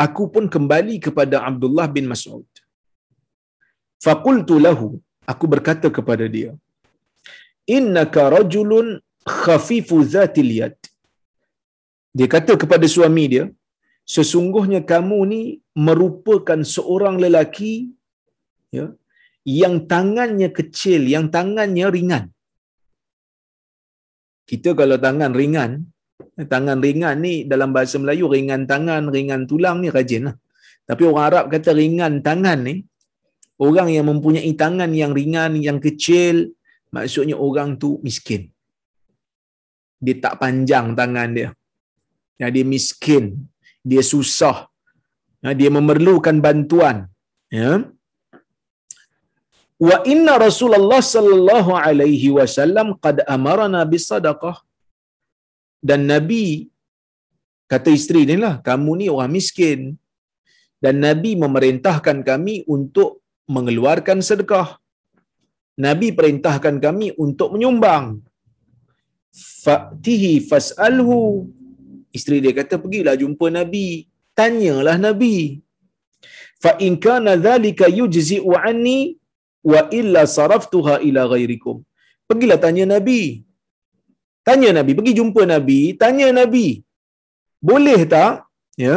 aku 0.06 0.24
pun 0.34 0.46
kembali 0.56 0.96
kepada 1.06 1.38
Abdullah 1.50 1.88
bin 1.98 2.06
Mas'ud. 2.14 2.48
Faqultu 4.06 4.56
lahu, 4.68 4.90
aku 5.32 5.46
berkata 5.54 5.88
kepada 5.98 6.26
dia, 6.36 6.52
innaka 7.78 8.24
rajulun 8.36 8.88
khafifu 9.42 9.98
zatil 10.14 10.52
yad. 10.60 10.78
Dia 12.18 12.30
kata 12.36 12.54
kepada 12.62 12.86
suami 12.96 13.26
dia, 13.34 13.46
sesungguhnya 14.16 14.82
kamu 14.92 15.20
ni 15.34 15.42
merupakan 15.88 16.60
seorang 16.76 17.18
lelaki 17.24 17.74
ya, 18.78 18.86
yang 19.62 19.76
tangannya 19.94 20.50
kecil, 20.60 21.02
yang 21.16 21.28
tangannya 21.36 21.88
ringan. 21.98 22.26
Kita 24.50 24.72
kalau 24.80 24.98
tangan 25.06 25.34
ringan, 25.40 25.72
tangan 26.54 26.78
ringan 26.86 27.16
ni 27.26 27.34
dalam 27.52 27.70
bahasa 27.76 27.96
Melayu 28.02 28.26
ringan 28.36 28.62
tangan, 28.72 29.10
ringan 29.16 29.42
tulang 29.50 29.78
ni 29.84 29.90
rajin 29.98 30.24
lah. 30.30 30.36
Tapi 30.90 31.02
orang 31.10 31.26
Arab 31.30 31.46
kata 31.54 31.72
ringan 31.82 32.14
tangan 32.28 32.60
ni, 32.68 32.76
orang 33.68 33.90
yang 33.96 34.06
mempunyai 34.12 34.52
tangan 34.64 34.92
yang 35.02 35.12
ringan, 35.20 35.52
yang 35.68 35.80
kecil, 35.86 36.36
maksudnya 36.96 37.36
orang 37.48 37.76
tu 37.82 37.90
miskin. 38.06 38.42
Dia 40.06 40.16
tak 40.24 40.36
panjang 40.42 40.94
tangan 41.00 41.30
dia. 41.38 41.50
Ya, 42.42 42.48
dia 42.54 42.66
miskin. 42.76 43.50
Dia 43.82 44.06
susah. 44.06 44.58
Ya, 45.42 45.52
dia 45.60 45.70
memerlukan 45.74 46.38
bantuan. 46.46 47.10
Ya. 47.50 47.72
Wa 49.88 49.98
inna 50.14 50.34
Rasulullah 50.38 51.02
sallallahu 51.02 51.72
alaihi 51.86 52.30
wasallam 52.38 52.88
qad 53.06 53.26
amarna 53.36 53.82
bisadaqah 53.94 54.67
dan 55.84 56.10
Nabi 56.10 56.72
kata 57.68 57.90
isteri 57.92 58.24
ni 58.30 58.36
lah, 58.40 58.64
kamu 58.68 58.92
ni 59.00 59.06
orang 59.14 59.32
miskin. 59.38 60.00
Dan 60.78 61.02
Nabi 61.02 61.34
memerintahkan 61.34 62.22
kami 62.22 62.62
untuk 62.70 63.26
mengeluarkan 63.50 64.22
sedekah. 64.22 64.78
Nabi 65.86 66.14
perintahkan 66.14 66.76
kami 66.78 67.18
untuk 67.18 67.54
menyumbang. 67.54 68.22
Fa'tihi 69.64 70.46
fas'alhu. 70.50 71.50
Isteri 72.18 72.38
dia 72.46 72.54
kata, 72.54 72.78
pergilah 72.82 73.18
jumpa 73.18 73.50
Nabi. 73.50 74.06
Tanyalah 74.38 74.98
Nabi. 75.02 75.62
Fa'in 76.62 76.94
kana 76.98 77.34
dhalika 77.38 77.90
yujzi'u 77.90 78.54
anni 78.70 79.18
wa 79.72 79.82
illa 80.00 80.26
saraftuha 80.26 81.02
ila 81.08 81.26
ghairikum. 81.34 81.82
Pergilah 82.30 82.58
tanya 82.62 82.86
Nabi. 82.98 83.47
Tanya 84.48 84.70
Nabi, 84.78 84.92
pergi 84.98 85.14
jumpa 85.20 85.42
Nabi, 85.54 85.80
tanya 86.02 86.28
Nabi. 86.40 86.68
Boleh 87.70 88.00
tak? 88.14 88.48
Ya. 88.86 88.96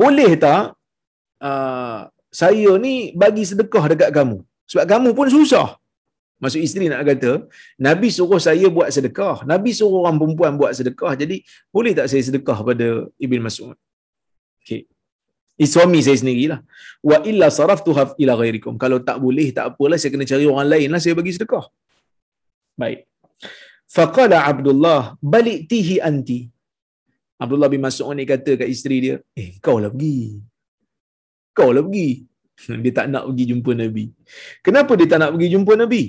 Boleh 0.00 0.30
tak 0.44 0.62
uh, 1.48 2.00
saya 2.40 2.70
ni 2.84 2.94
bagi 3.22 3.42
sedekah 3.50 3.84
dekat 3.92 4.10
kamu? 4.18 4.38
Sebab 4.70 4.84
kamu 4.92 5.10
pun 5.18 5.28
susah. 5.36 5.68
Maksud 6.38 6.60
isteri 6.66 6.86
nak 6.90 7.02
kata, 7.08 7.30
Nabi 7.86 8.08
suruh 8.14 8.38
saya 8.38 8.66
buat 8.76 8.88
sedekah. 8.94 9.42
Nabi 9.52 9.70
suruh 9.78 10.06
orang 10.06 10.18
perempuan 10.20 10.54
buat 10.60 10.70
sedekah. 10.78 11.12
Jadi, 11.18 11.42
boleh 11.74 11.92
tak 11.98 12.06
saya 12.12 12.22
sedekah 12.28 12.58
pada 12.68 12.88
Ibn 13.26 13.40
Mas'ud? 13.42 13.74
Okay. 14.62 14.86
Suami 15.58 15.98
saya 16.06 16.14
sendirilah. 16.20 16.60
Wa 17.02 17.18
illa 17.26 17.50
saraftuha 17.50 18.14
ila 18.22 18.38
ghairikum. 18.38 18.78
Kalau 18.78 19.02
tak 19.02 19.18
boleh, 19.24 19.50
tak 19.56 19.74
apalah. 19.74 19.98
Saya 19.98 20.14
kena 20.14 20.30
cari 20.30 20.46
orang 20.46 20.68
lain 20.70 20.88
lah 20.94 21.00
saya 21.02 21.18
bagi 21.18 21.34
sedekah. 21.34 21.66
Baik. 22.78 23.07
Faqala 23.96 24.38
Abdullah, 24.50 25.16
balik 25.32 25.64
tihi 25.70 25.96
anti. 26.08 26.40
Abdullah 27.40 27.70
bin 27.72 27.82
Mas'ud 27.86 28.12
ni 28.18 28.24
kata 28.32 28.52
kat 28.60 28.68
isteri 28.74 28.96
dia, 29.04 29.16
eh 29.42 29.50
kau 29.64 29.76
lah 29.82 29.90
pergi. 29.94 30.18
Kau 31.56 31.70
lah 31.76 31.84
pergi. 31.86 32.10
Dia 32.82 32.92
tak 32.98 33.06
nak 33.12 33.24
pergi 33.30 33.44
jumpa 33.54 33.70
Nabi. 33.80 34.04
Kenapa 34.66 34.92
dia 34.98 35.06
tak 35.10 35.20
nak 35.22 35.30
pergi 35.34 35.48
jumpa 35.54 35.72
Nabi? 35.78 36.02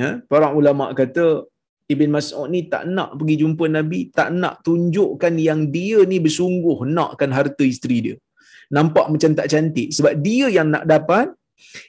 Ya, 0.00 0.08
para 0.30 0.48
ulama 0.58 0.84
kata 1.00 1.44
Ibn 1.92 2.08
Mas'ud 2.16 2.48
ni 2.48 2.60
tak 2.72 2.88
nak 2.96 3.20
pergi 3.20 3.34
jumpa 3.44 3.64
Nabi, 3.68 4.00
tak 4.18 4.28
nak 4.32 4.64
tunjukkan 4.66 5.34
yang 5.48 5.68
dia 5.74 5.98
ni 6.08 6.18
bersungguh 6.24 6.88
nakkan 6.88 7.30
harta 7.36 7.64
isteri 7.72 7.98
dia. 8.06 8.16
Nampak 8.76 9.06
macam 9.12 9.36
tak 9.38 9.52
cantik 9.52 9.92
sebab 9.92 10.12
dia 10.24 10.48
yang 10.56 10.72
nak 10.74 10.88
dapat 10.88 11.28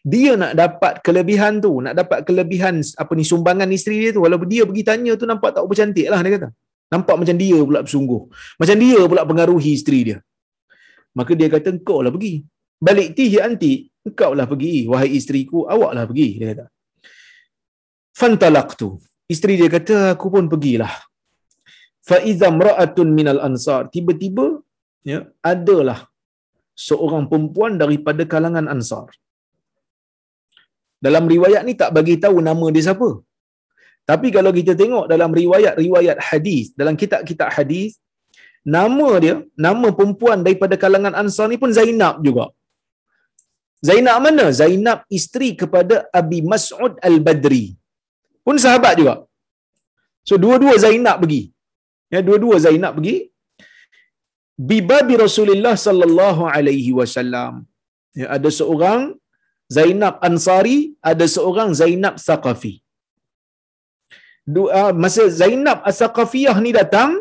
dia 0.06 0.38
nak 0.38 0.52
dapat 0.54 0.94
kelebihan 1.06 1.58
tu, 1.66 1.82
nak 1.86 1.94
dapat 1.98 2.22
kelebihan 2.28 2.82
apa 2.82 3.12
ni 3.18 3.24
sumbangan 3.26 3.70
isteri 3.78 3.98
dia 4.04 4.12
tu 4.16 4.22
walaupun 4.26 4.48
dia 4.50 4.64
pergi 4.70 4.84
tanya 4.86 5.12
tu 5.18 5.26
nampak 5.30 5.54
tak 5.56 5.62
apa 5.66 5.74
cantik 5.74 6.08
lah 6.14 6.20
dia 6.26 6.32
kata. 6.38 6.50
Nampak 6.94 7.16
macam 7.18 7.36
dia 7.36 7.58
pula 7.58 7.80
bersungguh. 7.82 8.22
Macam 8.62 8.76
dia 8.78 9.00
pula 9.10 9.22
pengaruhi 9.26 9.72
isteri 9.74 10.00
dia. 10.08 10.18
Maka 11.18 11.32
dia 11.34 11.48
kata 11.50 11.74
engkau 11.76 12.00
lah 12.06 12.12
pergi. 12.14 12.46
Balik 12.78 13.18
tihi 13.18 13.38
anti, 13.42 13.74
engkau 14.06 14.32
lah 14.38 14.46
pergi. 14.46 14.86
Wahai 14.92 15.10
isteriku, 15.18 15.66
awak 15.66 15.92
lah 15.98 16.04
pergi. 16.06 16.30
Dia 16.38 16.48
kata. 16.54 16.66
Fantalak 18.16 18.78
tu. 18.78 19.02
Isteri 19.26 19.58
dia 19.58 19.70
kata, 19.72 20.14
aku 20.14 20.30
pun 20.30 20.46
pergilah. 20.46 20.94
Fa'iza 22.06 22.54
mra'atun 22.54 23.10
minal 23.10 23.42
ansar. 23.42 23.90
Tiba-tiba, 23.90 24.62
ya, 25.02 25.26
adalah 25.42 26.06
seorang 26.78 27.26
perempuan 27.26 27.82
daripada 27.82 28.22
kalangan 28.30 28.70
ansar. 28.70 29.10
Dalam 31.06 31.24
riwayat 31.34 31.62
ni 31.68 31.74
tak 31.82 31.92
bagi 31.98 32.16
tahu 32.26 32.38
nama 32.50 32.68
dia 32.76 32.86
siapa. 32.88 33.10
Tapi 34.10 34.28
kalau 34.36 34.52
kita 34.58 34.74
tengok 34.82 35.06
dalam 35.12 35.32
riwayat-riwayat 35.42 36.18
hadis, 36.28 36.66
dalam 36.82 36.96
kitab-kitab 37.02 37.50
hadis, 37.58 37.92
nama 38.76 39.10
dia, 39.24 39.36
nama 39.68 39.88
perempuan 39.98 40.40
daripada 40.46 40.76
kalangan 40.84 41.16
Ansar 41.22 41.48
ni 41.52 41.58
pun 41.64 41.74
Zainab 41.80 42.18
juga. 42.28 42.46
Zainab 43.90 44.18
mana? 44.26 44.46
Zainab 44.62 45.00
isteri 45.18 45.50
kepada 45.62 45.96
Abi 46.20 46.40
Mas'ud 46.52 46.94
Al-Badri. 47.10 47.66
Pun 48.46 48.58
sahabat 48.66 48.94
juga. 49.02 49.16
So 50.30 50.36
dua-dua 50.44 50.76
Zainab 50.86 51.18
pergi. 51.24 51.44
Ya, 52.14 52.20
dua-dua 52.28 52.56
Zainab 52.66 52.94
pergi. 52.98 53.18
Bibabi 54.70 55.16
Rasulullah 55.26 55.76
sallallahu 55.86 56.44
alaihi 56.56 56.92
wasallam. 57.00 57.54
Ya, 58.20 58.28
ada 58.38 58.50
seorang 58.60 59.02
Zainab 59.78 60.16
Ansari, 60.28 60.78
ada 61.12 61.26
seorang 61.36 61.70
Zainab 61.82 62.16
Saqafi. 62.28 62.74
Dua, 64.56 64.94
masa 65.04 65.24
Zainab 65.42 65.82
As-Saqafiyah 65.90 66.58
ni 66.66 66.72
datang, 66.80 67.12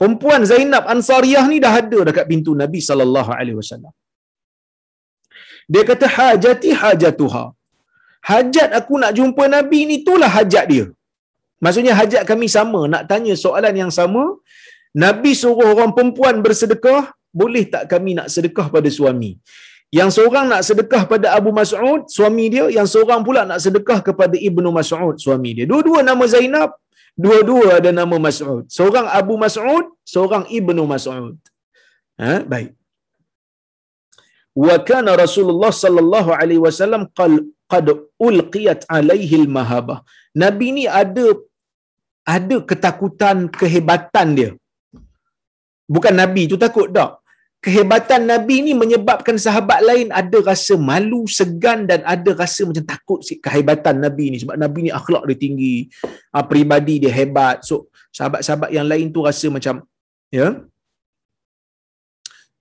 perempuan 0.00 0.42
Zainab 0.50 0.84
Ansariyah 0.94 1.44
ni 1.52 1.58
dah 1.64 1.74
ada 1.80 2.00
dekat 2.08 2.26
pintu 2.32 2.52
Nabi 2.62 2.80
sallallahu 2.88 3.32
alaihi 3.38 3.58
wasallam. 3.60 3.94
Dia 5.72 5.82
kata 5.90 6.06
hajati 6.16 6.70
hajatuha. 6.82 7.44
Hajat 8.30 8.68
aku 8.78 8.94
nak 9.02 9.12
jumpa 9.18 9.44
Nabi 9.56 9.80
ni 9.88 9.96
itulah 10.02 10.28
hajat 10.36 10.66
dia. 10.72 10.86
Maksudnya 11.64 11.94
hajat 12.00 12.22
kami 12.30 12.46
sama, 12.56 12.80
nak 12.92 13.04
tanya 13.10 13.34
soalan 13.44 13.74
yang 13.82 13.92
sama. 13.98 14.24
Nabi 15.04 15.32
suruh 15.42 15.68
orang 15.72 15.92
perempuan 15.96 16.36
bersedekah, 16.44 17.02
boleh 17.40 17.64
tak 17.72 17.84
kami 17.92 18.10
nak 18.18 18.28
sedekah 18.34 18.66
pada 18.74 18.88
suami? 18.98 19.30
Yang 19.98 20.10
seorang 20.16 20.46
nak 20.52 20.62
sedekah 20.68 21.02
pada 21.12 21.26
Abu 21.38 21.50
Mas'ud, 21.58 22.00
suami 22.16 22.44
dia. 22.54 22.64
Yang 22.76 22.88
seorang 22.94 23.20
pula 23.26 23.42
nak 23.50 23.60
sedekah 23.64 23.98
kepada 24.08 24.36
Ibnu 24.48 24.70
Mas'ud, 24.78 25.14
suami 25.24 25.50
dia. 25.56 25.66
Dua-dua 25.72 26.00
nama 26.08 26.24
Zainab, 26.34 26.70
dua-dua 27.24 27.66
ada 27.78 27.90
nama 28.00 28.16
Mas'ud. 28.26 28.64
Seorang 28.76 29.06
Abu 29.20 29.34
Mas'ud, 29.44 29.84
seorang 30.14 30.44
Ibnu 30.58 30.84
Mas'ud. 30.92 31.36
Ha? 32.22 32.32
Baik. 32.52 32.70
Wa 34.64 34.76
kana 34.88 35.12
Rasulullah 35.24 35.72
sallallahu 35.84 36.30
alaihi 36.40 36.62
wasallam 36.66 37.04
qal 37.18 37.32
qad 37.72 37.86
ulqiyat 38.28 38.82
alaihi 38.98 39.34
al-mahabah. 39.42 39.98
Nabi 40.42 40.68
ni 40.76 40.84
ada 41.02 41.26
ada 42.36 42.56
ketakutan 42.70 43.38
kehebatan 43.60 44.28
dia. 44.38 44.50
Bukan 45.94 46.14
Nabi 46.22 46.42
tu 46.50 46.56
takut 46.64 46.88
tak 46.96 47.10
kehebatan 47.64 48.22
Nabi 48.32 48.56
ni 48.66 48.72
menyebabkan 48.82 49.36
sahabat 49.44 49.80
lain 49.88 50.08
ada 50.20 50.38
rasa 50.50 50.74
malu, 50.90 51.24
segan 51.38 51.88
dan 51.90 52.00
ada 52.14 52.30
rasa 52.42 52.68
macam 52.68 52.84
takut 52.92 53.20
si 53.26 53.40
kehebatan 53.44 54.04
Nabi 54.04 54.24
ni 54.32 54.38
sebab 54.42 54.56
Nabi 54.64 54.78
ni 54.86 54.90
akhlak 55.00 55.24
dia 55.28 55.38
tinggi, 55.44 55.76
ah, 56.36 56.44
peribadi 56.44 57.00
dia 57.04 57.12
hebat. 57.18 57.64
So 57.68 57.88
sahabat-sahabat 58.16 58.70
yang 58.76 58.86
lain 58.92 59.08
tu 59.16 59.24
rasa 59.28 59.48
macam 59.56 59.80
ya. 60.28 60.48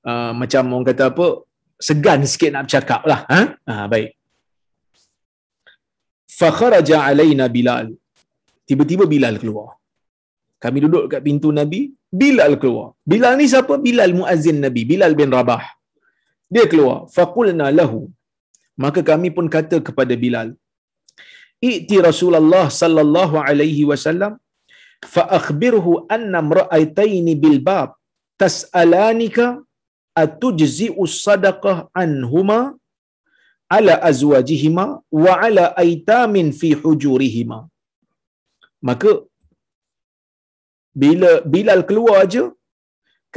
Uh, 0.03 0.31
macam 0.35 0.63
orang 0.75 0.87
kata 0.91 1.03
apa 1.15 1.27
segan 1.87 2.19
sikit 2.31 2.51
nak 2.51 2.63
bercakap 2.67 3.01
lah 3.07 3.19
ha? 3.31 3.41
ha 3.55 3.87
baik 3.93 4.09
fakharaja 6.39 6.97
alaina 7.07 7.45
bilal 7.55 7.87
tiba-tiba 8.67 9.07
bilal 9.13 9.39
keluar 9.41 9.79
kami 10.63 10.77
duduk 10.85 11.05
kat 11.11 11.21
pintu 11.27 11.49
nabi 11.59 11.81
Bilal 12.21 12.53
keluar. 12.61 12.87
Bilal 13.11 13.33
ni 13.39 13.45
siapa? 13.51 13.73
Bilal 13.85 14.11
muazzin 14.17 14.57
Nabi, 14.65 14.81
Bilal 14.91 15.13
bin 15.19 15.33
Rabah. 15.37 15.63
Dia 16.53 16.65
keluar. 16.71 16.97
Faqulna 17.15 17.67
lahu. 17.79 18.01
Maka 18.83 19.01
kami 19.09 19.29
pun 19.37 19.47
kata 19.55 19.77
kepada 19.87 20.13
Bilal, 20.23 20.49
"I'ti 21.69 21.97
Rasulullah 22.07 22.65
sallallahu 22.81 23.35
alaihi 23.47 23.83
wasallam 23.91 24.33
fa 25.15 25.23
akhbirhu 25.37 25.91
anna 26.15 26.39
imra'ataini 26.45 27.33
bil 27.43 27.59
bab 27.69 27.89
tas'alanika 28.43 29.47
atujzi'u 30.23 31.03
sadaqah 31.25 31.77
anhuma 32.03 32.59
ala 33.77 33.93
azwajihima 34.11 34.85
wa 35.25 35.33
ala 35.47 35.65
aitamin 35.85 36.49
fi 36.61 36.71
hujurihima." 36.83 37.59
Maka 38.89 39.11
bila 41.01 41.29
Bilal 41.53 41.81
keluar 41.89 42.15
aja 42.25 42.43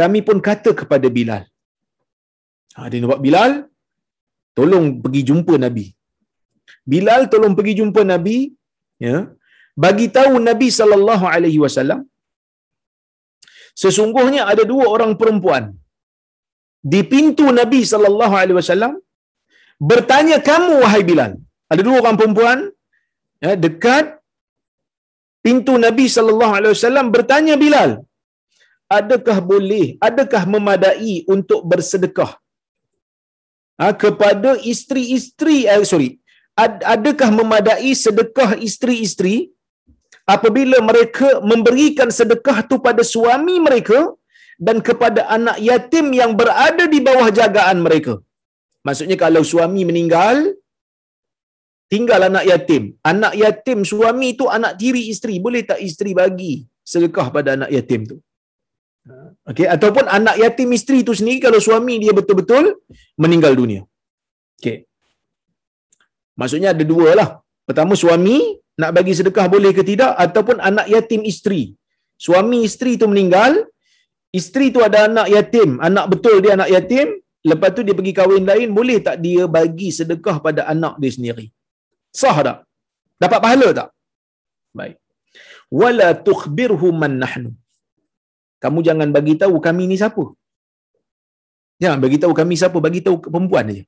kami 0.01 0.21
pun 0.27 0.39
kata 0.49 0.71
kepada 0.81 1.09
Bilal. 1.17 1.45
Ha, 2.77 2.89
dia 2.91 3.01
nampak 3.03 3.23
Bilal 3.27 3.53
tolong 4.59 4.87
pergi 5.05 5.23
jumpa 5.31 5.55
Nabi. 5.65 5.87
Bilal 6.93 7.23
tolong 7.33 7.55
pergi 7.59 7.75
jumpa 7.81 8.03
Nabi 8.13 8.37
ya. 9.07 9.17
Bagi 9.85 10.07
tahu 10.19 10.35
Nabi 10.49 10.69
sallallahu 10.79 11.25
alaihi 11.33 11.61
wasallam 11.65 12.01
sesungguhnya 13.83 14.43
ada 14.53 14.63
dua 14.73 14.85
orang 14.95 15.13
perempuan. 15.21 15.65
Di 16.93 17.01
pintu 17.13 17.47
Nabi 17.61 17.81
sallallahu 17.93 18.35
alaihi 18.43 18.59
wasallam 18.61 18.93
bertanya 19.91 20.39
kamu 20.51 20.73
wahai 20.85 21.03
Bilal? 21.11 21.33
Ada 21.73 21.83
dua 21.87 21.97
orang 22.03 22.17
perempuan 22.21 22.59
ya, 23.45 23.53
dekat 23.65 24.16
pintu 25.47 25.75
Nabi 25.87 26.07
sallallahu 26.17 26.57
alaihi 26.59 26.75
wasallam 26.75 27.07
bertanya 27.15 27.55
Bilal, 27.63 27.93
adakah 28.99 29.39
boleh, 29.53 29.87
adakah 30.09 30.43
memadai 30.55 31.17
untuk 31.35 31.61
bersedekah 31.71 32.33
ha, 33.81 33.87
kepada 34.05 34.53
isteri-isteri 34.73 35.59
eh, 35.73 35.87
sorry, 35.93 36.11
ad, 36.65 36.77
adakah 36.95 37.31
memadai 37.41 37.93
sedekah 38.05 38.51
isteri-isteri 38.69 39.37
apabila 40.35 40.79
mereka 40.91 41.29
memberikan 41.51 42.11
sedekah 42.19 42.59
tu 42.71 42.77
pada 42.87 43.03
suami 43.15 43.57
mereka 43.67 43.99
dan 44.67 44.79
kepada 44.89 45.23
anak 45.37 45.59
yatim 45.69 46.07
yang 46.21 46.33
berada 46.41 46.85
di 46.95 47.01
bawah 47.09 47.29
jagaan 47.39 47.79
mereka. 47.87 48.15
Maksudnya 48.87 49.17
kalau 49.25 49.43
suami 49.53 49.83
meninggal, 49.89 50.37
tinggal 51.93 52.21
anak 52.29 52.45
yatim. 52.51 52.83
Anak 53.13 53.35
yatim 53.43 53.81
suami 53.91 54.29
tu 54.41 54.47
anak 54.57 54.73
tiri 54.81 55.03
isteri. 55.13 55.37
Boleh 55.47 55.63
tak 55.71 55.81
isteri 55.89 56.13
bagi 56.23 56.53
sedekah 56.93 57.29
pada 57.37 57.51
anak 57.57 57.71
yatim 57.77 58.03
tu? 58.11 58.17
Okey, 59.51 59.67
ataupun 59.71 60.05
anak 60.19 60.37
yatim 60.43 60.69
isteri 60.75 61.07
tu 61.07 61.15
sendiri 61.19 61.39
kalau 61.47 61.61
suami 61.63 61.95
dia 62.03 62.13
betul-betul 62.19 62.65
meninggal 63.23 63.55
dunia. 63.55 63.83
Okey. 64.59 64.77
Maksudnya 66.41 66.75
ada 66.75 66.85
dua 66.93 67.11
lah. 67.21 67.29
Pertama 67.69 67.95
suami 67.95 68.37
nak 68.81 68.91
bagi 68.97 69.13
sedekah 69.19 69.47
boleh 69.55 69.71
ke 69.77 69.83
tidak 69.91 70.13
ataupun 70.25 70.59
anak 70.71 70.87
yatim 70.95 71.23
isteri. 71.33 71.63
Suami 72.27 72.59
isteri 72.69 72.93
tu 73.01 73.07
meninggal, 73.13 73.53
isteri 74.41 74.67
tu 74.75 74.81
ada 74.89 74.99
anak 75.09 75.29
yatim, 75.37 75.71
anak 75.89 76.07
betul 76.13 76.37
dia 76.45 76.53
anak 76.59 76.71
yatim, 76.75 77.07
lepas 77.51 77.71
tu 77.77 77.81
dia 77.87 77.95
pergi 77.99 78.13
kahwin 78.19 78.45
lain, 78.51 78.69
boleh 78.79 78.99
tak 79.07 79.17
dia 79.25 79.45
bagi 79.57 79.89
sedekah 79.99 80.37
pada 80.47 80.65
anak 80.75 80.97
dia 81.03 81.13
sendiri? 81.17 81.47
Sah 82.21 82.37
tak? 82.49 82.59
Dapat 83.23 83.41
pahala 83.45 83.69
tak? 83.79 83.89
Baik. 84.79 84.97
Wala 85.81 86.09
tukhbirhu 86.29 86.89
man 87.03 87.15
nahnu. 87.23 87.51
Kamu 88.65 88.81
jangan 88.89 89.09
bagi 89.17 89.35
tahu 89.43 89.57
kami 89.67 89.85
ni 89.91 89.97
siapa. 90.03 90.25
Jangan 91.83 92.01
bagi 92.05 92.19
tahu 92.23 92.33
kami 92.41 92.55
siapa, 92.61 92.79
bagi 92.87 93.01
tahu 93.07 93.17
perempuan 93.35 93.71
aja. 93.73 93.85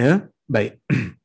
Ya, 0.00 0.10
baik. 0.54 0.72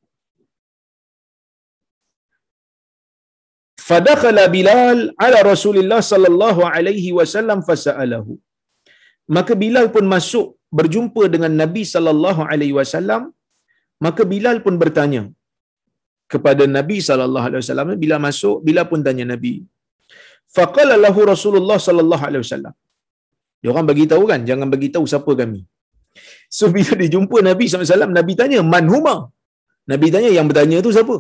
Fadakhala 3.88 4.44
Bilal 4.56 5.00
ala 5.26 5.40
Rasulullah 5.52 6.02
sallallahu 6.12 6.62
alaihi 6.76 7.12
wasallam 7.20 7.60
fasa'alahu. 7.70 8.34
Maka 9.36 9.54
Bilal 9.64 9.88
pun 9.96 10.06
masuk 10.16 10.48
berjumpa 10.80 11.24
dengan 11.34 11.54
Nabi 11.62 11.84
sallallahu 11.94 12.42
alaihi 12.52 12.76
wasallam. 12.80 13.24
Maka 14.06 14.22
Bilal 14.34 14.58
pun 14.66 14.76
bertanya, 14.84 15.24
kepada 16.34 16.64
Nabi 16.78 16.98
sallallahu 17.08 17.46
alaihi 17.50 17.62
wasallam 17.64 17.90
bila 18.04 18.16
masuk 18.28 18.56
bila 18.68 18.82
pun 18.92 19.00
tanya 19.08 19.26
Nabi. 19.34 19.54
Faqala 20.58 20.96
lahu 21.06 21.20
Rasulullah 21.34 21.78
sallallahu 21.88 22.24
alaihi 22.30 22.44
wasallam. 22.46 22.74
Dia 23.62 23.70
orang 23.74 23.88
bagi 23.92 24.06
tahu 24.12 24.24
kan 24.32 24.42
jangan 24.50 24.68
bagi 24.74 24.90
tahu 24.96 25.06
siapa 25.12 25.32
kami. 25.42 25.62
So 26.58 26.66
bila 26.76 26.94
dia 27.02 27.12
jumpa 27.16 27.38
Nabi 27.50 27.66
sallallahu 27.66 27.86
alaihi 27.86 27.94
wasallam 27.96 28.14
Nabi 28.20 28.34
tanya 28.42 28.60
man 28.74 28.88
huma? 28.94 29.16
Nabi 29.92 30.08
tanya 30.16 30.32
yang 30.38 30.48
bertanya 30.50 30.80
tu 30.88 30.92
siapa? 30.98 31.18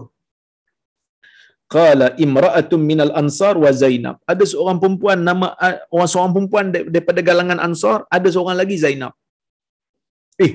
Qala 1.75 2.07
imra'atun 2.23 2.81
minal 2.89 3.13
ansar 3.21 3.53
wa 3.63 3.71
Zainab. 3.81 4.15
Ada 4.31 4.43
seorang 4.51 4.77
perempuan 4.81 5.19
nama 5.29 5.47
orang 5.95 6.09
seorang 6.13 6.33
perempuan 6.35 6.65
daripada 6.95 7.19
galangan 7.29 7.59
Ansar, 7.67 7.97
ada 8.17 8.27
seorang 8.35 8.57
lagi 8.61 8.75
Zainab. 8.83 9.13
Eh, 10.45 10.51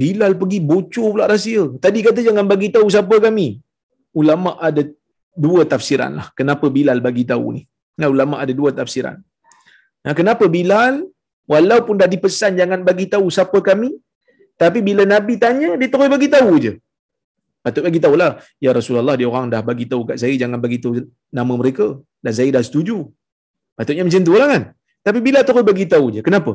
Bilal 0.00 0.32
pergi 0.40 0.58
bocor 0.70 1.08
pula 1.12 1.24
rahsia. 1.32 1.64
Tadi 1.84 1.98
kata 2.06 2.20
jangan 2.28 2.46
bagi 2.52 2.68
tahu 2.74 2.86
siapa 2.94 3.16
kami. 3.26 3.46
Ulama 4.20 4.50
ada 4.68 4.82
dua 5.44 5.62
tafsiran 5.72 6.12
lah. 6.18 6.26
Kenapa 6.38 6.66
Bilal 6.76 6.98
bagi 7.06 7.24
tahu 7.32 7.46
ni? 7.56 7.62
Nah, 8.00 8.08
ulama 8.14 8.40
ada 8.42 8.52
dua 8.60 8.70
tafsiran. 8.78 9.16
Nah, 10.04 10.14
kenapa 10.18 10.44
Bilal 10.56 10.94
walaupun 11.52 11.94
dah 12.00 12.08
dipesan 12.14 12.56
jangan 12.60 12.80
bagi 12.88 13.06
tahu 13.14 13.26
siapa 13.36 13.58
kami, 13.68 13.90
tapi 14.62 14.78
bila 14.88 15.02
Nabi 15.14 15.34
tanya 15.44 15.70
dia 15.80 15.88
terus 15.92 16.08
bagi 16.14 16.28
tahu 16.36 16.52
je. 16.64 16.72
Patut 17.62 17.82
bagi 17.86 18.00
tahulah. 18.04 18.30
Ya 18.64 18.70
Rasulullah 18.78 19.14
dia 19.20 19.28
orang 19.30 19.46
dah 19.52 19.62
bagi 19.70 19.86
tahu 19.90 20.02
kat 20.08 20.16
saya 20.22 20.34
jangan 20.42 20.58
bagi 20.64 20.78
tahu 20.82 20.92
nama 21.38 21.52
mereka 21.60 21.86
dan 22.24 22.32
saya 22.38 22.50
dah 22.56 22.62
setuju. 22.68 22.96
Patutnya 23.78 24.02
macam 24.08 24.22
tu 24.28 24.34
lah 24.40 24.48
kan. 24.52 24.62
Tapi 25.06 25.18
bila 25.26 25.38
terus 25.46 25.64
bagi 25.70 25.86
tahu 25.92 26.06
je. 26.14 26.20
Kenapa? 26.26 26.52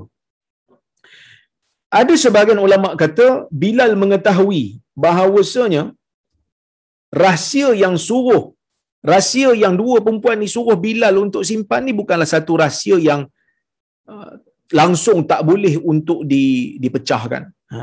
Ada 1.87 2.13
sebahagian 2.19 2.59
ulama 2.59 2.99
kata 2.99 3.47
Bilal 3.47 3.95
mengetahui 3.95 4.83
bahawasanya 4.91 5.95
rahsia 7.23 7.71
yang 7.71 7.95
suruh 7.95 8.51
rahsia 8.99 9.55
yang 9.55 9.79
dua 9.79 10.03
perempuan 10.03 10.35
ni 10.41 10.51
suruh 10.51 10.75
Bilal 10.75 11.15
untuk 11.15 11.47
simpan 11.47 11.87
ni 11.87 11.95
bukanlah 11.95 12.27
satu 12.27 12.59
rahsia 12.59 12.99
yang 12.99 13.23
uh, 14.11 14.31
langsung 14.75 15.23
tak 15.23 15.47
boleh 15.47 15.79
untuk 15.79 16.27
di, 16.27 16.75
dipecahkan. 16.83 17.43
Ha. 17.71 17.79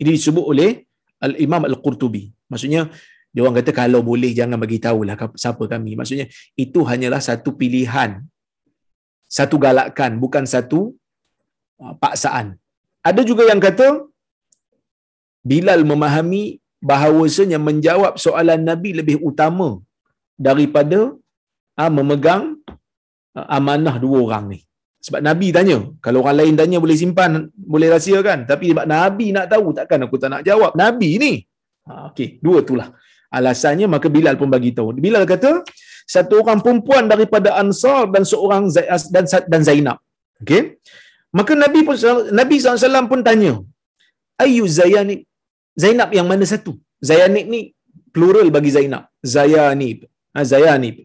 Ini 0.00 0.10
disebut 0.16 0.44
oleh 0.52 0.88
Al-Imam 1.20 1.68
Al-Qurtubi. 1.68 2.32
Maksudnya 2.48 2.88
dia 3.28 3.40
orang 3.44 3.60
kata 3.60 3.72
kalau 3.76 4.00
boleh 4.00 4.32
jangan 4.32 4.56
bagi 4.56 4.80
tahulah 4.80 5.12
siapa 5.36 5.64
kami. 5.68 5.92
Maksudnya 5.92 6.26
itu 6.56 6.80
hanyalah 6.88 7.20
satu 7.20 7.52
pilihan. 7.52 8.24
Satu 9.28 9.60
galakan 9.60 10.16
bukan 10.16 10.48
satu 10.48 10.96
uh, 11.82 11.94
paksaan. 12.00 12.56
Ada 13.10 13.22
juga 13.30 13.44
yang 13.50 13.60
kata 13.66 13.86
Bilal 15.50 15.80
memahami 15.90 16.44
bahawasanya 16.90 17.58
menjawab 17.68 18.14
soalan 18.24 18.60
Nabi 18.68 18.90
lebih 19.00 19.16
utama 19.28 19.68
daripada 20.46 21.00
ha, 21.78 21.92
memegang 21.96 22.44
ha, 23.36 23.40
amanah 23.56 23.96
dua 24.04 24.18
orang 24.26 24.46
ni. 24.52 24.60
Sebab 25.06 25.20
Nabi 25.28 25.48
tanya, 25.56 25.78
kalau 26.04 26.18
orang 26.24 26.36
lain 26.40 26.54
tanya 26.60 26.78
boleh 26.84 26.96
simpan, 27.02 27.32
boleh 27.72 27.88
rahsia 27.94 28.18
kan? 28.28 28.48
Tapi 28.50 28.72
sebab 28.72 28.86
Nabi 28.94 29.26
nak 29.36 29.46
tahu, 29.52 29.66
takkan 29.78 30.04
aku 30.06 30.16
tak 30.22 30.30
nak 30.32 30.42
jawab. 30.48 30.72
Nabi 30.82 31.10
ni. 31.24 31.32
Ha, 31.88 32.08
Okey, 32.08 32.28
dua 32.44 32.64
itulah. 32.64 32.88
Alasannya 33.38 33.86
maka 33.94 34.08
Bilal 34.16 34.36
pun 34.40 34.48
bagi 34.56 34.70
tahu. 34.78 34.96
Bilal 35.06 35.24
kata, 35.32 35.60
satu 36.14 36.40
orang 36.42 36.60
perempuan 36.64 37.04
daripada 37.12 37.52
Ansar 37.60 38.08
dan 38.14 38.24
seorang 38.32 38.64
dan 39.14 39.24
dan 39.52 39.60
Zainab. 39.68 39.98
Okey. 40.40 40.62
Maka 41.38 41.52
Nabi 41.62 41.80
pun 41.86 41.96
Nabi 42.40 42.56
SAW 42.62 43.10
pun 43.12 43.22
tanya, 43.28 43.54
Ayu 44.44 44.64
Zayanib? 44.78 45.20
Zainab 45.82 46.10
yang 46.16 46.28
mana 46.30 46.44
satu? 46.52 46.72
Zayanib 47.08 47.46
ni 47.52 47.60
plural 48.14 48.48
bagi 48.56 48.70
Zainab. 48.76 49.04
Zayanib. 49.34 49.98
Ha, 50.34 50.42
Zayanib. 50.52 50.96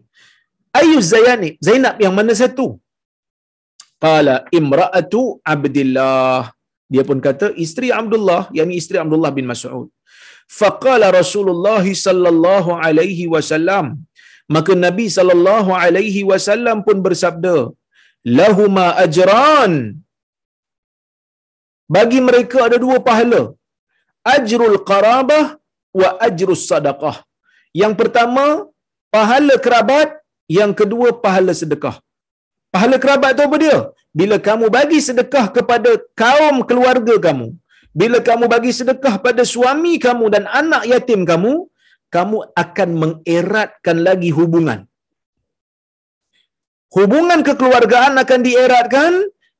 Ayu 0.80 0.98
Zayanib? 1.12 1.54
Zainab 1.68 1.96
yang 2.04 2.14
mana 2.18 2.34
satu? 2.42 2.66
Qala 4.04 4.36
imra'atu 4.58 5.22
Abdullah. 5.54 6.42
Dia 6.92 7.02
pun 7.08 7.18
kata 7.26 7.48
isteri 7.64 7.88
Abdullah, 8.00 8.42
yakni 8.58 8.74
isteri 8.82 8.98
Abdullah 9.02 9.32
bin 9.38 9.46
Mas'ud. 9.52 9.88
Faqala 10.60 11.08
Rasulullah 11.20 11.84
sallallahu 12.06 12.70
alaihi 12.86 13.26
wasallam. 13.34 13.86
Maka 14.54 14.72
Nabi 14.86 15.06
sallallahu 15.16 15.70
alaihi 15.82 16.22
wasallam 16.30 16.78
pun 16.86 16.98
bersabda, 17.06 17.56
"Lahuma 18.38 18.86
ajran." 19.04 19.72
Bagi 21.96 22.20
mereka 22.28 22.58
ada 22.66 22.78
dua 22.84 22.98
pahala. 23.08 23.42
Ajrul 24.34 24.78
qarabah 24.90 25.44
wa 26.00 26.08
ajrus 26.26 26.64
sadaqah. 26.70 27.16
Yang 27.82 27.94
pertama, 28.00 28.44
pahala 29.14 29.54
kerabat, 29.64 30.08
yang 30.58 30.72
kedua 30.80 31.08
pahala 31.24 31.52
sedekah. 31.62 31.96
Pahala 32.74 32.96
kerabat 33.02 33.32
tu 33.38 33.42
apa 33.46 33.56
dia? 33.64 33.78
Bila 34.20 34.36
kamu 34.48 34.66
bagi 34.76 35.00
sedekah 35.08 35.44
kepada 35.56 35.90
kaum 36.22 36.56
keluarga 36.68 37.14
kamu, 37.26 37.48
bila 38.00 38.18
kamu 38.28 38.44
bagi 38.54 38.72
sedekah 38.78 39.14
pada 39.26 39.42
suami 39.52 39.92
kamu 40.06 40.24
dan 40.34 40.44
anak 40.60 40.82
yatim 40.92 41.22
kamu, 41.30 41.52
kamu 42.14 42.38
akan 42.62 42.90
mengeratkan 43.02 43.98
lagi 44.06 44.30
hubungan. 44.38 44.80
Hubungan 46.96 47.40
kekeluargaan 47.48 48.14
akan 48.22 48.40
dieratkan 48.46 49.12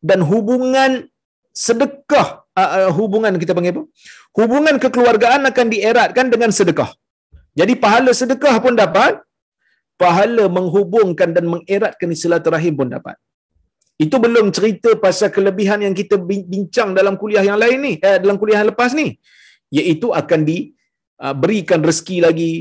dan 0.09 0.21
hubungan 0.31 0.91
sedekah 1.53 2.47
uh, 2.55 2.91
hubungan 2.99 3.35
kita 3.43 3.53
panggil 3.57 3.75
apa? 3.77 3.85
Hubungan 4.39 4.77
kekeluargaan 4.79 5.43
akan 5.51 5.67
dieratkan 5.75 6.27
dengan 6.33 6.51
sedekah. 6.55 6.91
Jadi 7.59 7.75
pahala 7.75 8.13
sedekah 8.15 8.55
pun 8.65 8.75
dapat, 8.79 9.19
pahala 9.99 10.47
menghubungkan 10.47 11.35
dan 11.37 11.45
mengeratkan 11.51 12.15
silaturahim 12.15 12.75
pun 12.79 12.89
dapat. 12.97 13.17
Itu 14.01 14.17
belum 14.17 14.49
cerita 14.57 14.97
pasal 14.97 15.29
kelebihan 15.29 15.85
yang 15.85 15.95
kita 16.01 16.17
bincang 16.53 16.97
dalam 16.97 17.21
kuliah 17.21 17.45
yang 17.45 17.59
lain 17.61 17.79
ni, 17.87 17.95
eh, 18.01 18.17
dalam 18.23 18.41
kuliah 18.41 18.65
yang 18.65 18.71
lepas 18.73 18.97
ni. 18.97 19.21
Iaitu 19.69 20.09
akan 20.21 20.41
diberikan 20.51 21.81
uh, 21.83 21.87
rezeki 21.91 22.17
lagi 22.27 22.55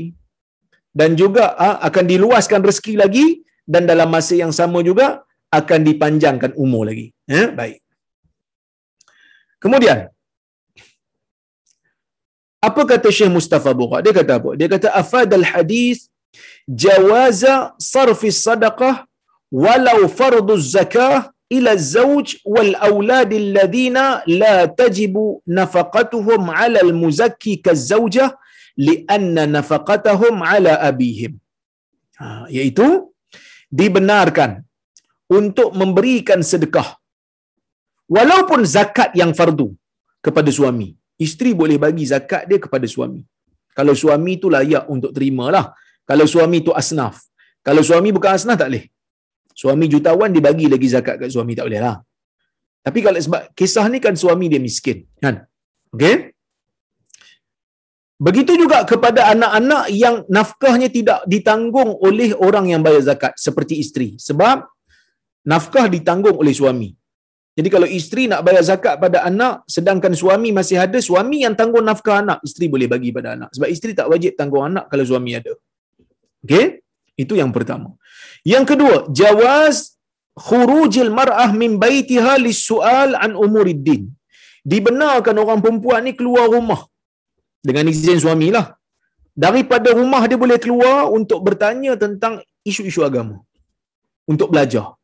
dan 0.94 1.16
juga 1.16 1.56
uh, 1.56 1.78
akan 1.88 2.04
diluaskan 2.12 2.60
rezeki 2.60 2.94
lagi 3.02 3.26
dan 3.64 3.88
dalam 3.88 4.10
masa 4.14 4.34
yang 4.42 4.52
sama 4.52 4.84
juga 4.84 5.24
akan 5.50 5.80
dipanjangkan 5.88 6.52
umur 6.54 6.90
lagi. 6.90 7.06
Eh, 7.26 7.48
baik. 7.50 7.78
Kemudian, 9.62 9.98
apa 12.68 12.82
kata 12.90 13.08
Syekh 13.16 13.32
Mustafa 13.36 13.70
Bukhari? 13.80 14.04
Dia 14.06 14.14
kata 14.20 14.32
apa? 14.38 14.50
Dia 14.60 14.68
kata 14.74 14.88
afadal 15.02 15.44
hadis 15.52 15.98
jawaza 16.84 17.54
sarfi 17.92 18.30
sadaqah 18.46 18.94
walau 19.64 20.00
fardu 20.18 20.54
zakah 20.74 21.32
ila 21.56 21.72
zawj 21.94 22.28
wal 22.54 22.72
awlad 22.88 23.30
alladhina 23.42 24.04
la 24.42 24.56
tajibu 24.80 25.24
nafaqatuhum 25.58 26.42
ala 26.62 26.78
al 26.86 26.92
muzakki 27.02 27.54
kazawjah 27.66 28.30
lianna 28.86 29.44
nafaqatuhum 29.56 30.42
ala 30.52 30.72
abihim 30.90 31.32
ha, 32.20 32.26
iaitu 32.56 32.88
dibenarkan 33.80 34.62
untuk 35.38 35.74
memberikan 35.80 36.40
sedekah 36.52 36.88
walaupun 38.16 38.62
zakat 38.76 39.10
yang 39.20 39.32
fardu 39.38 39.68
kepada 40.26 40.50
suami 40.58 40.88
isteri 41.26 41.52
boleh 41.60 41.78
bagi 41.84 42.04
zakat 42.12 42.42
dia 42.50 42.58
kepada 42.64 42.86
suami 42.94 43.22
kalau 43.78 43.94
suami 44.02 44.32
tu 44.42 44.48
layak 44.56 44.84
untuk 44.94 45.12
terimalah 45.16 45.66
kalau 46.10 46.26
suami 46.34 46.58
tu 46.66 46.72
asnaf. 46.80 47.14
Kalau 47.66 47.82
suami 47.88 48.10
bukan 48.16 48.30
asnaf 48.36 48.56
tak 48.60 48.68
boleh. 48.70 48.84
Suami 49.60 49.86
jutawan 49.92 50.34
dia 50.34 50.42
bagi 50.48 50.66
lagi 50.72 50.88
zakat 50.94 51.14
kat 51.22 51.30
suami 51.34 51.54
tak 51.58 51.66
boleh 51.70 51.80
lah. 51.86 51.96
Tapi 52.86 52.98
kalau 53.06 53.18
sebab 53.26 53.42
kisah 53.58 53.86
ni 53.92 53.98
kan 54.04 54.14
suami 54.22 54.46
dia 54.52 54.60
miskin. 54.68 54.98
Kan? 55.22 55.34
Okay? 55.94 56.14
Begitu 58.26 58.52
juga 58.62 58.78
kepada 58.90 59.20
anak-anak 59.32 59.84
yang 60.02 60.16
nafkahnya 60.36 60.88
tidak 60.96 61.20
ditanggung 61.32 61.90
oleh 62.08 62.30
orang 62.46 62.66
yang 62.72 62.82
bayar 62.86 63.02
zakat 63.10 63.32
seperti 63.46 63.74
isteri. 63.84 64.08
Sebab 64.28 64.66
nafkah 65.52 65.86
ditanggung 65.94 66.36
oleh 66.42 66.54
suami. 66.60 66.90
Jadi 67.60 67.68
kalau 67.74 67.88
isteri 67.98 68.24
nak 68.32 68.40
bayar 68.46 68.62
zakat 68.68 68.94
pada 69.04 69.18
anak 69.30 69.54
sedangkan 69.76 70.12
suami 70.20 70.48
masih 70.58 70.76
ada, 70.84 70.96
suami 71.08 71.44
yang 71.44 71.54
tanggung 71.60 71.84
nafkah 71.88 72.16
anak, 72.24 72.38
isteri 72.48 72.66
boleh 72.74 72.88
bagi 72.92 73.10
pada 73.16 73.36
anak. 73.36 73.50
Sebab 73.56 73.68
isteri 73.74 73.92
tak 73.98 74.08
wajib 74.12 74.32
tanggung 74.40 74.64
anak 74.68 74.84
kalau 74.92 75.04
suami 75.10 75.36
ada. 75.40 75.52
Okey? 76.44 76.80
Itu 77.22 77.36
yang 77.40 77.52
pertama. 77.56 77.88
Yang 78.52 78.64
kedua, 78.70 78.96
jawaz 79.20 79.76
khurujil 80.46 81.12
mar'ah 81.18 81.50
min 81.62 81.76
baitiha 81.84 82.40
lis-su'al 82.46 83.12
an 83.24 83.36
umuriddin. 83.44 84.08
Dibenarkan 84.72 85.36
orang 85.44 85.60
perempuan 85.60 86.00
ni 86.08 86.16
keluar 86.16 86.48
rumah 86.56 86.80
dengan 87.68 87.92
izin 87.92 88.24
suamilah. 88.24 88.66
Daripada 89.44 89.92
rumah 90.00 90.24
dia 90.28 90.40
boleh 90.44 90.58
keluar 90.64 91.12
untuk 91.18 91.44
bertanya 91.44 91.92
tentang 92.04 92.40
isu-isu 92.64 93.04
agama. 93.08 93.36
Untuk 94.32 94.48
belajar. 94.52 94.96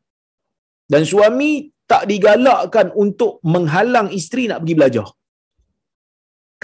Dan 0.89 1.05
suami 1.13 1.51
tak 1.91 2.03
digalakkan 2.11 2.87
untuk 3.03 3.39
menghalang 3.53 4.07
isteri 4.19 4.43
nak 4.51 4.59
pergi 4.61 4.75
belajar. 4.79 5.07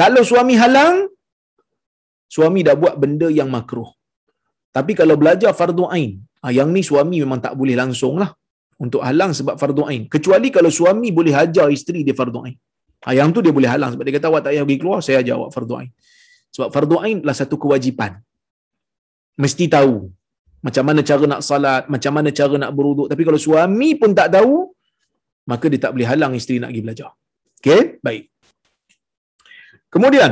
Kalau 0.01 0.21
suami 0.29 0.55
halang, 0.61 0.95
suami 2.35 2.59
dah 2.67 2.75
buat 2.81 2.95
benda 3.01 3.27
yang 3.39 3.49
makruh. 3.55 3.89
Tapi 4.75 4.91
kalau 4.99 5.15
belajar 5.21 5.51
fardu 5.59 5.85
ain, 5.95 6.11
ah, 6.43 6.51
yang 6.57 6.69
ni 6.75 6.81
suami 6.89 7.21
memang 7.23 7.39
tak 7.45 7.53
boleh 7.59 7.77
langsung 7.77 8.17
lah 8.21 8.33
untuk 8.83 9.05
halang 9.07 9.31
sebab 9.39 9.55
fardu 9.61 9.83
ain. 9.85 10.03
Kecuali 10.09 10.49
kalau 10.49 10.73
suami 10.73 11.13
boleh 11.13 11.33
hajar 11.39 11.69
isteri 11.69 12.01
dia 12.07 12.17
fardu 12.17 12.39
ain. 12.49 12.57
Ah, 13.05 13.13
yang 13.13 13.29
tu 13.35 13.39
dia 13.45 13.53
boleh 13.53 13.69
halang 13.69 13.93
sebab 13.93 14.03
dia 14.07 14.15
kata 14.17 14.27
awak 14.33 14.41
tak 14.43 14.51
payah 14.57 14.65
pergi 14.65 14.79
keluar, 14.81 14.99
saya 15.05 15.21
ajar 15.21 15.35
awak 15.39 15.51
fardu 15.55 15.73
ain. 15.79 15.91
Sebab 16.57 16.67
fardu 16.73 16.95
ain 17.05 17.17
adalah 17.21 17.37
satu 17.37 17.55
kewajipan. 17.61 18.11
Mesti 19.37 19.65
tahu 19.69 20.09
macam 20.65 20.83
mana 20.89 21.01
cara 21.05 21.23
nak 21.29 21.41
salat, 21.45 21.83
macam 21.85 22.11
mana 22.17 22.29
cara 22.33 22.55
nak 22.57 22.71
beruduk. 22.73 23.07
Tapi 23.13 23.21
kalau 23.27 23.37
suami 23.37 23.89
pun 24.01 24.11
tak 24.17 24.33
tahu, 24.33 24.72
maka 25.51 25.65
dia 25.71 25.81
tak 25.83 25.91
boleh 25.95 26.07
halang 26.11 26.33
isteri 26.39 26.57
nak 26.61 26.71
pergi 26.71 26.83
belajar. 26.85 27.09
Okey, 27.59 27.81
baik. 28.05 28.23
Kemudian, 29.93 30.31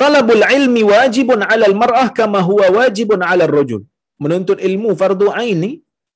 talabul 0.00 0.44
ilmi 0.58 0.82
wajibun 0.92 1.40
'alal 1.48 1.76
mar'ah 1.82 2.08
kama 2.18 2.40
huwa 2.48 2.66
wajibun 2.78 3.20
'alal 3.28 3.52
rajul. 3.58 3.82
Menuntut 4.22 4.58
ilmu 4.68 4.90
fardu 5.00 5.26
ain 5.40 5.58
ni 5.64 5.72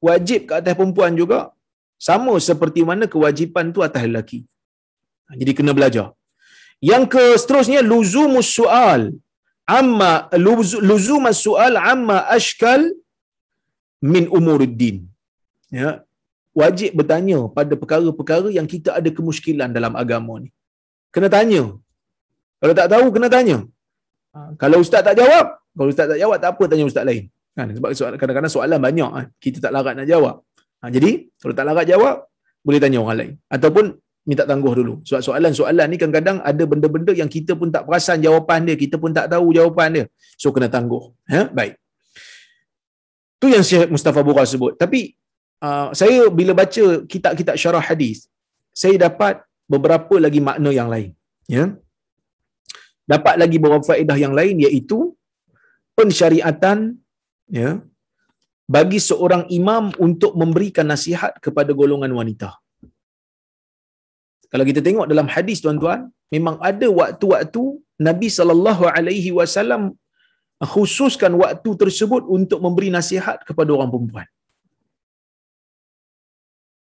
wajib 0.09 0.41
ke 0.49 0.53
atas 0.59 0.75
perempuan 0.79 1.15
juga 1.21 1.41
sama 2.09 2.35
seperti 2.49 2.81
mana 2.91 3.05
kewajipan 3.15 3.67
tu 3.77 3.81
atas 3.89 4.05
lelaki. 4.09 4.41
Jadi 5.41 5.53
kena 5.59 5.73
belajar. 5.79 6.07
Yang 6.91 7.05
ke 7.15 7.25
seterusnya 7.43 7.81
luzumus 7.91 8.51
soal 8.59 9.03
amma 9.79 10.13
luzumus 10.91 11.41
soal 11.47 11.75
amma 11.93 12.19
ashkal 12.37 12.83
min 14.13 14.25
umuruddin. 14.39 14.97
Ya. 15.81 15.91
Wajib 16.51 16.91
bertanya 16.99 17.47
pada 17.57 17.75
perkara-perkara 17.79 18.49
yang 18.51 18.67
kita 18.67 18.91
ada 18.99 19.11
kemuskilan 19.19 19.71
dalam 19.71 19.95
agama 19.95 20.35
ni. 20.43 20.51
Kena 21.15 21.31
tanya. 21.31 21.63
Kalau 22.61 22.75
tak 22.75 22.89
tahu, 22.93 23.07
kena 23.15 23.29
tanya. 23.31 23.57
Ha, 24.35 24.55
kalau 24.63 24.83
ustaz 24.83 25.03
tak 25.07 25.15
jawab, 25.19 25.47
kalau 25.75 25.89
ustaz 25.93 26.07
tak 26.11 26.19
jawab, 26.23 26.39
tak 26.43 26.51
apa 26.55 26.65
tanya 26.71 26.85
ustaz 26.91 27.07
lain. 27.07 27.31
Kan? 27.55 27.71
Sebab 27.77 28.19
kadang-kadang 28.21 28.53
soalan 28.57 28.79
banyak. 28.83 29.11
Ha, 29.17 29.21
kita 29.39 29.59
tak 29.65 29.73
larat 29.75 29.95
nak 29.99 30.07
jawab. 30.11 30.43
Ha, 30.83 30.91
jadi, 30.91 31.11
kalau 31.39 31.55
tak 31.59 31.65
larat 31.71 31.87
jawab, 31.87 32.15
boleh 32.67 32.81
tanya 32.83 32.99
orang 33.03 33.19
lain. 33.21 33.33
Ataupun 33.47 33.85
minta 34.27 34.45
tangguh 34.51 34.75
dulu. 34.75 34.95
Sebab 35.07 35.23
soalan-soalan 35.27 35.87
ni 35.91 35.97
kadang-kadang 35.99 36.39
ada 36.51 36.63
benda-benda 36.67 37.13
yang 37.15 37.31
kita 37.31 37.55
pun 37.59 37.71
tak 37.75 37.87
perasan 37.87 38.19
jawapan 38.27 38.69
dia. 38.69 38.77
Kita 38.79 38.99
pun 39.03 39.11
tak 39.15 39.27
tahu 39.33 39.55
jawapan 39.55 39.89
dia. 39.97 40.05
So, 40.35 40.51
kena 40.55 40.67
tangguh. 40.67 41.15
Ha? 41.31 41.51
Baik. 41.51 41.79
Tu 43.41 43.49
yang 43.55 43.65
Syekh 43.65 43.89
Mustafa 43.89 44.21
Bura 44.21 44.45
sebut. 44.45 44.77
Tapi 44.77 45.17
uh, 45.67 45.89
saya 46.01 46.21
bila 46.39 46.53
baca 46.61 46.85
kitab-kitab 47.13 47.57
syarah 47.63 47.85
hadis, 47.91 48.19
saya 48.83 48.97
dapat 49.07 49.35
beberapa 49.73 50.15
lagi 50.25 50.41
makna 50.49 50.71
yang 50.79 50.89
lain. 50.95 51.11
Ya. 51.57 51.65
Dapat 53.13 53.35
lagi 53.43 53.57
beberapa 53.63 53.85
faedah 53.91 54.19
yang 54.25 54.35
lain 54.39 54.57
iaitu 54.67 54.99
pensyariatan 55.99 56.79
ya 57.59 57.71
bagi 58.77 58.99
seorang 59.09 59.43
imam 59.59 59.85
untuk 60.07 60.33
memberikan 60.41 60.87
nasihat 60.93 61.33
kepada 61.45 61.75
golongan 61.81 62.13
wanita. 62.19 62.51
Kalau 64.53 64.65
kita 64.69 64.81
tengok 64.87 65.07
dalam 65.13 65.27
hadis 65.35 65.59
tuan-tuan, 65.65 66.01
memang 66.35 66.57
ada 66.71 66.87
waktu-waktu 67.01 67.63
Nabi 68.09 68.29
sallallahu 68.37 68.85
alaihi 68.97 69.31
wasallam 69.39 69.83
khususkan 70.75 71.33
waktu 71.43 71.71
tersebut 71.83 72.23
untuk 72.37 72.59
memberi 72.65 72.89
nasihat 72.99 73.39
kepada 73.49 73.71
orang 73.77 73.91
perempuan. 73.93 74.29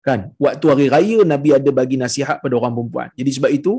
Kan? 0.09 0.21
Waktu 0.45 0.65
hari 0.71 0.85
raya 0.93 1.19
Nabi 1.33 1.49
ada 1.57 1.69
bagi 1.79 1.97
nasihat 2.03 2.37
pada 2.43 2.53
orang 2.59 2.73
perempuan. 2.77 3.09
Jadi 3.19 3.31
sebab 3.37 3.51
itu 3.57 3.73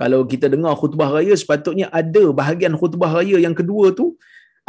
kalau 0.00 0.20
kita 0.32 0.46
dengar 0.54 0.72
khutbah 0.80 1.10
raya 1.16 1.34
sepatutnya 1.42 1.86
ada 2.00 2.22
bahagian 2.40 2.74
khutbah 2.80 3.10
raya 3.18 3.36
yang 3.46 3.54
kedua 3.60 3.86
tu 4.00 4.06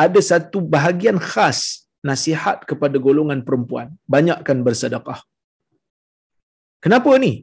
ada 0.06 0.20
satu 0.30 0.60
bahagian 0.76 1.18
khas 1.30 1.60
nasihat 2.10 2.58
kepada 2.70 2.98
golongan 3.06 3.40
perempuan. 3.48 3.88
Banyakkan 4.16 4.58
bersedekah. 4.66 5.20
Kenapa 6.84 7.12
ni? 7.22 7.34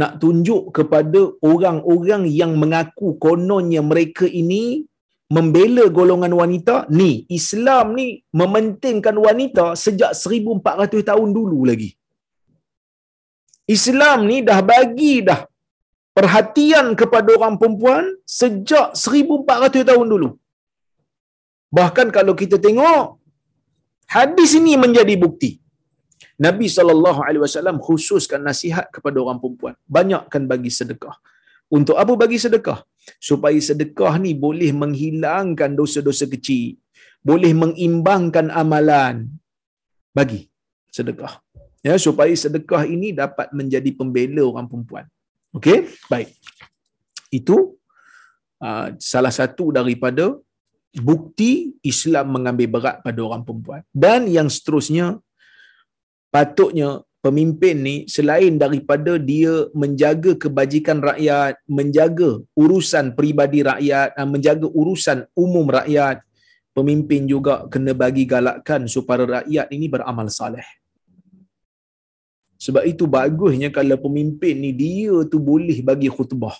Nak 0.00 0.12
tunjuk 0.22 0.62
kepada 0.76 1.20
orang-orang 1.52 2.22
yang 2.40 2.52
mengaku 2.62 3.08
kononnya 3.24 3.82
mereka 3.90 4.26
ini 4.42 4.86
membela 5.36 5.84
golongan 5.98 6.32
wanita 6.42 6.74
ni 6.98 7.10
Islam 7.38 7.86
ni 7.98 8.06
mementingkan 8.40 9.16
wanita 9.26 9.64
sejak 9.84 10.12
1400 10.18 11.08
tahun 11.10 11.28
dulu 11.38 11.60
lagi 11.70 11.90
Islam 13.76 14.18
ni 14.30 14.38
dah 14.48 14.60
bagi 14.72 15.14
dah 15.28 15.40
perhatian 16.18 16.86
kepada 17.00 17.28
orang 17.38 17.56
perempuan 17.60 18.04
sejak 18.40 18.88
1400 19.04 19.88
tahun 19.90 20.06
dulu 20.12 20.30
bahkan 21.78 22.08
kalau 22.16 22.34
kita 22.42 22.56
tengok 22.66 23.04
hadis 24.16 24.52
ini 24.60 24.74
menjadi 24.84 25.16
bukti 25.24 25.52
Nabi 26.44 26.66
saw 26.74 27.76
khususkan 27.86 28.40
nasihat 28.48 28.86
kepada 28.94 29.16
orang 29.24 29.38
perempuan 29.42 29.74
banyakkan 29.96 30.42
bagi 30.52 30.72
sedekah 30.78 31.16
untuk 31.76 31.96
apa 32.02 32.12
bagi 32.22 32.36
sedekah? 32.44 32.84
Supaya 33.28 33.56
sedekah 33.68 34.20
ni 34.24 34.32
boleh 34.44 34.70
menghilangkan 34.76 35.72
dosa-dosa 35.80 36.28
kecil. 36.28 36.76
Boleh 37.24 37.52
mengimbangkan 37.62 38.52
amalan. 38.62 39.32
Bagi 40.12 40.52
sedekah. 40.92 41.40
Ya, 41.82 41.98
supaya 41.98 42.30
sedekah 42.30 42.86
ini 42.86 43.10
dapat 43.10 43.50
menjadi 43.50 43.90
pembela 43.90 44.46
orang 44.46 44.70
perempuan. 44.70 45.04
Okey? 45.50 45.90
Baik. 46.06 46.30
Itu 47.28 47.74
uh, 48.62 48.94
salah 49.02 49.34
satu 49.34 49.74
daripada 49.74 50.38
bukti 50.94 51.74
Islam 51.82 52.38
mengambil 52.38 52.68
berat 52.78 52.96
pada 53.02 53.20
orang 53.24 53.42
perempuan. 53.42 53.82
Dan 53.90 54.30
yang 54.30 54.46
seterusnya, 54.46 55.18
patutnya 56.30 57.02
pemimpin 57.22 57.82
ni 57.82 57.96
selain 58.10 58.58
daripada 58.58 59.16
dia 59.16 59.70
menjaga 59.72 60.38
kebajikan 60.38 60.98
rakyat, 61.00 61.58
menjaga 61.66 62.42
urusan 62.58 63.14
peribadi 63.16 63.62
rakyat, 63.62 64.18
menjaga 64.26 64.66
urusan 64.70 65.24
umum 65.38 65.66
rakyat, 65.70 66.20
pemimpin 66.76 67.24
juga 67.30 67.64
kena 67.70 67.94
bagi 67.94 68.26
galakkan 68.26 68.90
supaya 68.90 69.42
rakyat 69.42 69.66
ini 69.70 69.86
beramal 69.86 70.28
saleh. 70.28 70.81
Sebab 72.64 72.82
itu 72.92 73.04
bagusnya 73.16 73.68
kalau 73.76 73.96
pemimpin 74.04 74.54
ni 74.64 74.70
dia 74.82 75.14
tu 75.32 75.38
boleh 75.50 75.78
bagi 75.88 76.08
khutbah. 76.16 76.54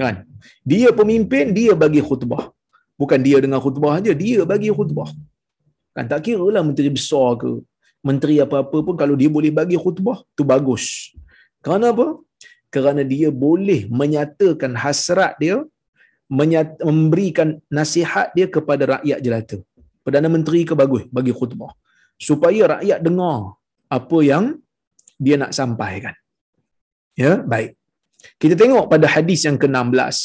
Kan? 0.00 0.22
Dia 0.70 0.88
pemimpin, 1.00 1.50
dia 1.58 1.72
bagi 1.84 2.00
khutbah. 2.08 2.42
Bukan 3.00 3.20
dia 3.26 3.42
dengan 3.44 3.58
khutbah 3.64 3.98
aja, 3.98 4.12
dia 4.14 4.40
bagi 4.52 4.70
khutbah. 4.76 5.10
Kan 5.96 6.04
tak 6.12 6.20
kira 6.28 6.46
lah 6.54 6.62
menteri 6.68 6.88
besar 6.92 7.28
ke, 7.40 7.50
menteri 8.08 8.36
apa-apa 8.44 8.78
pun 8.86 8.94
kalau 9.00 9.14
dia 9.20 9.30
boleh 9.36 9.50
bagi 9.58 9.76
khutbah 9.84 10.18
tu 10.36 10.44
bagus. 10.52 10.84
Kerana 11.64 11.90
apa? 11.94 12.06
Kerana 12.74 13.02
dia 13.12 13.28
boleh 13.44 13.80
menyatakan 14.00 14.72
hasrat 14.82 15.34
dia 15.42 15.56
menyat- 16.30 16.78
memberikan 16.88 17.48
nasihat 17.78 18.30
dia 18.36 18.46
kepada 18.56 19.00
rakyat 19.00 19.18
jelata. 19.24 19.58
Perdana 20.04 20.30
Menteri 20.30 20.62
ke 20.68 20.74
bagus 20.78 21.02
bagi 21.10 21.32
khutbah. 21.34 21.72
Supaya 22.28 22.78
rakyat 22.78 22.98
dengar 23.06 23.58
apa 23.90 24.18
yang 24.22 24.44
dia 25.24 25.36
nak 25.42 25.52
sampaikan. 25.58 26.14
Ya, 27.22 27.32
baik. 27.52 27.70
Kita 28.42 28.54
tengok 28.62 28.84
pada 28.92 29.06
hadis 29.14 29.40
yang 29.46 29.56
ke-16 29.62 30.16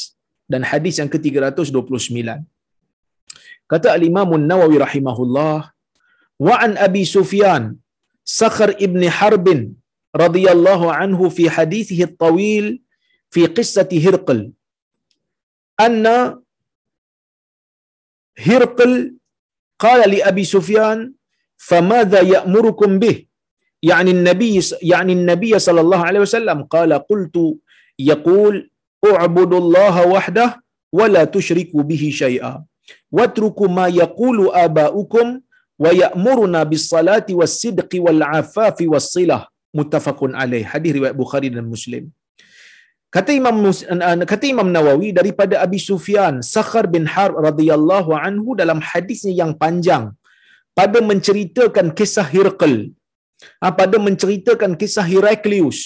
dan 0.52 0.62
hadis 0.70 0.94
yang 1.00 1.10
ke-329. 1.12 2.18
Kata 3.72 3.96
Imam 4.10 4.30
Nawawi 4.50 4.76
rahimahullah 4.84 5.56
wa 6.46 6.54
an 6.64 6.72
Abi 6.86 7.04
Sufyan 7.16 7.62
Sakhr 8.38 8.70
ibn 8.86 9.02
Harb 9.18 9.46
radhiyallahu 10.22 10.86
anhu 11.02 11.24
fi 11.36 11.44
hadithihi 11.56 12.02
at-tawil 12.08 12.66
fi 13.34 13.42
qissati 13.56 13.96
Hirqal 14.04 14.40
anna 15.86 16.16
Hirqal 18.46 18.94
qala 19.84 20.04
li 20.12 20.20
Abi 20.30 20.44
Sufyan 20.54 20.98
famadha 21.70 22.20
ya'murukum 22.34 23.00
bih 23.02 23.16
يعني 23.83 24.11
النبي 24.11 24.61
يعني 24.81 25.13
النبي 25.13 25.59
صلى 25.59 25.81
الله 25.81 26.01
عليه 26.07 26.21
وسلم 26.25 26.63
قال 26.63 26.93
قلت 26.93 27.35
يقول 27.99 28.53
اعبدوا 29.05 29.59
الله 29.63 29.95
وحده 30.07 30.47
ولا 30.93 31.23
تشركوا 31.23 31.83
به 31.89 32.03
شيئا 32.13 32.53
واتركوا 33.11 33.67
ما 33.67 33.87
يقول 33.87 34.37
آباؤكم 34.65 35.27
wa 35.83 35.91
ya'muruna 36.01 36.61
bis 36.71 36.83
salati 36.93 37.33
was 37.39 37.53
sidqi 37.63 37.97
wal 38.05 38.21
afafi 38.41 38.85
was 38.93 39.07
silah 39.15 39.41
muttafaqun 39.77 40.33
alaih 40.43 40.63
hadis 40.73 40.91
riwayat 40.97 41.15
Bukhari 41.21 41.49
dan 41.55 41.65
Muslim 41.73 42.03
kata 43.15 43.31
Imam 43.39 43.57
kata 44.31 44.45
Imam 44.53 44.69
Nawawi 44.75 45.09
daripada 45.19 45.55
Abi 45.65 45.79
Sufyan 45.89 46.35
Sakhar 46.53 46.85
bin 46.95 47.05
Harb 47.13 47.37
radhiyallahu 47.47 48.11
anhu 48.27 48.57
dalam 48.61 48.81
hadisnya 48.89 49.33
yang 49.41 49.53
panjang 49.63 50.05
pada 50.77 50.99
menceritakan 51.09 51.87
kisah 51.99 52.27
Hirqal 52.33 52.75
ha, 52.89 53.00
pada 53.78 53.96
menceritakan 54.06 54.72
kisah 54.80 55.06
Heraklius. 55.12 55.78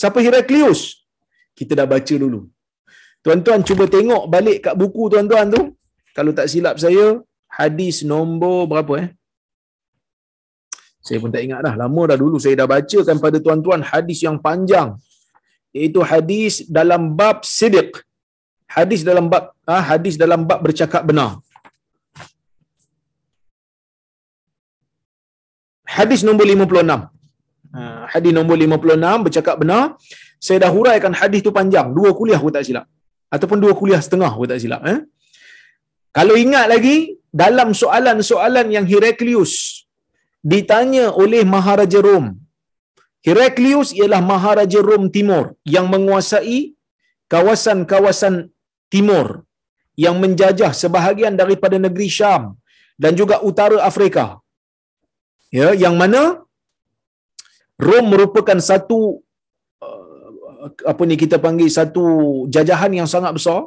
Siapa 0.00 0.18
Heraklius? 0.24 0.80
Kita 1.58 1.72
dah 1.78 1.86
baca 1.92 2.14
dulu. 2.24 2.40
Tuan-tuan 3.24 3.60
cuba 3.68 3.84
tengok 3.94 4.22
balik 4.34 4.58
kat 4.64 4.74
buku 4.80 5.02
tuan-tuan 5.12 5.46
tu. 5.54 5.62
Kalau 6.16 6.32
tak 6.38 6.48
silap 6.52 6.76
saya 6.84 7.06
hadis 7.60 7.96
nombor 8.12 8.58
berapa 8.70 8.92
eh? 9.04 9.08
Saya 11.06 11.18
pun 11.22 11.32
tak 11.34 11.42
ingat 11.46 11.60
dah. 11.66 11.74
Lama 11.82 12.02
dah 12.10 12.18
dulu 12.22 12.36
saya 12.44 12.54
dah 12.60 12.68
bacakan 12.74 13.16
pada 13.24 13.36
tuan-tuan 13.44 13.80
hadis 13.90 14.20
yang 14.26 14.36
panjang. 14.46 14.88
Iaitu 15.76 16.00
hadis 16.12 16.64
dalam 16.78 17.02
bab 17.20 17.44
sidiq. 17.56 17.90
Hadis 18.76 19.00
dalam 19.08 19.26
bab 19.32 19.44
ah, 19.66 19.84
hadis 19.90 20.14
dalam 20.22 20.40
bab 20.48 20.60
bercakap 20.66 21.02
benar 21.10 21.30
hadis 25.96 26.20
nombor 26.28 26.46
56 26.54 26.98
ha, 27.76 27.80
hadis 28.12 28.32
nombor 28.38 28.56
56 28.66 29.24
bercakap 29.26 29.56
benar 29.62 29.82
saya 30.46 30.58
dah 30.64 30.70
huraikan 30.76 31.12
hadis 31.20 31.40
tu 31.46 31.52
panjang 31.58 31.88
dua 31.96 32.10
kuliah 32.18 32.38
aku 32.40 32.50
tak 32.56 32.64
silap. 32.68 32.86
Ataupun 33.34 33.58
dua 33.64 33.72
kuliah 33.80 34.00
setengah 34.06 34.30
aku 34.34 34.46
tak 34.50 34.60
silap 34.62 34.82
eh. 34.92 35.00
Kalau 36.16 36.34
ingat 36.44 36.66
lagi 36.72 36.96
dalam 37.42 37.68
soalan-soalan 37.80 38.66
yang 38.76 38.86
Heraklius 38.92 39.52
ditanya 40.52 41.04
oleh 41.22 41.42
Maharaja 41.54 42.00
Rom. 42.06 42.26
Heraklius 43.26 43.90
ialah 43.98 44.20
Maharaja 44.30 44.80
Rom 44.88 45.04
Timur 45.16 45.44
yang 45.74 45.86
menguasai 45.92 46.60
kawasan-kawasan 47.32 48.34
timur 48.94 49.26
yang 50.04 50.16
menjajah 50.22 50.72
sebahagian 50.82 51.34
daripada 51.40 51.76
negeri 51.86 52.08
Syam 52.16 52.42
dan 53.02 53.12
juga 53.20 53.36
utara 53.50 53.78
Afrika. 53.90 54.24
Ya, 55.58 55.68
yang 55.84 55.98
mana 56.00 56.22
Rom 57.86 58.06
merupakan 58.12 58.58
satu 58.70 58.98
uh, 59.82 60.68
apa 60.92 61.02
ni 61.08 61.16
kita 61.22 61.36
panggil 61.44 61.68
satu 61.78 62.04
jajahan 62.54 62.92
yang 62.98 63.08
sangat 63.14 63.32
besar, 63.38 63.60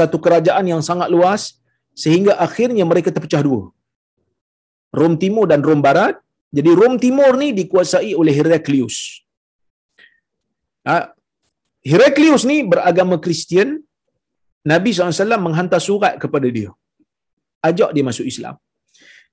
satu 0.00 0.16
kerajaan 0.24 0.66
yang 0.72 0.82
sangat 0.88 1.08
luas 1.14 1.42
sehingga 2.02 2.32
akhirnya 2.46 2.84
mereka 2.90 3.10
terpecah 3.14 3.42
dua. 3.48 3.62
Rom 4.98 5.14
Timur 5.22 5.46
dan 5.52 5.64
Rom 5.68 5.82
Barat. 5.88 6.14
Jadi 6.56 6.70
Rom 6.80 6.94
Timur 7.04 7.32
ni 7.40 7.48
dikuasai 7.60 8.12
oleh 8.20 8.34
Heraklius. 8.38 8.96
Ha, 10.88 11.16
Heraklius 11.90 12.44
ni 12.50 12.56
beragama 12.72 13.16
Kristian. 13.24 13.80
Nabi 14.72 14.94
SAW 14.94 15.46
menghantar 15.46 15.80
surat 15.88 16.14
kepada 16.22 16.46
dia. 16.56 16.70
Ajak 17.68 17.90
dia 17.96 18.04
masuk 18.06 18.26
Islam. 18.32 18.54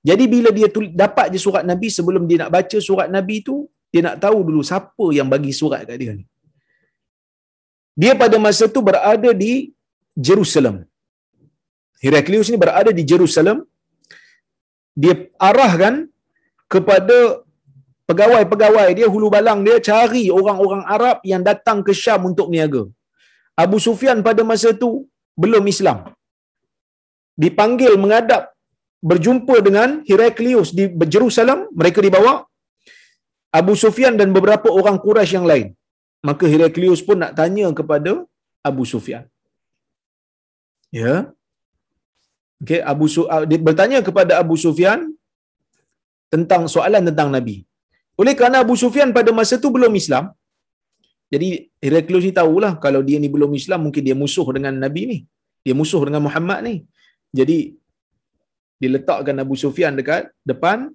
Jadi 0.08 0.24
bila 0.32 0.48
dia 0.58 0.68
tulis, 0.74 0.92
dapat 1.02 1.26
je 1.32 1.38
surat 1.46 1.64
Nabi 1.70 1.88
sebelum 1.96 2.22
dia 2.28 2.38
nak 2.42 2.52
baca 2.56 2.78
surat 2.88 3.08
Nabi 3.16 3.36
tu, 3.48 3.56
dia 3.92 4.02
nak 4.06 4.16
tahu 4.24 4.38
dulu 4.48 4.62
siapa 4.70 5.06
yang 5.18 5.28
bagi 5.34 5.52
surat 5.60 5.80
kat 5.88 5.96
dia 6.02 6.12
ni. 6.18 6.24
Dia 8.00 8.12
pada 8.22 8.36
masa 8.46 8.64
tu 8.74 8.80
berada 8.88 9.30
di 9.42 9.52
Jerusalem. 10.26 10.76
Heraklius 12.04 12.48
ni 12.52 12.58
berada 12.64 12.90
di 12.98 13.04
Jerusalem. 13.12 13.58
Dia 15.02 15.14
arahkan 15.48 15.94
kepada 16.74 17.16
pegawai-pegawai 18.08 18.88
dia 18.98 19.06
hulu 19.12 19.28
balang 19.34 19.60
dia 19.66 19.76
cari 19.88 20.24
orang-orang 20.38 20.82
Arab 20.94 21.18
yang 21.32 21.42
datang 21.50 21.78
ke 21.86 21.92
Syam 22.02 22.22
untuk 22.30 22.48
niaga. 22.54 22.82
Abu 23.62 23.78
Sufyan 23.86 24.18
pada 24.28 24.42
masa 24.50 24.70
tu 24.82 24.90
belum 25.42 25.64
Islam. 25.74 25.98
Dipanggil 27.42 27.92
menghadap 28.02 28.42
berjumpa 29.00 29.56
dengan 29.66 30.04
Heraklius 30.08 30.70
di 30.78 30.84
Jerusalem, 31.14 31.58
mereka 31.80 32.00
dibawa 32.06 32.32
Abu 33.60 33.74
Sufyan 33.82 34.14
dan 34.20 34.30
beberapa 34.36 34.68
orang 34.78 34.96
Quraisy 35.04 35.34
yang 35.38 35.48
lain. 35.50 35.68
Maka 36.28 36.44
Heraklius 36.52 37.00
pun 37.08 37.18
nak 37.22 37.32
tanya 37.38 37.66
kepada 37.78 38.12
Abu 38.68 38.84
Sufyan. 38.92 39.24
Ya. 40.92 41.32
Okey, 42.60 42.80
Abu 42.92 43.06
Su 43.08 43.24
dia 43.50 43.58
bertanya 43.68 43.98
kepada 44.04 44.32
Abu 44.42 44.54
Sufyan 44.64 45.08
tentang 46.28 46.68
soalan 46.74 47.08
tentang 47.08 47.32
Nabi. 47.32 47.56
Oleh 48.20 48.34
kerana 48.38 48.60
Abu 48.60 48.76
Sufyan 48.76 49.16
pada 49.16 49.32
masa 49.32 49.56
tu 49.56 49.72
belum 49.72 49.92
Islam. 49.96 50.28
Jadi 51.32 51.72
Heraklius 51.80 52.24
ni 52.28 52.34
tahulah 52.36 52.76
kalau 52.84 53.00
dia 53.08 53.16
ni 53.22 53.32
belum 53.32 53.50
Islam 53.56 53.88
mungkin 53.88 54.02
dia 54.04 54.16
musuh 54.22 54.44
dengan 54.52 54.76
Nabi 54.76 55.02
ni. 55.12 55.18
Dia 55.64 55.74
musuh 55.80 56.02
dengan 56.04 56.22
Muhammad 56.28 56.58
ni. 56.68 56.76
Jadi 57.32 57.79
diletakkan 58.82 59.36
Abu 59.44 59.54
Sufyan 59.62 59.92
dekat 60.00 60.32
depan 60.50 60.88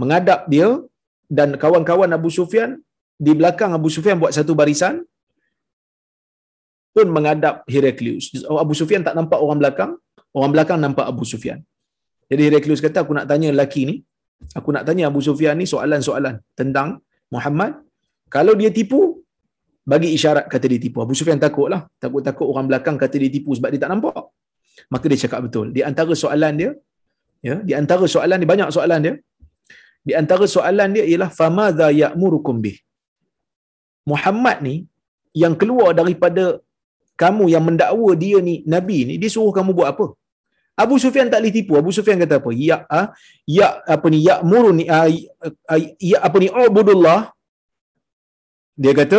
mengadap 0.00 0.40
dia 0.52 0.68
dan 1.38 1.54
kawan-kawan 1.62 2.10
Abu 2.18 2.28
Sufyan 2.38 2.70
di 3.26 3.32
belakang 3.38 3.70
Abu 3.78 3.88
Sufyan 3.94 4.18
buat 4.22 4.34
satu 4.36 4.52
barisan 4.60 4.94
pun 6.92 7.08
mengadap 7.16 7.64
Heraklius. 7.72 8.24
Abu 8.64 8.74
Sufyan 8.80 9.00
tak 9.06 9.14
nampak 9.18 9.38
orang 9.44 9.58
belakang, 9.62 9.90
orang 10.36 10.50
belakang 10.54 10.78
nampak 10.84 11.06
Abu 11.12 11.24
Sufyan. 11.32 11.58
Jadi 12.28 12.42
Heraklius 12.50 12.82
kata 12.84 13.06
aku 13.06 13.16
nak 13.16 13.26
tanya 13.30 13.48
lelaki 13.54 13.82
ni, 13.88 13.96
aku 14.58 14.68
nak 14.74 14.84
tanya 14.88 15.08
Abu 15.08 15.20
Sufyan 15.24 15.56
ni 15.56 15.64
soalan-soalan 15.72 16.42
tentang 16.58 17.00
Muhammad. 17.32 17.80
Kalau 18.28 18.52
dia 18.60 18.68
tipu, 18.68 19.22
bagi 19.82 20.08
isyarat 20.16 20.46
kata 20.52 20.66
dia 20.72 20.80
tipu. 20.84 20.98
Abu 21.04 21.14
Sufyan 21.18 21.38
takutlah. 21.42 21.90
Takut-takut 22.02 22.46
orang 22.46 22.66
belakang 22.70 22.96
kata 23.00 23.16
dia 23.18 23.30
tipu 23.32 23.50
sebab 23.56 23.68
dia 23.72 23.80
tak 23.82 23.90
nampak 23.92 24.14
maka 24.92 25.04
dia 25.10 25.18
cakap 25.24 25.40
betul. 25.46 25.66
Di 25.76 25.82
antara 25.90 26.12
soalan 26.22 26.54
dia, 26.60 26.70
ya, 27.48 27.56
di 27.68 27.72
antara 27.80 28.06
soalan 28.14 28.38
dia 28.42 28.50
banyak 28.52 28.70
soalan 28.76 29.00
dia. 29.06 29.14
Di 30.08 30.12
antara 30.20 30.44
soalan 30.54 30.88
dia 30.96 31.04
ialah 31.10 31.30
famadza 31.40 31.88
ya'murukum 32.02 32.56
bih. 32.64 32.78
Muhammad 34.10 34.58
ni 34.66 34.76
yang 35.42 35.54
keluar 35.60 35.90
daripada 36.00 36.44
kamu 37.22 37.44
yang 37.54 37.64
mendakwa 37.68 38.10
dia 38.22 38.38
ni 38.48 38.54
nabi 38.74 38.98
ni 39.08 39.14
dia 39.22 39.30
suruh 39.34 39.54
kamu 39.58 39.70
buat 39.78 39.88
apa? 39.94 40.06
Abu 40.82 40.96
Sufyan 41.02 41.28
tak 41.32 41.40
boleh 41.40 41.54
tipu. 41.56 41.72
Abu 41.80 41.90
Sufyan 41.96 42.18
kata 42.22 42.34
apa? 42.40 42.50
Ya 42.68 42.76
ah, 42.98 43.06
ya 43.56 43.68
apa 43.94 44.06
ni 44.12 44.18
ya'muruni 44.28 44.84
ah, 44.96 45.06
ya 46.10 46.18
apa 46.26 46.36
ni 46.42 46.48
ubudullah. 46.50 47.20
Dia 48.82 48.92
kata 49.00 49.18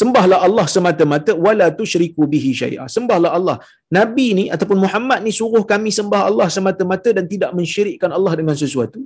sembahlah 0.00 0.38
Allah 0.46 0.66
semata-mata 0.74 1.32
wala 1.46 1.66
tusyriku 1.78 2.22
bihi 2.32 2.50
syai'a. 2.60 2.86
Sembahlah 2.96 3.30
Allah. 3.38 3.56
Nabi 3.98 4.26
ni 4.38 4.44
ataupun 4.54 4.78
Muhammad 4.84 5.20
ni 5.26 5.32
suruh 5.40 5.64
kami 5.72 5.90
sembah 5.98 6.22
Allah 6.30 6.48
semata-mata 6.56 7.10
dan 7.18 7.26
tidak 7.34 7.50
mensyirikkan 7.58 8.10
Allah 8.18 8.34
dengan 8.40 8.56
sesuatu. 8.64 9.00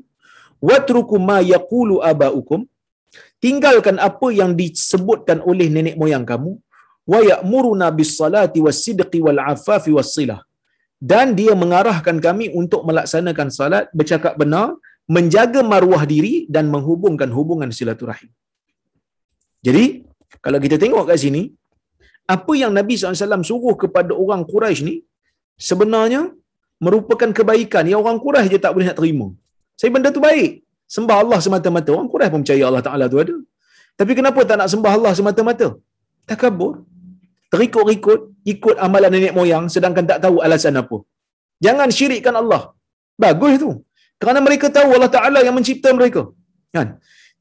Watruku 0.69 1.19
ma 1.29 1.39
yaqulu 1.55 1.97
abaukum. 2.13 2.63
Tinggalkan 3.45 3.97
apa 4.09 4.29
yang 4.41 4.53
disebutkan 4.61 5.39
oleh 5.51 5.69
nenek 5.77 5.95
moyang 6.01 6.27
kamu. 6.33 6.53
Wa 7.13 7.21
ya'muruna 7.31 7.87
bis 7.99 8.13
salati 8.21 8.61
was 8.67 8.81
sidqi 8.85 9.19
wal 9.27 9.41
afafi 9.53 9.93
was 9.99 10.11
silah 10.17 10.41
dan 10.99 11.27
dia 11.39 11.55
mengarahkan 11.63 12.17
kami 12.27 12.51
untuk 12.61 12.83
melaksanakan 12.89 13.49
salat 13.55 13.85
bercakap 13.99 14.35
benar 14.35 14.75
menjaga 15.07 15.61
maruah 15.73 16.03
diri 16.13 16.35
dan 16.55 16.67
menghubungkan 16.75 17.31
hubungan 17.37 17.71
silaturahim. 17.79 18.31
Jadi 19.67 20.08
kalau 20.45 20.59
kita 20.65 20.77
tengok 20.83 21.05
kat 21.11 21.19
sini, 21.25 21.43
apa 22.35 22.53
yang 22.63 22.73
Nabi 22.79 22.95
SAW 23.01 23.47
suruh 23.51 23.75
kepada 23.83 24.13
orang 24.23 24.43
Quraisy 24.51 24.81
ni 24.89 24.97
sebenarnya 25.69 26.23
merupakan 26.87 27.31
kebaikan 27.39 27.85
yang 27.91 28.01
orang 28.05 28.19
Quraisy 28.25 28.51
je 28.55 28.59
tak 28.65 28.73
boleh 28.77 28.87
nak 28.89 28.99
terima. 29.01 29.27
Saya 29.81 29.91
benda 29.95 30.11
tu 30.17 30.23
baik. 30.29 30.51
Sembah 30.97 31.17
Allah 31.23 31.39
semata-mata. 31.45 31.91
Orang 31.97 32.11
Quraisy 32.13 32.33
pun 32.35 32.43
percaya 32.45 32.65
Allah 32.69 32.85
Ta'ala 32.87 33.05
tu 33.13 33.19
ada. 33.25 33.37
Tapi 33.99 34.13
kenapa 34.19 34.41
tak 34.49 34.57
nak 34.61 34.69
sembah 34.73 34.93
Allah 34.99 35.13
semata-mata? 35.19 35.69
Takabur. 36.31 36.75
Terikut-ikut, 37.53 38.21
ikut 38.53 38.77
amalan 38.87 39.11
nenek 39.15 39.33
moyang 39.39 39.65
sedangkan 39.75 40.05
tak 40.11 40.19
tahu 40.25 40.37
alasan 40.47 40.77
apa. 40.83 40.97
Jangan 41.65 41.89
syirikkan 41.99 42.35
Allah. 42.41 42.63
Bagus 43.25 43.55
tu. 43.65 43.71
Kerana 44.21 44.39
mereka 44.47 44.67
tahu 44.79 44.89
Allah 44.97 45.11
Ta'ala 45.17 45.41
yang 45.47 45.57
mencipta 45.59 45.91
mereka. 45.99 46.23
Kan? 46.77 46.89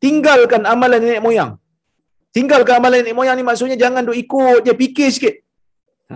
Tinggalkan 0.04 0.64
amalan 0.74 1.02
nenek 1.04 1.22
moyang. 1.26 1.52
Tinggalkan 2.38 2.78
amalan 2.80 3.02
nenek 3.02 3.16
moyang 3.18 3.38
ni 3.40 3.44
maksudnya 3.50 3.78
jangan 3.84 4.06
duk 4.08 4.18
ikut 4.24 4.60
je, 4.66 4.74
fikir 4.82 5.10
sikit. 5.16 5.36
Ha. 6.12 6.16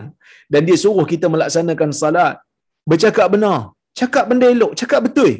Dan 0.54 0.62
dia 0.68 0.78
suruh 0.84 1.06
kita 1.14 1.28
melaksanakan 1.34 1.90
salat. 2.02 2.36
Bercakap 2.90 3.28
benar. 3.34 3.60
Cakap 4.00 4.26
benda 4.30 4.48
elok. 4.56 4.72
Cakap 4.82 5.02
betul. 5.08 5.32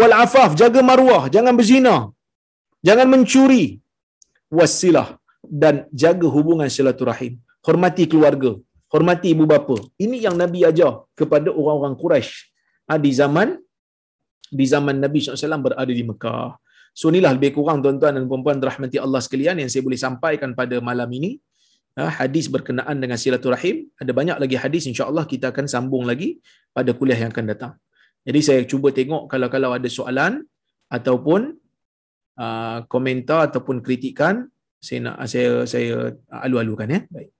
Wal 0.00 0.14
afaf. 0.24 0.50
Jaga 0.60 0.80
maruah. 0.90 1.22
Jangan 1.34 1.54
berzina. 1.58 1.96
Jangan 2.88 3.06
mencuri. 3.12 3.64
Wasilah. 4.58 5.08
Dan 5.62 5.86
jaga 6.02 6.26
hubungan 6.36 6.68
silaturahim. 6.76 7.34
Hormati 7.66 8.04
keluarga. 8.10 8.52
Hormati 8.94 9.28
ibu 9.34 9.46
bapa. 9.52 9.76
Ini 10.04 10.16
yang 10.26 10.36
Nabi 10.42 10.66
ajar 10.70 10.92
kepada 11.20 11.48
orang-orang 11.60 11.94
Quraisy 12.02 12.34
ha, 12.88 12.98
di 13.06 13.10
zaman 13.20 13.48
di 14.58 14.66
zaman 14.74 14.96
Nabi 15.04 15.18
SAW 15.22 15.64
berada 15.66 15.92
di 15.98 16.04
Mekah. 16.10 16.54
So 16.96 17.12
inilah 17.12 17.36
lebih 17.36 17.52
kurang 17.52 17.84
tuan-tuan 17.84 18.16
dan 18.16 18.24
puan-puan 18.24 18.56
rahmati 18.56 18.96
Allah 18.96 19.20
sekalian 19.20 19.60
yang 19.60 19.68
saya 19.68 19.84
boleh 19.84 20.00
sampaikan 20.00 20.56
pada 20.56 20.80
malam 20.80 21.04
ini. 21.12 21.36
Ha, 21.96 22.24
hadis 22.24 22.48
berkenaan 22.48 22.96
dengan 22.96 23.20
silaturahim. 23.20 23.92
Ada 24.00 24.16
banyak 24.16 24.36
lagi 24.40 24.56
hadis 24.56 24.88
insya-Allah 24.88 25.28
kita 25.28 25.52
akan 25.52 25.68
sambung 25.68 26.08
lagi 26.08 26.40
pada 26.72 26.96
kuliah 26.96 27.20
yang 27.20 27.28
akan 27.36 27.46
datang. 27.52 27.72
Jadi 28.24 28.40
saya 28.40 28.60
cuba 28.64 28.96
tengok 28.96 29.28
kalau-kalau 29.28 29.76
ada 29.76 29.88
soalan 29.92 30.40
ataupun 30.88 31.60
uh, 32.40 32.78
komentar 32.88 33.52
ataupun 33.52 33.84
kritikan 33.84 34.48
saya 34.80 34.98
nak 35.04 35.16
saya 35.28 35.68
saya 35.68 36.16
alu-alukan 36.32 36.88
ya. 36.88 37.00
Baik. 37.12 37.35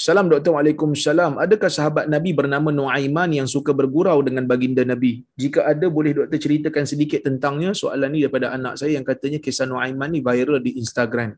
Salam 0.00 0.32
Doktor 0.32 0.56
Waalaikumsalam. 0.56 1.36
Adakah 1.44 1.68
sahabat 1.68 2.04
Nabi 2.08 2.32
bernama 2.32 2.72
Nuaiman 2.72 3.36
yang 3.36 3.44
suka 3.44 3.76
bergurau 3.76 4.24
dengan 4.24 4.48
baginda 4.48 4.80
Nabi? 4.80 5.28
Jika 5.36 5.68
ada, 5.68 5.92
boleh 5.92 6.16
Doktor 6.16 6.40
ceritakan 6.40 6.88
sedikit 6.88 7.20
tentangnya. 7.20 7.76
Soalan 7.76 8.08
ni 8.16 8.24
daripada 8.24 8.48
anak 8.56 8.80
saya 8.80 8.96
yang 8.96 9.04
katanya 9.04 9.36
kisah 9.44 9.68
Nuaiman 9.68 10.08
ni 10.08 10.24
viral 10.24 10.64
di 10.64 10.80
Instagram. 10.80 11.36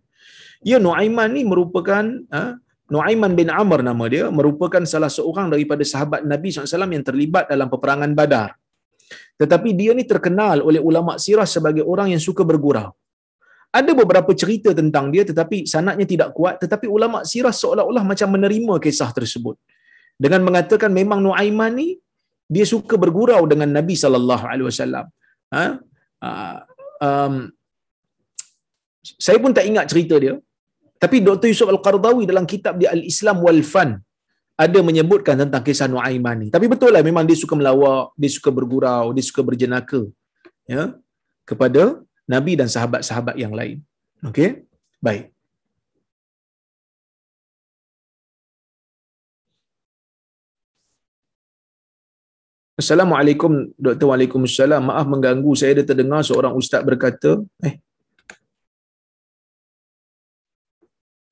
Ya, 0.62 0.78
Nuaiman 0.78 1.34
ni 1.34 1.42
merupakan 1.42 2.06
ha, 2.30 2.54
Nuaiman 2.86 3.34
bin 3.34 3.50
Amr 3.50 3.82
nama 3.82 4.04
dia 4.06 4.30
merupakan 4.30 4.86
salah 4.86 5.10
seorang 5.10 5.50
daripada 5.50 5.82
sahabat 5.82 6.22
Nabi 6.22 6.54
SAW 6.54 6.86
yang 6.86 7.02
terlibat 7.02 7.50
dalam 7.50 7.66
peperangan 7.66 8.14
Badar. 8.14 8.54
Tetapi 9.42 9.74
dia 9.74 9.90
ni 9.90 10.06
terkenal 10.06 10.62
oleh 10.62 10.78
ulama 10.78 11.18
sirah 11.18 11.50
sebagai 11.50 11.82
orang 11.82 12.14
yang 12.14 12.22
suka 12.22 12.46
bergurau. 12.46 12.94
Ada 13.78 13.92
beberapa 14.00 14.32
cerita 14.40 14.70
tentang 14.80 15.08
dia 15.14 15.22
tetapi 15.30 15.58
sanadnya 15.72 16.06
tidak 16.12 16.28
kuat 16.36 16.60
tetapi 16.62 16.86
ulama 16.96 17.18
sirah 17.30 17.54
seolah-olah 17.60 18.04
macam 18.10 18.28
menerima 18.36 18.74
kisah 18.84 19.10
tersebut. 19.18 19.56
Dengan 20.24 20.40
mengatakan 20.48 20.90
memang 21.00 21.24
Nuaiman 21.24 21.72
ni 21.80 21.88
dia 22.54 22.64
suka 22.72 22.94
bergurau 23.04 23.42
dengan 23.52 23.68
Nabi 23.78 23.94
sallallahu 24.02 24.44
alaihi 24.50 24.68
wasallam. 24.68 25.06
Ha? 25.56 25.64
Ah, 26.28 26.58
um, 27.06 27.34
saya 29.26 29.38
pun 29.42 29.52
tak 29.56 29.66
ingat 29.70 29.86
cerita 29.92 30.16
dia. 30.24 30.34
Tapi 31.02 31.18
Dr. 31.26 31.48
Yusuf 31.50 31.66
Al-Qardawi 31.74 32.28
dalam 32.30 32.44
kitab 32.52 32.78
dia 32.80 32.90
Al-Islam 32.94 33.38
wal 33.46 33.62
Fan 33.72 33.90
ada 34.64 34.78
menyebutkan 34.88 35.34
tentang 35.42 35.62
kisah 35.66 35.88
Nuaiman 35.90 36.36
ni. 36.42 36.48
Tapi 36.54 36.66
betul 36.72 36.92
lah 36.94 37.02
memang 37.08 37.24
dia 37.26 37.38
suka 37.42 37.54
melawak, 37.58 38.12
dia 38.20 38.30
suka 38.36 38.50
bergurau, 38.58 39.16
dia 39.16 39.24
suka 39.24 39.40
berjenaka 39.48 40.00
ya 40.68 40.94
kepada 41.48 42.01
Nabi 42.28 42.52
dan 42.54 42.68
sahabat-sahabat 42.70 43.34
yang 43.34 43.54
lain. 43.54 43.82
Okey? 44.22 44.62
Baik. 45.02 45.34
Assalamualaikum 52.78 53.70
Dr. 53.78 54.06
Waalaikumsalam. 54.10 54.82
Maaf 54.90 55.06
mengganggu. 55.06 55.52
Saya 55.54 55.78
ada 55.78 55.84
terdengar 55.86 56.22
seorang 56.26 56.54
ustaz 56.58 56.82
berkata, 56.82 57.38
eh 57.62 57.78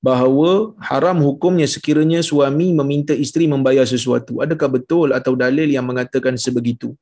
bahawa 0.01 0.73
haram 0.81 1.21
hukumnya 1.21 1.69
sekiranya 1.69 2.25
suami 2.25 2.73
meminta 2.73 3.13
isteri 3.13 3.45
membayar 3.45 3.85
sesuatu. 3.85 4.41
Adakah 4.41 4.81
betul 4.81 5.13
atau 5.13 5.37
dalil 5.37 5.69
yang 5.69 5.85
mengatakan 5.85 6.41
sebegitu? 6.41 6.97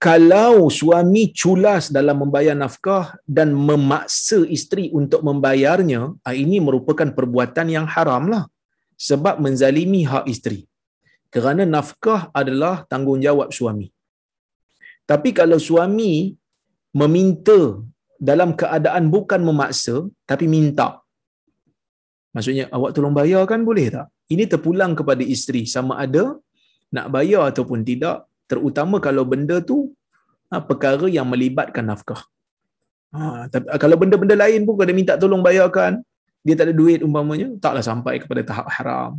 Kalau 0.00 0.72
suami 0.72 1.28
culas 1.40 1.92
dalam 1.96 2.24
membayar 2.24 2.56
nafkah 2.56 3.20
dan 3.36 3.52
memaksa 3.52 4.38
isteri 4.56 4.88
untuk 5.00 5.20
membayarnya, 5.28 6.00
ah, 6.24 6.32
ini 6.44 6.56
merupakan 6.56 7.08
perbuatan 7.18 7.68
yang 7.68 7.84
haram 7.84 8.32
lah. 8.32 8.44
Sebab 9.08 9.44
menzalimi 9.44 10.02
hak 10.08 10.24
isteri. 10.32 10.60
Kerana 11.34 11.68
nafkah 11.68 12.32
adalah 12.40 12.88
tanggungjawab 12.88 13.52
suami. 13.52 13.92
Tapi 15.10 15.36
kalau 15.36 15.58
suami 15.68 16.32
meminta 16.96 17.60
dalam 18.30 18.50
keadaan 18.60 19.12
bukan 19.12 19.40
memaksa 19.48 20.08
tapi 20.30 20.48
minta. 20.54 20.88
Maksudnya 22.32 22.72
awak 22.76 22.96
tolong 22.96 23.12
bayar 23.20 23.44
kan 23.52 23.60
boleh 23.68 23.86
tak? 23.92 24.06
Ini 24.32 24.44
terpulang 24.52 24.92
kepada 24.96 25.20
isteri 25.34 25.62
sama 25.74 26.00
ada 26.04 26.24
nak 26.96 27.06
bayar 27.14 27.50
ataupun 27.50 27.82
tidak 27.90 28.29
terutama 28.50 28.96
kalau 29.06 29.22
benda 29.32 29.56
tu 29.70 29.94
ha, 30.50 30.58
perkara 30.70 31.06
yang 31.16 31.26
melibatkan 31.32 31.86
nafkah. 31.86 32.20
Ha, 33.14 33.46
tapi, 33.52 33.66
kalau 33.82 33.96
benda-benda 34.02 34.36
lain 34.44 34.66
pun 34.66 34.74
kalau 34.78 34.94
minta 34.94 35.14
tolong 35.22 35.42
bayarkan 35.42 36.02
dia 36.46 36.54
tak 36.58 36.70
ada 36.70 36.74
duit 36.80 37.00
umpamanya 37.06 37.48
taklah 37.64 37.84
sampai 37.90 38.14
kepada 38.22 38.42
tahap 38.50 38.66
haram. 38.76 39.10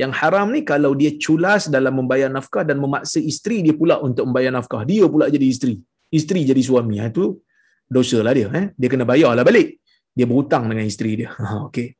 Yang 0.00 0.12
haram 0.20 0.46
ni 0.48 0.60
kalau 0.64 0.96
dia 0.96 1.12
culas 1.20 1.68
dalam 1.68 1.92
membayar 2.00 2.32
nafkah 2.32 2.64
dan 2.64 2.80
memaksa 2.80 3.20
isteri 3.20 3.60
dia 3.60 3.76
pula 3.76 4.00
untuk 4.00 4.24
membayar 4.24 4.52
nafkah. 4.56 4.82
Dia 4.88 5.04
pula 5.04 5.28
jadi 5.28 5.44
isteri. 5.44 5.76
Isteri 6.08 6.48
jadi 6.48 6.62
suami. 6.64 6.96
Ha, 6.96 7.12
itu 7.12 7.36
dosa 7.92 8.24
lah 8.24 8.32
dia. 8.32 8.48
Eh? 8.56 8.66
Dia 8.72 8.88
kena 8.88 9.04
bayar 9.04 9.36
lah 9.36 9.44
balik. 9.44 9.76
Dia 10.16 10.24
berhutang 10.24 10.64
dengan 10.68 10.88
isteri 10.88 11.24
dia. 11.24 11.36
okay. 11.68 11.92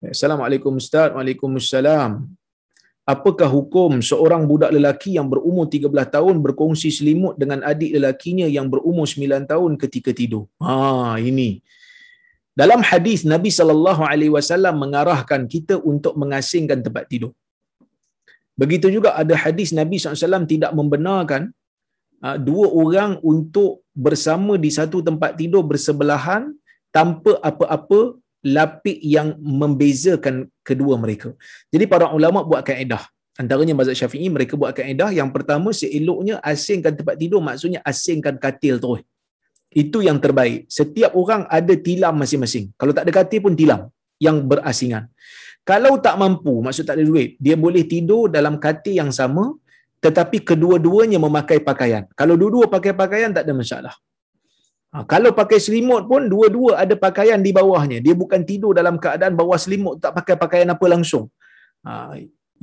Assalamualaikum 0.00 0.80
Ustaz. 0.80 1.12
Waalaikumsalam. 1.12 2.35
Apakah 3.12 3.48
hukum 3.56 4.02
seorang 4.08 4.42
budak 4.50 4.70
lelaki 4.76 5.10
yang 5.18 5.28
berumur 5.32 5.66
13 5.74 6.14
tahun 6.14 6.36
berkongsi 6.44 6.88
selimut 6.96 7.34
dengan 7.42 7.62
adik 7.70 7.90
lelakinya 7.96 8.46
yang 8.56 8.66
berumur 8.72 9.06
9 9.06 9.46
tahun 9.52 9.72
ketika 9.82 10.10
tidur? 10.20 10.44
Ha, 10.58 11.14
ini. 11.30 11.62
Dalam 12.60 12.80
hadis 12.90 13.22
Nabi 13.32 13.50
sallallahu 13.58 14.02
alaihi 14.10 14.32
wasallam 14.36 14.74
mengarahkan 14.82 15.42
kita 15.54 15.76
untuk 15.92 16.18
mengasingkan 16.22 16.80
tempat 16.86 17.06
tidur. 17.12 17.32
Begitu 18.58 18.88
juga 18.96 19.12
ada 19.22 19.34
hadis 19.44 19.70
Nabi 19.78 20.00
SAW 20.00 20.48
tidak 20.52 20.72
membenarkan 20.72 21.42
Ah, 22.24 22.40
dua 22.40 22.66
orang 22.82 23.20
untuk 23.20 23.84
bersama 23.92 24.56
di 24.56 24.70
satu 24.72 25.04
tempat 25.04 25.36
tidur 25.36 25.60
bersebelahan 25.70 26.48
tanpa 26.88 27.36
apa-apa 27.44 28.16
lapik 28.40 28.98
yang 29.04 29.36
membezakan 29.36 30.48
kedua 30.68 30.94
mereka. 31.04 31.30
Jadi 31.70 31.84
para 31.92 32.10
ulama 32.18 32.42
buat 32.42 32.62
kaedah. 32.66 33.02
Antaranya 33.38 33.74
mazhab 33.78 33.96
Syafi'i 34.00 34.28
mereka 34.36 34.58
buat 34.60 34.72
kaedah 34.78 35.12
yang 35.18 35.30
pertama 35.34 35.70
seeloknya 35.80 36.40
asingkan 36.50 36.92
tempat 36.98 37.16
tidur 37.20 37.40
maksudnya 37.48 37.80
asingkan 37.90 38.34
katil 38.44 38.80
terus. 38.82 39.02
Itu 39.82 40.00
yang 40.00 40.18
terbaik. 40.24 40.66
Setiap 40.72 41.12
orang 41.20 41.44
ada 41.58 41.74
tilam 41.86 42.16
masing-masing. 42.16 42.72
Kalau 42.80 42.92
tak 42.96 43.04
ada 43.06 43.12
katil 43.12 43.40
pun 43.44 43.52
tilam 43.60 43.80
yang 44.16 44.40
berasingan. 44.50 45.04
Kalau 45.66 45.98
tak 46.00 46.14
mampu, 46.16 46.54
maksud 46.64 46.86
tak 46.88 46.96
ada 46.96 47.04
duit, 47.04 47.34
dia 47.42 47.58
boleh 47.58 47.82
tidur 47.84 48.32
dalam 48.32 48.56
katil 48.56 48.96
yang 49.02 49.12
sama 49.12 49.52
tetapi 50.00 50.38
kedua-duanya 50.48 51.18
memakai 51.18 51.58
pakaian. 51.68 52.04
Kalau 52.14 52.38
dua-dua 52.40 52.70
pakai 52.70 52.92
pakaian 52.94 53.32
tak 53.36 53.44
ada 53.48 53.54
masalah. 53.56 53.94
Ha, 54.96 55.04
kalau 55.12 55.30
pakai 55.40 55.58
selimut 55.64 56.02
pun 56.10 56.24
dua-dua 56.32 56.70
ada 56.82 56.94
pakaian 56.96 57.36
di 57.46 57.50
bawahnya. 57.58 57.98
Dia 58.04 58.14
bukan 58.22 58.40
tidur 58.50 58.72
dalam 58.78 58.96
keadaan 59.04 59.36
bawah 59.40 59.58
selimut 59.64 60.00
tak 60.04 60.12
pakai 60.18 60.34
pakaian 60.40 60.68
apa 60.74 60.86
langsung. 60.88 61.24
Ha, 61.84 62.16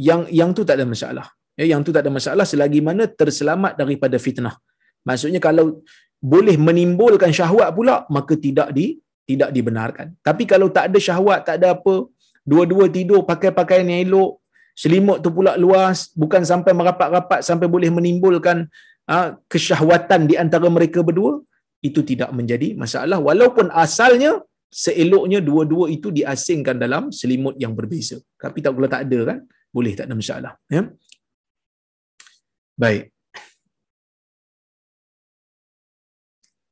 yang 0.07 0.25
yang 0.39 0.49
tu 0.57 0.65
tak 0.69 0.81
ada 0.81 0.85
masalah. 0.93 1.29
Ya, 1.59 1.65
yang 1.71 1.85
tu 1.85 1.93
tak 1.95 2.01
ada 2.05 2.11
masalah 2.17 2.45
selagi 2.51 2.81
mana 2.87 3.05
terselamat 3.05 3.77
daripada 3.81 4.17
fitnah. 4.25 4.57
Maksudnya 5.05 5.37
kalau 5.37 5.85
boleh 6.33 6.57
menimbulkan 6.57 7.29
syahwat 7.29 7.69
pula 7.77 7.95
maka 8.09 8.33
tidak 8.45 8.73
di 8.73 8.97
tidak 9.29 9.53
dibenarkan. 9.55 10.17
Tapi 10.27 10.43
kalau 10.49 10.67
tak 10.73 10.89
ada 10.89 10.99
syahwat, 11.07 11.39
tak 11.47 11.61
ada 11.61 11.67
apa, 11.77 11.95
dua-dua 12.51 12.89
tidur 12.97 13.21
pakai 13.29 13.53
pakaian 13.59 13.85
yang 13.87 14.01
elok, 14.09 14.31
selimut 14.73 15.21
tu 15.21 15.29
pula 15.37 15.53
luas 15.63 16.09
bukan 16.17 16.41
sampai 16.41 16.73
merapat-rapat 16.73 17.45
sampai 17.45 17.69
boleh 17.69 17.93
menimbulkan 17.93 18.65
uh, 19.05 19.37
kesyahwatan 19.51 20.25
di 20.25 20.35
antara 20.43 20.65
mereka 20.67 21.05
berdua 21.05 21.45
itu 21.87 22.01
tidak 22.09 22.29
menjadi 22.39 22.67
masalah 22.83 23.19
walaupun 23.27 23.67
asalnya 23.83 24.31
seeloknya 24.83 25.39
dua-dua 25.49 25.85
itu 25.95 26.09
diasingkan 26.17 26.77
dalam 26.83 27.03
selimut 27.19 27.55
yang 27.63 27.73
berbeza 27.79 28.17
tapi 28.43 28.63
tak 28.65 28.73
kalau 28.75 28.89
tak 28.95 29.03
ada 29.05 29.19
kan 29.29 29.39
boleh 29.75 29.93
tak 29.99 30.07
ada 30.07 30.15
masalah 30.21 30.53
ya 30.75 30.83
baik 32.83 33.03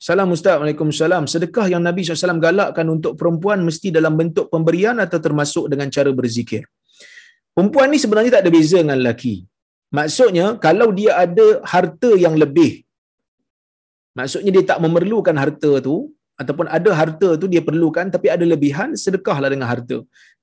Salam 0.02 0.34
Ustaz, 0.34 0.58
Waalaikumsalam. 0.58 1.24
Sedekah 1.30 1.70
yang 1.70 1.84
Nabi 1.88 2.02
SAW 2.02 2.42
galakkan 2.46 2.88
untuk 2.90 3.14
perempuan 3.20 3.60
mesti 3.68 3.94
dalam 3.98 4.18
bentuk 4.18 4.50
pemberian 4.54 4.98
atau 4.98 5.20
termasuk 5.26 5.70
dengan 5.72 5.94
cara 5.96 6.10
berzikir? 6.20 6.66
Perempuan 7.54 7.94
ni 7.94 8.02
sebenarnya 8.04 8.32
tak 8.36 8.44
ada 8.44 8.52
beza 8.56 8.78
dengan 8.82 8.98
lelaki. 8.98 9.46
Maksudnya 9.98 10.58
kalau 10.66 10.90
dia 11.00 11.22
ada 11.26 11.48
harta 11.72 12.12
yang 12.18 12.34
lebih, 12.44 12.72
maksudnya 14.18 14.52
dia 14.56 14.64
tak 14.72 14.80
memerlukan 14.84 15.36
harta 15.44 15.72
tu, 15.88 16.12
ataupun 16.42 16.66
ada 16.78 16.90
harta 17.00 17.30
tu 17.42 17.46
dia 17.54 17.62
perlukan 17.62 18.10
tapi 18.14 18.28
ada 18.36 18.46
lebihan, 18.54 18.90
sedekahlah 18.98 19.50
dengan 19.54 19.68
harta. 19.70 19.98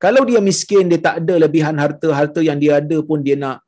Kalau 0.05 0.23
dia 0.29 0.41
miskin, 0.49 0.87
dia 0.91 1.01
tak 1.07 1.15
ada 1.23 1.35
lebihan 1.45 1.75
harta, 1.85 2.09
harta 2.15 2.41
yang 2.49 2.59
dia 2.63 2.79
ada 2.81 2.99
pun 3.03 3.19
dia 3.27 3.35
nak 3.35 3.59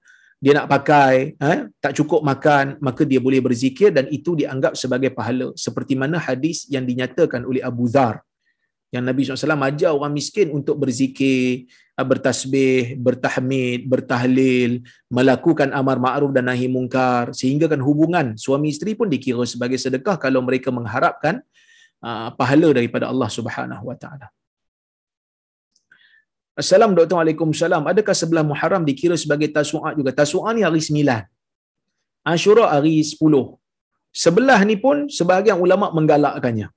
dia 0.40 0.56
nak 0.56 0.72
pakai, 0.72 1.36
eh, 1.36 1.58
tak 1.84 1.92
cukup 2.00 2.24
makan, 2.24 2.80
maka 2.80 3.04
dia 3.04 3.20
boleh 3.20 3.44
berzikir 3.44 3.92
dan 3.92 4.08
itu 4.08 4.32
dianggap 4.32 4.72
sebagai 4.72 5.12
pahala. 5.12 5.52
Seperti 5.52 5.92
mana 6.00 6.16
hadis 6.16 6.64
yang 6.72 6.88
dinyatakan 6.88 7.44
oleh 7.44 7.60
Abu 7.60 7.92
Dhar 7.92 8.24
yang 8.88 9.04
Nabi 9.06 9.22
SAW 9.22 9.68
ajar 9.68 9.92
orang 9.94 10.16
miskin 10.16 10.48
untuk 10.50 10.80
berzikir, 10.80 11.68
bertasbih, 12.02 12.98
bertahmid, 12.98 13.86
bertahlil, 13.92 14.84
melakukan 15.10 15.68
amar 15.72 15.96
ma'ruf 15.96 16.30
dan 16.36 16.50
nahi 16.50 16.66
mungkar 16.66 17.32
sehingga 17.36 17.66
kan 17.72 17.80
hubungan 17.80 18.26
suami 18.34 18.72
isteri 18.74 18.92
pun 18.98 19.06
dikira 19.06 19.44
sebagai 19.44 19.78
sedekah 19.80 20.16
kalau 20.18 20.40
mereka 20.44 20.68
mengharapkan 20.74 21.40
uh, 22.04 22.28
pahala 22.34 22.68
daripada 22.76 23.08
Allah 23.12 23.30
Subhanahu 23.30 23.84
wa 23.90 23.96
taala. 24.02 24.28
Assalamualaikum 26.60 27.08
Dr. 27.08 27.16
Waalaikumsalam. 27.16 27.82
Adakah 27.88 28.14
sebelah 28.20 28.44
Muharram 28.44 28.84
dikira 28.84 29.16
sebagai 29.16 29.48
Tasu'a 29.48 29.96
juga? 29.96 30.12
Tasu'a 30.12 30.50
ni 30.52 30.60
hari 30.66 30.82
9. 30.84 31.24
Ashura 32.20 32.68
hari 32.68 33.00
10. 33.00 33.16
Sebelah 34.12 34.60
ni 34.68 34.76
pun 34.76 35.08
sebahagian 35.08 35.56
ulama 35.56 35.88
menggalakkannya. 35.96 36.68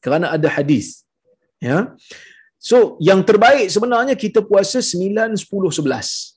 Kerana 0.00 0.32
ada 0.32 0.48
hadis 0.48 1.04
ya 1.60 1.92
So, 2.60 3.00
yang 3.00 3.24
terbaik 3.24 3.72
sebenarnya 3.72 4.12
kita 4.12 4.44
puasa 4.44 4.84
9, 4.84 5.32
10, 5.32 5.48
11. 5.48 6.36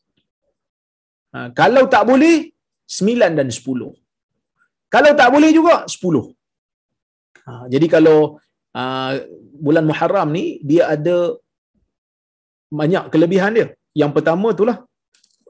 Ha, 1.36 1.52
kalau 1.52 1.84
tak 1.92 2.08
boleh, 2.08 2.56
9 2.88 3.36
dan 3.36 3.52
10. 3.52 3.92
Kalau 4.88 5.12
tak 5.20 5.30
boleh 5.36 5.52
juga, 5.52 5.84
10. 5.84 6.32
Ha, 7.44 7.68
jadi 7.68 7.92
kalau 7.92 8.40
uh, 8.72 9.12
bulan 9.60 9.84
Muharram 9.84 10.32
ni, 10.32 10.64
dia 10.64 10.96
ada 10.96 11.36
banyak 12.72 13.12
kelebihan 13.12 13.52
dia. 13.60 13.68
Yang 13.92 14.12
pertama 14.16 14.56
itulah 14.56 14.78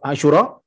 Ashura, 0.01 0.57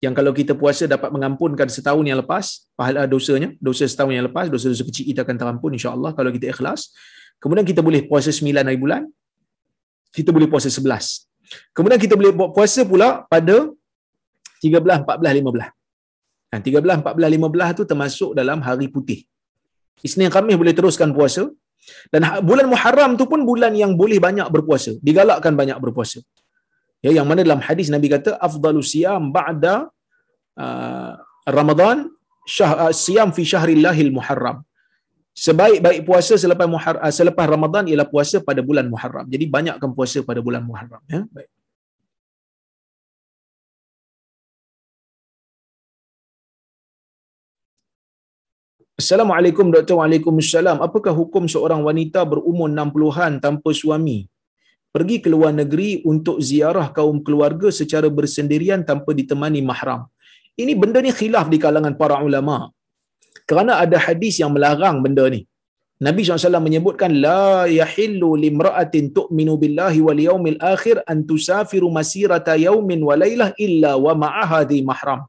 yang 0.00 0.16
kalau 0.16 0.32
kita 0.32 0.56
puasa 0.56 0.88
dapat 0.88 1.12
mengampunkan 1.12 1.68
setahun 1.68 2.04
yang 2.08 2.20
lepas 2.24 2.68
pahala 2.76 3.04
dosanya 3.08 3.52
dosa 3.60 3.84
setahun 3.88 4.12
yang 4.12 4.26
lepas 4.28 4.52
dosa-dosa 4.52 4.84
kecil 4.84 5.08
kita 5.08 5.24
akan 5.24 5.36
terampun 5.40 5.72
insya-Allah 5.72 6.12
kalau 6.12 6.28
kita 6.28 6.52
ikhlas 6.52 6.92
kemudian 7.40 7.64
kita 7.64 7.80
boleh 7.80 8.04
puasa 8.04 8.28
9 8.28 8.44
hari 8.60 8.76
bulan 8.76 9.08
kita 10.16 10.30
boleh 10.36 10.48
puasa 10.52 10.68
11 10.72 11.76
kemudian 11.76 12.00
kita 12.04 12.14
boleh 12.20 12.32
buat 12.38 12.50
puasa 12.56 12.80
pula 12.92 13.08
pada 13.32 13.56
13 14.64 15.04
14 15.04 15.40
15 15.40 15.76
dan 16.52 16.60
13 16.66 17.02
14 17.04 17.36
15 17.36 17.78
tu 17.78 17.84
termasuk 17.90 18.30
dalam 18.40 18.58
hari 18.66 18.86
putih. 18.94 19.20
Isnin 20.06 20.30
Khamis 20.34 20.56
boleh 20.62 20.74
teruskan 20.78 21.10
puasa. 21.16 21.42
Dan 22.12 22.20
ha- 22.26 22.42
bulan 22.48 22.66
Muharram 22.72 23.12
tu 23.20 23.24
pun 23.32 23.40
bulan 23.50 23.72
yang 23.82 23.92
boleh 24.00 24.18
banyak 24.26 24.48
berpuasa. 24.54 24.92
Digalakkan 25.08 25.52
banyak 25.60 25.78
berpuasa. 25.84 26.18
Ya, 27.04 27.10
yang 27.18 27.26
mana 27.30 27.40
dalam 27.46 27.60
hadis 27.66 27.88
Nabi 27.94 28.08
kata 28.14 28.30
afdalu 28.48 28.80
siyam 28.92 29.30
ba'da 29.36 29.74
uh, 30.64 31.12
Ramadan 31.58 31.96
syah, 32.56 32.72
uh, 32.88 32.92
siyam 33.04 33.30
fi 33.36 33.42
syahrillahil 33.52 34.10
muharram. 34.16 34.58
Sebaik-baik 35.36 36.08
puasa 36.08 36.34
selepas 36.40 36.64
Muharram 36.64 37.02
uh, 37.04 37.12
selepas 37.12 37.44
Ramadan 37.44 37.84
ialah 37.90 38.08
puasa 38.08 38.40
pada 38.40 38.64
bulan 38.64 38.88
Muharram. 38.88 39.28
Jadi 39.28 39.44
banyakkan 39.56 39.92
puasa 39.92 40.24
pada 40.24 40.40
bulan 40.40 40.64
Muharram 40.64 41.02
ya. 41.12 41.28
Baik. 41.28 41.50
Assalamualaikum 48.96 49.68
Dr. 49.68 50.00
Waalaikumsalam. 50.00 50.80
Apakah 50.80 51.12
hukum 51.12 51.44
seorang 51.44 51.84
wanita 51.84 52.24
berumur 52.24 52.72
60-an 52.72 53.36
tanpa 53.44 53.76
suami 53.76 54.24
pergi 54.88 55.20
ke 55.20 55.28
luar 55.28 55.52
negeri 55.52 56.00
untuk 56.08 56.40
ziarah 56.40 56.88
kaum 56.96 57.20
keluarga 57.20 57.68
secara 57.68 58.08
bersendirian 58.08 58.80
tanpa 58.88 59.12
ditemani 59.12 59.60
mahram. 59.60 60.08
Ini 60.56 60.72
benda 60.80 61.04
ni 61.04 61.12
khilaf 61.12 61.52
di 61.52 61.60
kalangan 61.60 61.92
para 62.00 62.16
ulama. 62.24 62.72
Kerana 63.50 63.72
ada 63.84 63.98
hadis 64.06 64.34
yang 64.42 64.52
melarang 64.56 64.98
benda 65.04 65.26
ni. 65.34 65.42
Nabi 66.06 66.20
SAW 66.28 66.60
menyebutkan 66.68 67.08
la 67.24 67.64
yahillu 67.80 68.36
limra'atin 68.44 69.04
tu'minu 69.16 69.54
billahi 69.62 70.00
wal 70.06 70.20
yaumil 70.28 70.58
akhir 70.60 70.96
an 71.12 71.24
tusafiru 71.30 71.88
masirata 71.98 72.52
yaumin 72.66 73.00
wa 73.08 73.14
lailah 73.22 73.56
illa 73.66 73.92
wa 73.96 74.12
ma'aha 74.24 74.60
di 74.72 74.84
mahram. 74.88 75.22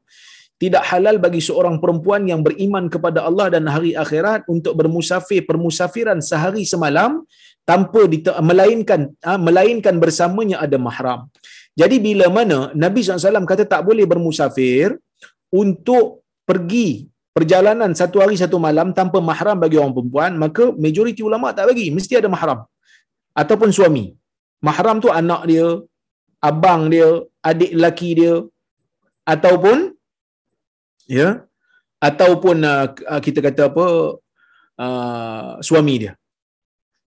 Tidak 0.62 0.84
halal 0.90 1.16
bagi 1.24 1.40
seorang 1.48 1.76
perempuan 1.82 2.22
yang 2.30 2.42
beriman 2.46 2.84
kepada 2.94 3.24
Allah 3.28 3.46
dan 3.54 3.64
hari 3.74 3.92
akhirat 4.04 4.44
untuk 4.54 4.74
bermusafir 4.80 5.40
permusafiran 5.48 6.18
sehari 6.30 6.64
semalam 6.72 7.24
tanpa 7.70 8.04
dite- 8.12 8.36
melainkan 8.50 9.00
ha, 9.24 9.38
melainkan 9.46 9.96
bersamanya 10.02 10.56
ada 10.66 10.76
mahram. 10.86 11.20
Jadi 11.80 11.96
bila 12.06 12.26
mana 12.38 12.58
Nabi 12.84 13.00
SAW 13.06 13.48
kata 13.52 13.64
tak 13.72 13.82
boleh 13.88 14.04
bermusafir 14.12 14.98
untuk 15.62 16.26
pergi 16.48 17.06
perjalanan 17.36 17.90
satu 18.00 18.18
hari 18.22 18.36
satu 18.42 18.56
malam 18.66 18.90
tanpa 18.98 19.18
mahram 19.28 19.56
bagi 19.64 19.76
orang 19.80 19.94
perempuan, 19.96 20.32
maka 20.44 20.64
majoriti 20.84 21.22
ulama 21.28 21.54
tak 21.56 21.66
bagi, 21.70 21.86
mesti 21.96 22.14
ada 22.20 22.28
mahram. 22.34 22.60
Ataupun 23.42 23.70
suami. 23.78 24.06
Mahram 24.66 24.96
tu 25.04 25.08
anak 25.20 25.42
dia, 25.50 25.66
abang 26.42 26.90
dia, 26.90 27.08
adik 27.48 27.70
lelaki 27.76 28.10
dia 28.20 28.34
ataupun 29.34 29.76
ya 31.16 31.28
ataupun 32.08 32.56
uh, 32.72 32.86
kita 33.26 33.38
kata 33.46 33.62
apa 33.70 33.86
uh, 34.84 35.52
suami 35.68 35.94
dia. 36.02 36.12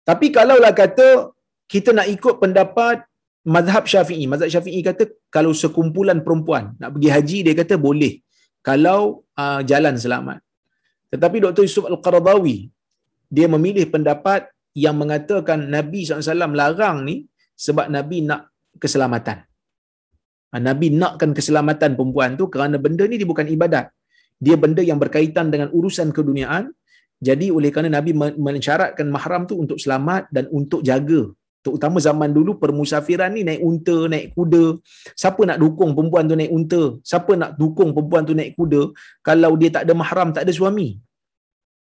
Tapi 0.08 0.26
kalaulah 0.36 0.70
kata 0.70 1.34
kita 1.66 1.90
nak 1.98 2.06
ikut 2.16 2.34
pendapat 2.42 3.02
mazhab 3.54 3.84
Syafi'i, 3.92 4.24
mazhab 4.30 4.50
Syafi'i 4.54 4.80
kata 4.88 5.10
kalau 5.30 5.50
sekumpulan 5.62 6.22
perempuan 6.26 6.74
nak 6.80 6.94
pergi 6.94 7.08
haji 7.14 7.38
dia 7.46 7.54
kata 7.58 7.74
boleh 7.86 8.22
kalau 8.66 9.22
uh, 9.38 9.60
jalan 9.70 9.94
selamat. 10.04 10.38
Tetapi 11.14 11.36
Dr. 11.44 11.62
Yusuf 11.66 11.86
Al-Qaradawi 11.86 12.66
dia 13.30 13.46
memilih 13.54 13.86
pendapat 13.94 14.50
yang 14.74 14.98
mengatakan 15.02 15.70
Nabi 15.76 16.02
SAW 16.02 16.50
larang 16.60 17.06
ni 17.08 17.16
sebab 17.54 17.86
Nabi 17.96 18.26
nak 18.28 18.50
keselamatan. 18.82 19.38
Ah, 20.50 20.62
Nabi 20.68 20.86
nakkan 21.00 21.30
keselamatan 21.38 21.94
perempuan 21.98 22.34
tu 22.40 22.50
kerana 22.54 22.76
benda 22.84 23.06
ni 23.10 23.16
dia 23.20 23.28
bukan 23.32 23.46
ibadat. 23.54 23.86
Dia 24.36 24.56
benda 24.62 24.82
yang 24.90 24.98
berkaitan 25.00 25.46
dengan 25.54 25.68
urusan 25.78 26.10
keduniaan 26.16 26.64
jadi 27.16 27.46
oleh 27.56 27.70
kerana 27.72 27.90
Nabi 27.96 28.12
mensyaratkan 28.46 29.08
mahram 29.08 29.48
tu 29.50 29.56
untuk 29.56 29.78
selamat 29.80 30.28
dan 30.28 30.44
untuk 30.52 30.84
jaga. 30.84 31.32
Terutama 31.66 31.98
zaman 32.08 32.30
dulu 32.36 32.54
permusafiran 32.62 33.34
ni 33.34 33.42
naik 33.48 33.62
unta, 33.68 33.96
naik 34.12 34.26
kuda. 34.38 34.64
Siapa 35.22 35.42
nak 35.50 35.58
dukung 35.62 35.90
perempuan 35.98 36.30
tu 36.30 36.38
naik 36.38 36.52
unta? 36.58 36.82
Siapa 37.10 37.32
nak 37.40 37.50
dukung 37.60 37.90
perempuan 37.96 38.22
tu 38.28 38.34
naik 38.38 38.54
kuda 38.54 38.82
kalau 39.26 39.52
dia 39.60 39.70
tak 39.74 39.82
ada 39.86 39.94
mahram, 39.98 40.30
tak 40.36 40.46
ada 40.46 40.52
suami? 40.54 40.88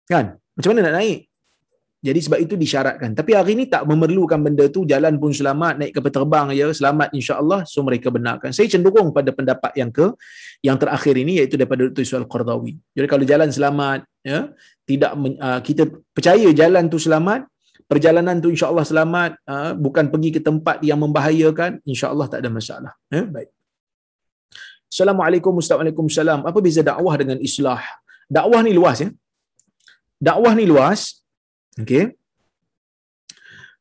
Kan? 0.10 0.26
Macam 0.58 0.70
mana 0.74 0.82
nak 0.90 0.96
naik? 0.98 1.20
Jadi 2.06 2.20
sebab 2.22 2.38
itu 2.38 2.54
disyaratkan. 2.54 3.18
Tapi 3.18 3.34
hari 3.34 3.58
ini 3.58 3.66
tak 3.66 3.82
memerlukan 3.90 4.38
benda 4.38 4.70
tu, 4.70 4.86
jalan 4.86 5.18
pun 5.18 5.34
selamat, 5.34 5.82
naik 5.82 5.92
kapal 5.98 6.14
terbang 6.14 6.48
ya, 6.54 6.70
selamat 6.70 7.10
insya-Allah, 7.18 7.66
so 7.66 7.82
mereka 7.82 8.14
benarkan. 8.14 8.54
Saya 8.54 8.70
cenderung 8.70 9.10
pada 9.10 9.34
pendapat 9.34 9.74
yang 9.74 9.90
ke 9.90 10.14
yang 10.62 10.78
terakhir 10.78 11.18
ini 11.18 11.42
iaitu 11.42 11.58
daripada 11.58 11.90
Dr. 11.90 12.06
Iswal 12.06 12.30
Qardawi. 12.30 12.78
Jadi 12.94 13.08
kalau 13.10 13.26
jalan 13.26 13.50
selamat, 13.50 14.06
ya, 14.22 14.54
tidak 14.86 15.12
uh, 15.18 15.60
kita 15.66 15.84
percaya 16.14 16.46
jalan 16.54 16.86
tu 16.94 17.02
selamat, 17.02 17.50
perjalanan 17.92 18.42
tu 18.44 18.50
insya-Allah 18.54 18.86
selamat, 18.86 19.32
uh, 19.46 19.72
bukan 19.78 20.10
pergi 20.14 20.30
ke 20.36 20.42
tempat 20.42 20.82
yang 20.82 21.00
membahayakan, 21.02 21.82
insya-Allah 21.86 22.28
tak 22.32 22.40
ada 22.46 22.50
masalah. 22.50 22.94
Ya, 23.10 23.24
baik. 23.26 23.50
Assalamualaikum 24.90 25.52
warahmatullahi 25.52 25.92
wabarakatuh. 25.92 26.50
Apa 26.50 26.60
beza 26.64 26.82
dakwah 26.86 27.16
dengan 27.20 27.38
islah? 27.42 27.82
Dakwah 28.26 28.62
ni 28.66 28.72
luas 28.74 28.98
ya. 29.04 29.10
Dakwah 30.16 30.54
ni 30.56 30.66
luas, 30.66 31.26
Okay. 31.76 32.16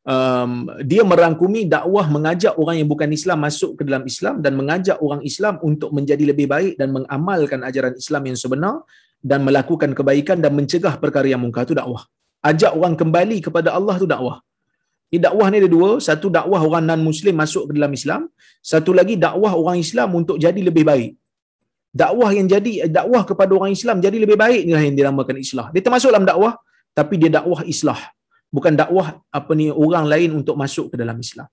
Um, 0.05 0.69
dia 0.85 1.01
merangkumi 1.01 1.65
dakwah 1.65 2.05
mengajak 2.05 2.53
orang 2.61 2.77
yang 2.77 2.89
bukan 2.91 3.09
Islam 3.09 3.41
masuk 3.41 3.81
ke 3.81 3.81
dalam 3.87 4.05
Islam 4.05 4.37
dan 4.37 4.53
mengajak 4.53 5.01
orang 5.01 5.25
Islam 5.25 5.57
untuk 5.65 5.89
menjadi 5.97 6.29
lebih 6.29 6.45
baik 6.45 6.73
dan 6.77 6.93
mengamalkan 6.93 7.65
ajaran 7.65 7.97
Islam 7.97 8.29
yang 8.29 8.37
sebenar 8.37 8.85
dan 9.17 9.41
melakukan 9.41 9.97
kebaikan 9.97 10.37
dan 10.45 10.53
mencegah 10.53 11.01
perkara 11.01 11.25
yang 11.25 11.41
mungkar 11.41 11.65
itu 11.65 11.73
dakwah. 11.73 12.05
Ajak 12.49 12.71
orang 12.77 12.95
kembali 13.01 13.37
kepada 13.45 13.69
Allah 13.77 13.95
tu 14.01 14.07
dakwah. 14.13 14.37
Ini 15.11 15.19
dakwah 15.27 15.47
ni 15.51 15.57
ada 15.61 15.69
dua, 15.75 15.89
satu 16.07 16.27
dakwah 16.37 16.61
orang 16.67 16.83
non 16.89 17.01
muslim 17.09 17.33
masuk 17.41 17.63
ke 17.69 17.71
dalam 17.77 17.91
Islam, 17.99 18.21
satu 18.71 18.91
lagi 18.99 19.15
dakwah 19.25 19.53
orang 19.61 19.77
Islam 19.85 20.09
untuk 20.19 20.37
jadi 20.45 20.61
lebih 20.69 20.83
baik. 20.91 21.11
Dakwah 22.01 22.29
yang 22.37 22.47
jadi 22.53 22.71
dakwah 22.97 23.23
kepada 23.29 23.51
orang 23.57 23.71
Islam 23.77 23.97
jadi 24.05 24.17
lebih 24.23 24.37
baik 24.43 24.61
inilah 24.67 24.83
yang 24.87 24.95
dinamakan 24.99 25.37
Islam. 25.45 25.67
Dia 25.73 25.81
termasuk 25.85 26.09
dalam 26.13 26.27
dakwah 26.31 26.53
tapi 26.97 27.19
dia 27.21 27.29
dakwah 27.37 27.61
islah 27.73 27.99
bukan 28.55 28.73
dakwah 28.81 29.07
apa 29.37 29.51
ni 29.59 29.67
orang 29.67 30.05
lain 30.07 30.31
untuk 30.39 30.55
masuk 30.55 30.85
ke 30.95 30.97
dalam 31.01 31.19
Islam 31.19 31.47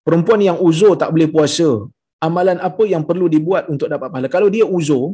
perempuan 0.07 0.41
yang 0.49 0.59
uzur 0.69 0.95
tak 1.03 1.11
boleh 1.11 1.27
puasa 1.35 1.69
amalan 2.27 2.59
apa 2.69 2.85
yang 2.93 3.03
perlu 3.09 3.27
dibuat 3.35 3.65
untuk 3.73 3.89
dapat 3.95 4.09
pahala 4.13 4.29
kalau 4.37 4.49
dia 4.55 4.65
uzur 4.79 5.05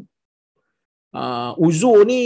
uh, 1.21 1.53
uzur 1.67 1.99
ni 2.11 2.23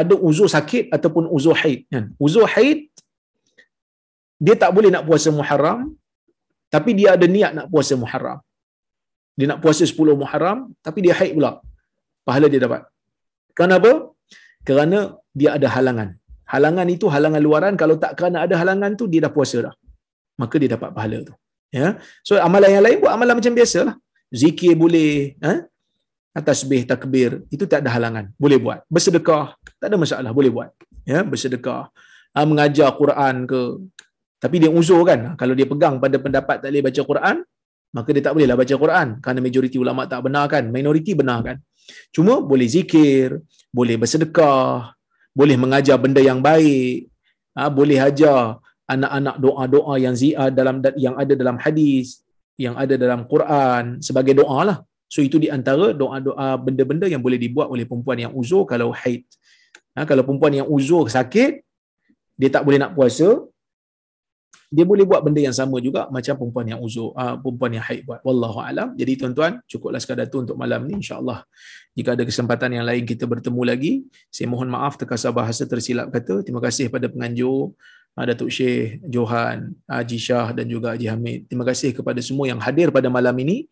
ada 0.00 0.14
uzur 0.28 0.48
sakit 0.56 0.84
ataupun 0.96 1.24
uzur 1.36 1.56
haid 1.60 1.80
kan 1.92 2.04
uzur 2.26 2.46
haid 2.54 2.80
dia 4.44 4.54
tak 4.62 4.70
boleh 4.76 4.90
nak 4.94 5.04
puasa 5.08 5.28
Muharram 5.38 5.80
tapi 6.74 6.90
dia 6.98 7.08
ada 7.16 7.26
niat 7.36 7.52
nak 7.58 7.66
puasa 7.72 7.94
Muharram. 8.02 8.38
Dia 9.38 9.46
nak 9.50 9.60
puasa 9.64 9.82
10 9.92 10.20
Muharram 10.22 10.58
tapi 10.86 10.98
dia 11.04 11.14
haid 11.18 11.32
pula. 11.36 11.52
Pahala 12.28 12.46
dia 12.52 12.60
dapat. 12.64 12.82
Kenapa? 13.58 13.90
Kerana 14.68 14.98
dia 15.40 15.50
ada 15.58 15.68
halangan. 15.76 16.08
Halangan 16.52 16.86
itu 16.94 17.06
halangan 17.14 17.42
luaran 17.46 17.74
kalau 17.82 17.94
tak 18.02 18.12
kerana 18.18 18.38
ada 18.46 18.54
halangan 18.60 18.94
tu 19.00 19.04
dia 19.12 19.20
dah 19.26 19.32
puasa 19.36 19.58
dah. 19.66 19.74
Maka 20.42 20.54
dia 20.62 20.70
dapat 20.76 20.90
pahala 20.96 21.18
tu. 21.28 21.34
Ya. 21.70 22.02
So 22.26 22.38
amalan 22.38 22.70
yang 22.78 22.84
lain 22.84 22.98
buat 23.02 23.12
amalan 23.14 23.38
macam 23.38 23.54
biasalah. 23.54 23.94
Zikir 24.30 24.78
boleh, 24.78 25.34
ha? 25.42 25.66
tasbih, 26.38 26.86
takbir, 26.86 27.42
itu 27.50 27.66
tak 27.66 27.82
ada 27.82 27.90
halangan. 27.90 28.30
Boleh 28.38 28.62
buat. 28.62 28.86
Bersedekah, 28.86 29.58
tak 29.82 29.90
ada 29.90 29.96
masalah, 29.98 30.30
boleh 30.30 30.50
buat. 30.54 30.70
Ya, 31.02 31.26
bersedekah. 31.26 31.90
Ha, 32.30 32.46
mengajar 32.46 32.94
Quran 32.94 33.42
ke, 33.50 33.82
tapi 34.40 34.56
dia 34.56 34.72
uzur 34.72 35.04
kan 35.04 35.36
kalau 35.36 35.52
dia 35.52 35.68
pegang 35.68 36.00
pada 36.00 36.16
pendapat 36.16 36.64
tak 36.64 36.72
boleh 36.72 36.84
baca 36.88 37.02
Quran 37.04 37.36
maka 37.92 38.08
dia 38.16 38.22
tak 38.24 38.32
bolehlah 38.34 38.56
baca 38.56 38.74
Quran 38.82 39.08
kerana 39.20 39.38
majoriti 39.44 39.76
ulama 39.76 40.08
tak 40.08 40.24
benarkan 40.24 40.72
minoriti 40.72 41.12
benarkan 41.12 41.60
cuma 42.08 42.40
boleh 42.40 42.64
zikir 42.64 43.36
boleh 43.68 44.00
bersedekah 44.00 44.96
boleh 45.36 45.56
mengajar 45.60 46.00
benda 46.00 46.24
yang 46.24 46.40
baik 46.40 47.12
ha, 47.52 47.68
boleh 47.68 48.00
ajar 48.00 48.56
anak-anak 48.94 49.36
doa-doa 49.44 49.94
yang 50.04 50.14
zia 50.20 50.44
dalam 50.58 50.76
yang 51.06 51.14
ada 51.22 51.32
dalam 51.42 51.56
hadis 51.64 52.26
yang 52.64 52.74
ada 52.82 52.94
dalam 53.02 53.20
Quran 53.32 53.84
sebagai 54.06 54.34
doa 54.40 54.58
lah. 54.68 54.78
So 55.10 55.20
itu 55.26 55.36
di 55.44 55.48
antara 55.56 55.86
doa-doa 56.00 56.48
benda-benda 56.66 57.06
yang 57.12 57.22
boleh 57.26 57.38
dibuat 57.44 57.68
oleh 57.74 57.84
perempuan 57.88 58.18
yang 58.24 58.32
uzur 58.40 58.62
kalau 58.72 58.90
haid. 59.00 59.22
Ha, 59.94 60.06
kalau 60.10 60.22
perempuan 60.26 60.52
yang 60.60 60.68
uzur 60.76 61.04
sakit 61.16 61.52
dia 62.40 62.50
tak 62.54 62.62
boleh 62.66 62.78
nak 62.82 62.92
puasa 62.96 63.28
dia 64.70 64.86
boleh 64.86 65.02
buat 65.02 65.18
benda 65.26 65.42
yang 65.42 65.50
sama 65.50 65.82
juga 65.82 66.06
macam 66.14 66.38
perempuan 66.38 66.66
yang 66.70 66.80
uzur 66.86 67.10
uh, 67.18 67.34
perempuan 67.42 67.74
yang 67.74 67.82
haid 67.82 68.06
buat. 68.06 68.22
Wallahu 68.22 68.62
alam. 68.62 68.94
Jadi 68.94 69.18
tuan-tuan 69.18 69.58
cukuplah 69.66 69.98
sekadar 69.98 70.30
tu 70.30 70.46
untuk 70.46 70.54
malam 70.54 70.86
ni 70.86 70.94
insyaallah. 71.02 71.42
Jika 71.98 72.14
ada 72.14 72.22
kesempatan 72.22 72.78
yang 72.78 72.86
lain 72.86 73.02
kita 73.02 73.26
bertemu 73.26 73.62
lagi. 73.66 73.92
Saya 74.30 74.46
mohon 74.46 74.70
maaf 74.70 74.94
terkasar 74.94 75.34
bahasa 75.34 75.66
tersilap 75.66 76.14
kata. 76.14 76.46
Terima 76.46 76.62
kasih 76.62 76.86
pada 76.86 77.10
penganjur 77.10 77.74
Datuk 78.16 78.50
Syekh 78.52 79.00
Johan 79.06 79.72
Haji 79.88 80.18
Shah 80.20 80.52
dan 80.52 80.66
juga 80.68 80.94
Haji 80.94 81.06
Hamid. 81.08 81.48
Terima 81.48 81.64
kasih 81.64 81.94
kepada 81.96 82.20
semua 82.20 82.50
yang 82.50 82.60
hadir 82.60 82.92
pada 82.92 83.08
malam 83.08 83.32
ini. 83.40 83.70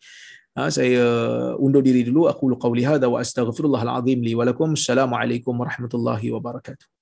Uh, 0.57 0.69
saya 0.71 1.03
undur 1.61 1.85
diri 1.85 2.01
dulu. 2.03 2.25
Aku 2.25 2.49
qauli 2.57 2.81
hadza 2.81 3.05
wa 3.05 3.21
astaghfirullahal 3.21 4.01
azim 4.01 4.19
li 4.19 4.33
wa 4.33 4.43
lakum. 4.47 4.73
Assalamualaikum 4.73 5.53
warahmatullahi 5.53 6.33
wabarakatuh 6.33 6.98